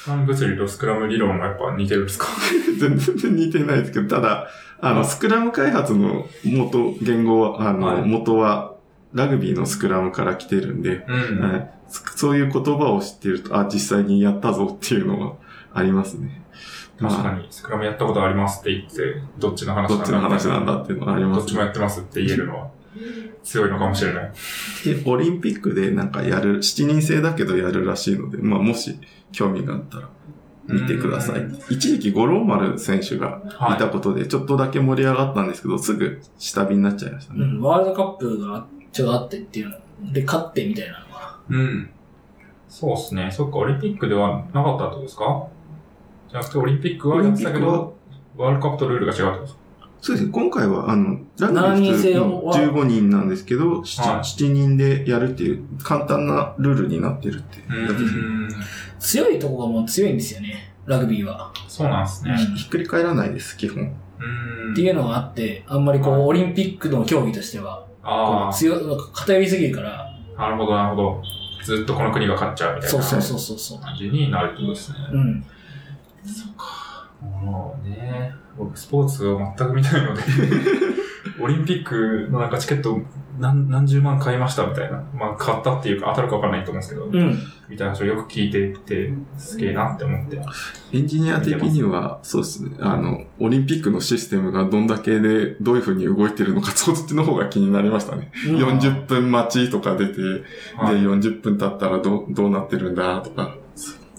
[0.03, 2.27] スクラム物理とスクラム理論もやっぱ似てるんですか？
[2.77, 4.47] 全然似てないですけど、ただ、
[4.81, 8.01] あの、スクラム開発の元、言語は、あの、はい。
[8.05, 8.73] 元は、
[9.13, 11.39] ラグビーのスクラムから来てるんで、うん。
[11.39, 11.69] はい。
[11.87, 15.33] そういう言葉を知ってると、あ、実際にやったぞっていうのは
[15.73, 16.41] ありますね。
[16.99, 21.39] ま確かに、スクラムやったことありますって言って、どっちのあ、話どっちの話なんだっていうのはありますね。
[21.39, 22.67] どっちもやってますって言えるのは
[23.43, 24.31] 強いのかもしれない。
[24.85, 28.99] で、 オリンピックでなんかやる、7人制だけどやるらしいので、まあもし
[29.31, 30.09] 興味があったら
[30.67, 31.59] 見てくださいうん。
[31.69, 33.41] 一時期五郎丸選手が
[33.75, 37.43] いたことでちょっとだけ盛り上がったんですけど、すぐ下火になっちゃいましたね。
[37.43, 37.61] うん。
[37.61, 40.13] ワールドカップがちょっとあってっていうの。
[40.13, 41.37] で、勝ってみたいなのが。
[41.49, 41.89] うん。
[42.67, 43.29] そうですね。
[43.31, 45.47] そっか、オリンピックではなかったってことですか？
[46.29, 47.97] じゃなくて、オリンピックはやってたけオリンピッど、
[48.37, 49.59] ワールドカップとルールが違うってことですか？
[50.03, 50.33] そうですね。
[50.33, 57.59] 今回は、あの、ラグビ7人ー制普は通15人なんですけど、7, はい7人でやるっていう簡単なルールになってるって。
[58.99, 60.73] 強いとこがもう強いんですよね。
[60.85, 61.53] ラグビーは。
[61.69, 62.35] そうなんですね。
[62.57, 63.81] ひっくり返らないです、基本。
[63.81, 64.73] うん。
[64.73, 67.87] っていうのがあって、あんまりこう、はいオリンピックの競技としては、
[68.51, 71.23] 強い、なんか偏りすぎるから、あ、なるほど、なるほど。
[71.63, 73.79] ずっとこの国が勝っちゃうみたいなそうそうそうそうそう。
[73.79, 74.97] 感じになるってことですね。
[75.13, 75.45] うん。
[77.23, 80.21] もうね、僕スポーツを全く見ないので、
[81.41, 83.01] オリンピックのなんかチケット
[83.39, 85.03] 何何十万買いましたみたいな。
[85.13, 87.39] まあ買ったっていうか当たるかわかんないと思うんですけど、うん。
[87.67, 90.39] みたいな話をよく聞いてて、すげえなって思って。
[90.93, 92.77] エンジニア的には、そうですね。
[92.79, 98.31] あの、オリンピックのシステムがどんだけで、どういう風に動いてるのか、そっちの方が気になりましたね。
[98.47, 100.43] うん40分待ちとか出て、で、
[100.75, 103.55] はい40分経ったらどう、どうなってるんだとか、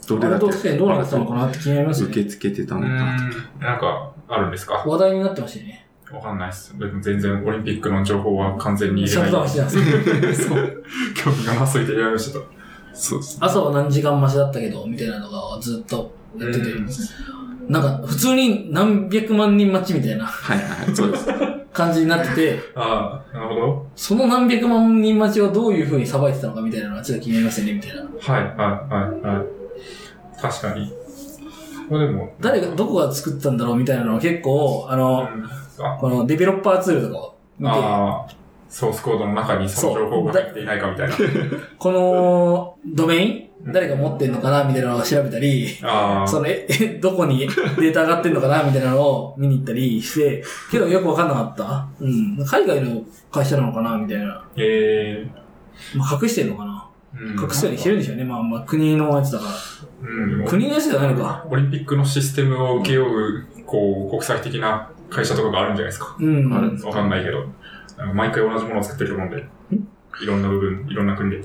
[0.08, 2.12] どれだけあれとしてどうなってたのかなって気になりますよね。
[2.12, 4.74] 受け付けてたうのかん、なんかあるんですか？
[4.86, 5.86] 話題になってましたよね。
[6.12, 6.74] わかんないです。
[7.02, 9.70] 全然オリンピックの情報は完全に入シャットダウンれない。
[9.70, 10.84] してたんですよそう。
[11.16, 12.38] 興味がなすぎてやめました。
[12.92, 13.46] そうですね。
[13.46, 16.66] 朝は何時間待ちだったけど、みたいなのがずっとやってて、
[17.68, 21.26] なんか普通に何百万人待ちみたいなはいはいはい、そうです。
[21.72, 23.86] 感じになってて、ああ、なるほど。
[23.96, 28.02] その何百万人待ちをどういう風にさばいてたのかみたいなのはちょっと気になりますよね、みたいな。
[28.02, 29.63] はい、はい、はい、はい。
[30.48, 30.92] 確かに。
[31.88, 38.34] これでも、誰が、どこが作ったんだろうみたいなのは結構、あの、うんあこのデベロッパーツールとかを見て、あー、
[38.68, 41.16] ソースコードの中にその情報が入っていないかみたいな。
[41.78, 51.86] このドメイン誰が持ってんのかなみたいなのを調べたり、ああ、その、え、 えどこにデータ上がってんのかなみたいなのを見に行ったりして、けどよくわかんなかった。
[52.00, 52.36] うん。
[52.44, 53.02] 海外の
[53.32, 54.44] 会社なのかなみたいな。
[54.56, 55.26] え
[55.96, 56.73] まあ、隠してんのかなうん
[57.20, 58.24] 隠すようにしてるんでしょうね。
[58.24, 60.08] まあまあ国のやつだから。
[60.08, 60.44] うん。
[60.46, 61.46] 国のやつじゃないのか。
[61.48, 66.16] オリンピックのシステムを請け負う、こう、国際的な会社とかがあるんじゃないですか。
[66.18, 66.52] うん。
[66.52, 67.46] あるわかんないけど。
[68.12, 69.46] 毎回同じものを作ってると思うんで。
[70.22, 71.44] いろんな部分、いろんな国で。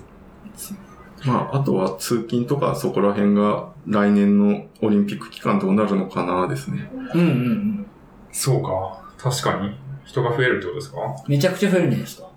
[1.25, 6.89] まあ、あとは通勤とかそこら辺が来年のオリンピック期間どうなるのかなですね。
[7.13, 7.85] うんうんうん。
[8.31, 9.03] そうか。
[9.17, 9.77] 確かに。
[10.05, 10.97] 人が増えるってことですか？
[11.27, 12.28] めちゃくちゃ増えるんじゃないですか。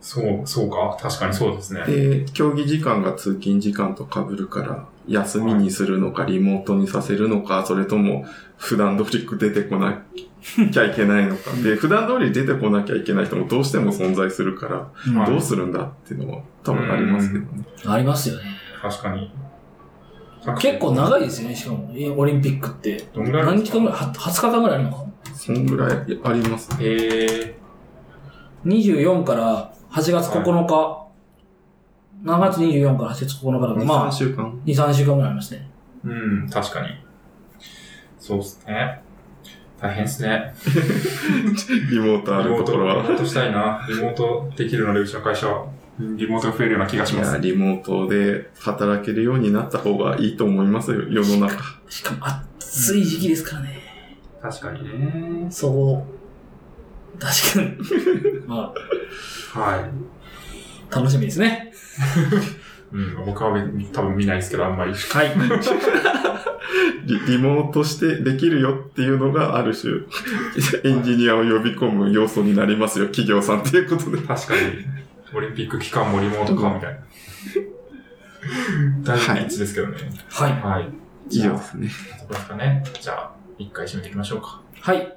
[0.00, 0.96] そう、そうか？
[1.00, 1.84] 確かにそうですね。
[1.86, 8.24] で、競技時間が通勤時間と被るから、休みにするのか、リモートにさせるのか、それとも
[8.56, 10.02] 普段通り出てこな
[10.72, 11.50] きゃいけないのか。
[11.62, 17.64] で、普段通り出てこなきゃいけない人もどうしても存在するから、どうするんだっていうのは多分ありますけどね。
[17.86, 18.42] ありますよね。
[18.82, 19.32] 確かに。
[20.60, 21.90] 結構長いですよね、しかも。
[22.16, 23.08] オリンピックって。
[23.12, 23.98] どんぐらい何日間ぐらい？
[23.98, 25.04] は ?20 日間ぐらいあるのか
[25.34, 26.76] そんぐらいありますね。
[26.82, 27.56] え
[28.64, 31.06] ?24 から8月9日。
[32.22, 34.60] 何月24から8月9日だから、2、まあ3、週間。
[34.66, 35.70] 2、3週間ぐらいありますね。
[36.04, 36.88] ー、うん、確かに。
[38.18, 39.00] そうですね。
[39.80, 40.54] 大変ですね。
[41.90, 43.04] リモートあるところは。
[43.06, 43.86] ートしたいな。
[43.88, 45.64] リモートできるので、うちの会社は。
[45.98, 47.40] リモートが増えるような気がしいや、ます。
[47.40, 51.56] リモートで働けるようになった方がいいと思いますよ、世の中。
[51.88, 53.80] しかも暑い時期ですからね。
[54.42, 55.46] 確かにね。
[55.48, 56.15] そう。
[57.18, 58.46] 確かに。
[58.46, 58.72] ま
[59.52, 59.90] はい。
[60.90, 61.72] あ、楽しみですね。
[62.92, 63.50] うん、僕は
[63.92, 64.94] 多分見ないですけど、あんまり。
[64.94, 65.32] はい。
[67.06, 69.92] リリモートしてできるよっていうのがある種、
[70.84, 74.18] エンジニアを呼び込む要素になりますよ、企業さんっていうことで。
[74.18, 74.86] 確かに、
[75.34, 77.00] オリンピック期間もリモートか、みたいな。
[79.02, 79.96] 大事一致ですけどね。
[80.28, 80.52] はい。
[80.60, 80.88] はい。
[81.30, 81.88] 以上ですね。
[82.18, 82.84] そこですかね。
[83.00, 84.60] じゃあ、一回締めていきましょうか。
[84.80, 85.16] はい。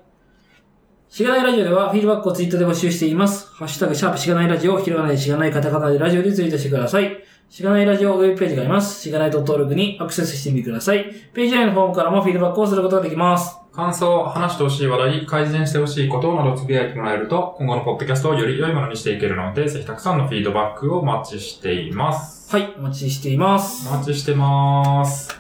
[1.09, 3.51] しがないラジオではフィードバックをツイッターで募集しています。
[3.55, 7.23] ハッシュタグ、シャープしがないラジオ、ひらがなでしがないカタカナでラジオでツイートしてください。
[7.49, 9.01] しがないラジオウェブページがあります。
[9.01, 11.11] しがない .org にアクセスしてみてください。
[11.33, 13.57] ページ内のフォームからもフィードバックをすることができます。
[13.73, 22.55] 感想、話してほしい話題、改善してほしいことなどつぶやいてもらえると、今後のポッドキャストをより良いものにしていけるので、ぜひたくさんのフィードバックをお待ちしています。
[22.55, 23.93] はい、お待ちしていますお。
[23.93, 25.35] 待ちしてます。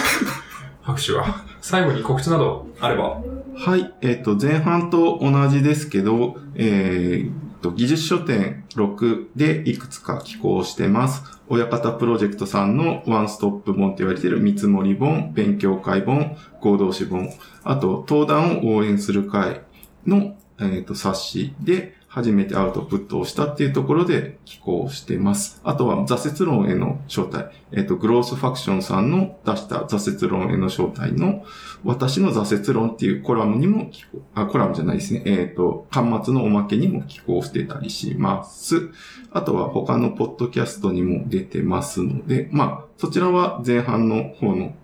[0.80, 1.47] 拍手が。
[1.68, 3.20] 最後に告知などあれば。
[3.54, 3.92] はい。
[4.00, 11.22] えっ、と、前半と同じですけど、えーと、技術書店6でいくつか寄稿してます。
[11.46, 17.28] 親方プロジェクトさんのワンストップ本と言われている見積もり本、勉強会本、合同誌本、
[17.64, 19.60] あと、登壇を応援する会
[20.06, 25.60] の、えっ、と、冊子で初めてアウトプットをしたっていうところで寄稿してます。
[25.62, 27.46] あとは、挫折論への招待。
[27.70, 31.44] えっ、と、グロースファクションさんの出した挫折論への招待の
[31.84, 35.22] 私の挫折論っていうコラムにも寄稿、あ、コラムじゃないですね。
[35.26, 38.90] えっ、と、端末のおまけにも寄稿してたりします。
[39.30, 44.74] あとは他のポッドキャストにも出てますので、まあ、そちらは前半の方の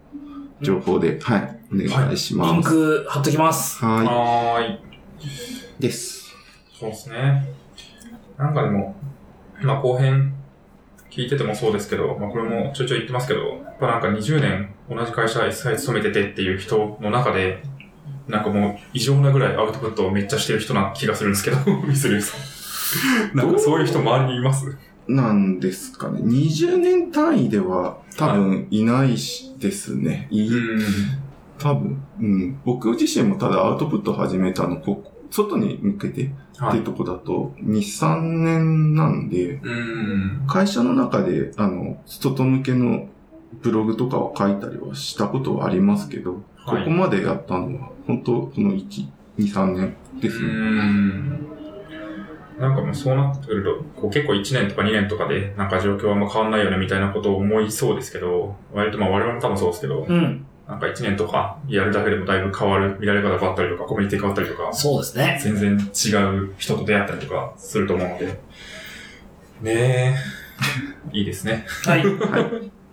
[0.61, 2.69] 情報で、はい、お願いしリンます。
[2.69, 3.85] ク貼っときます。
[3.85, 4.75] ははーい。
[4.75, 4.79] い。
[5.81, 6.24] です。
[6.85, 7.47] そうですね。
[8.37, 8.95] なんかでも、
[9.63, 10.35] まあ後編
[11.11, 17.63] 聞いててもそうですけど、まあこれもちょいちょい言ってますけど、やっぱなんか20年同じ会社一切勤めててっていう人の中で、
[18.29, 22.37] なんかもう異常なぐらいアウトプットをめっちゃしてる人な気がするんですけど、 ミスルーさ
[23.33, 23.37] ん。
[23.37, 24.77] なんかそういう人周りにいます？
[25.07, 26.21] なんですかね。
[26.21, 30.29] 20年単位では多分いないしですね。
[30.31, 30.81] いうん。
[31.59, 32.61] 多分、うん。
[32.65, 40.45] 僕自身もただアウトプットを始めたの、こ外に向けてっていうとこだと、2、3年なんで、うん。
[40.47, 43.09] 会社の中で、あの、外向けの
[43.63, 49.07] ブログとかを書いたりはしたことはありますけど、はいここまでやったのは、本当この1、
[49.39, 50.55] 2、3年ですうね。
[50.55, 51.47] ん。
[52.59, 60.47] なんかもうそうなってくると、こう結構1年とか2年とかで、なんか状況はあんま変わんないよねみたいなことを思いそうですけど、割とまあ我々も多分そうですけど、うん。
[60.69, 65.39] なんか1年とかやるだけでもだいぶ変わる、見られ方が変わったりとか、コミュニティ変わったりとか、そうですね。
[65.43, 66.17] 全然違
[66.47, 68.27] う人と出会ったりとかすると思うので、
[69.63, 70.17] ね
[71.13, 71.67] え、いいですね。
[71.85, 72.05] はい。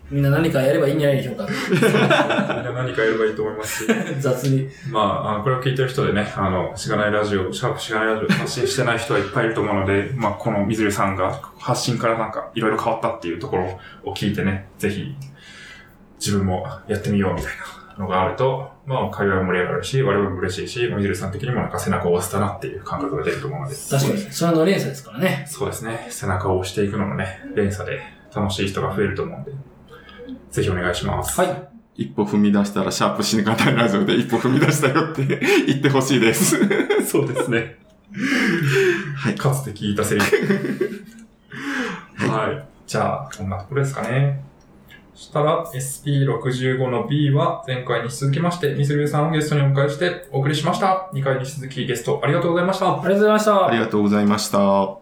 [0.09, 1.47] みんな何かやればいいんじゃないでしょうか。
[1.71, 3.85] みんな何かやればいいと思います？
[3.85, 4.67] し、雑に。
[4.91, 15.15] まあ、あのこれを聞いてる人でね、あの、しがないラジオ、シャープしがないラジオ発信してない人はいっぱいいると思うので、まあ、この水流さんが発信からなんかいろいろ変わったっていうところを聞いてね、ぜひ
[16.21, 17.51] 自分もやってみようみたい
[17.97, 24.19] なのがあると、まあ、会話も盛り上がるし、我々も嬉しいし、水流さん的にもなんか背中を押せたなっていう感覚が出ると思うので、確かに。
[24.31, 25.45] それの連鎖ですからね。
[25.47, 28.01] そうですね、背中を押していくのもね、連鎖で
[28.33, 29.51] 楽しい人が増えると思うんで、
[30.51, 31.41] ぜひお願いします。
[31.41, 31.67] はい。
[31.95, 35.25] 一歩踏み出したら、シャープ死に方ラジオで一歩踏み出したよって
[35.67, 36.57] 言ってほしいです。
[37.05, 37.77] そうですね。
[39.15, 39.35] はい。
[39.35, 41.05] かつて聞いたセリフ。
[42.17, 42.67] はい。
[42.87, 44.50] じゃあ、こんなところですかね。
[45.21, 51.11] そしたら、SP65 の B は前回に続きまして、ミスルーさんをゲストにお迎えしてお送りしました。
[51.13, 52.87] 2回に続きゲストありがとうございました。
[52.87, 53.67] ありがとうございました。
[53.67, 55.00] ありがとうございました。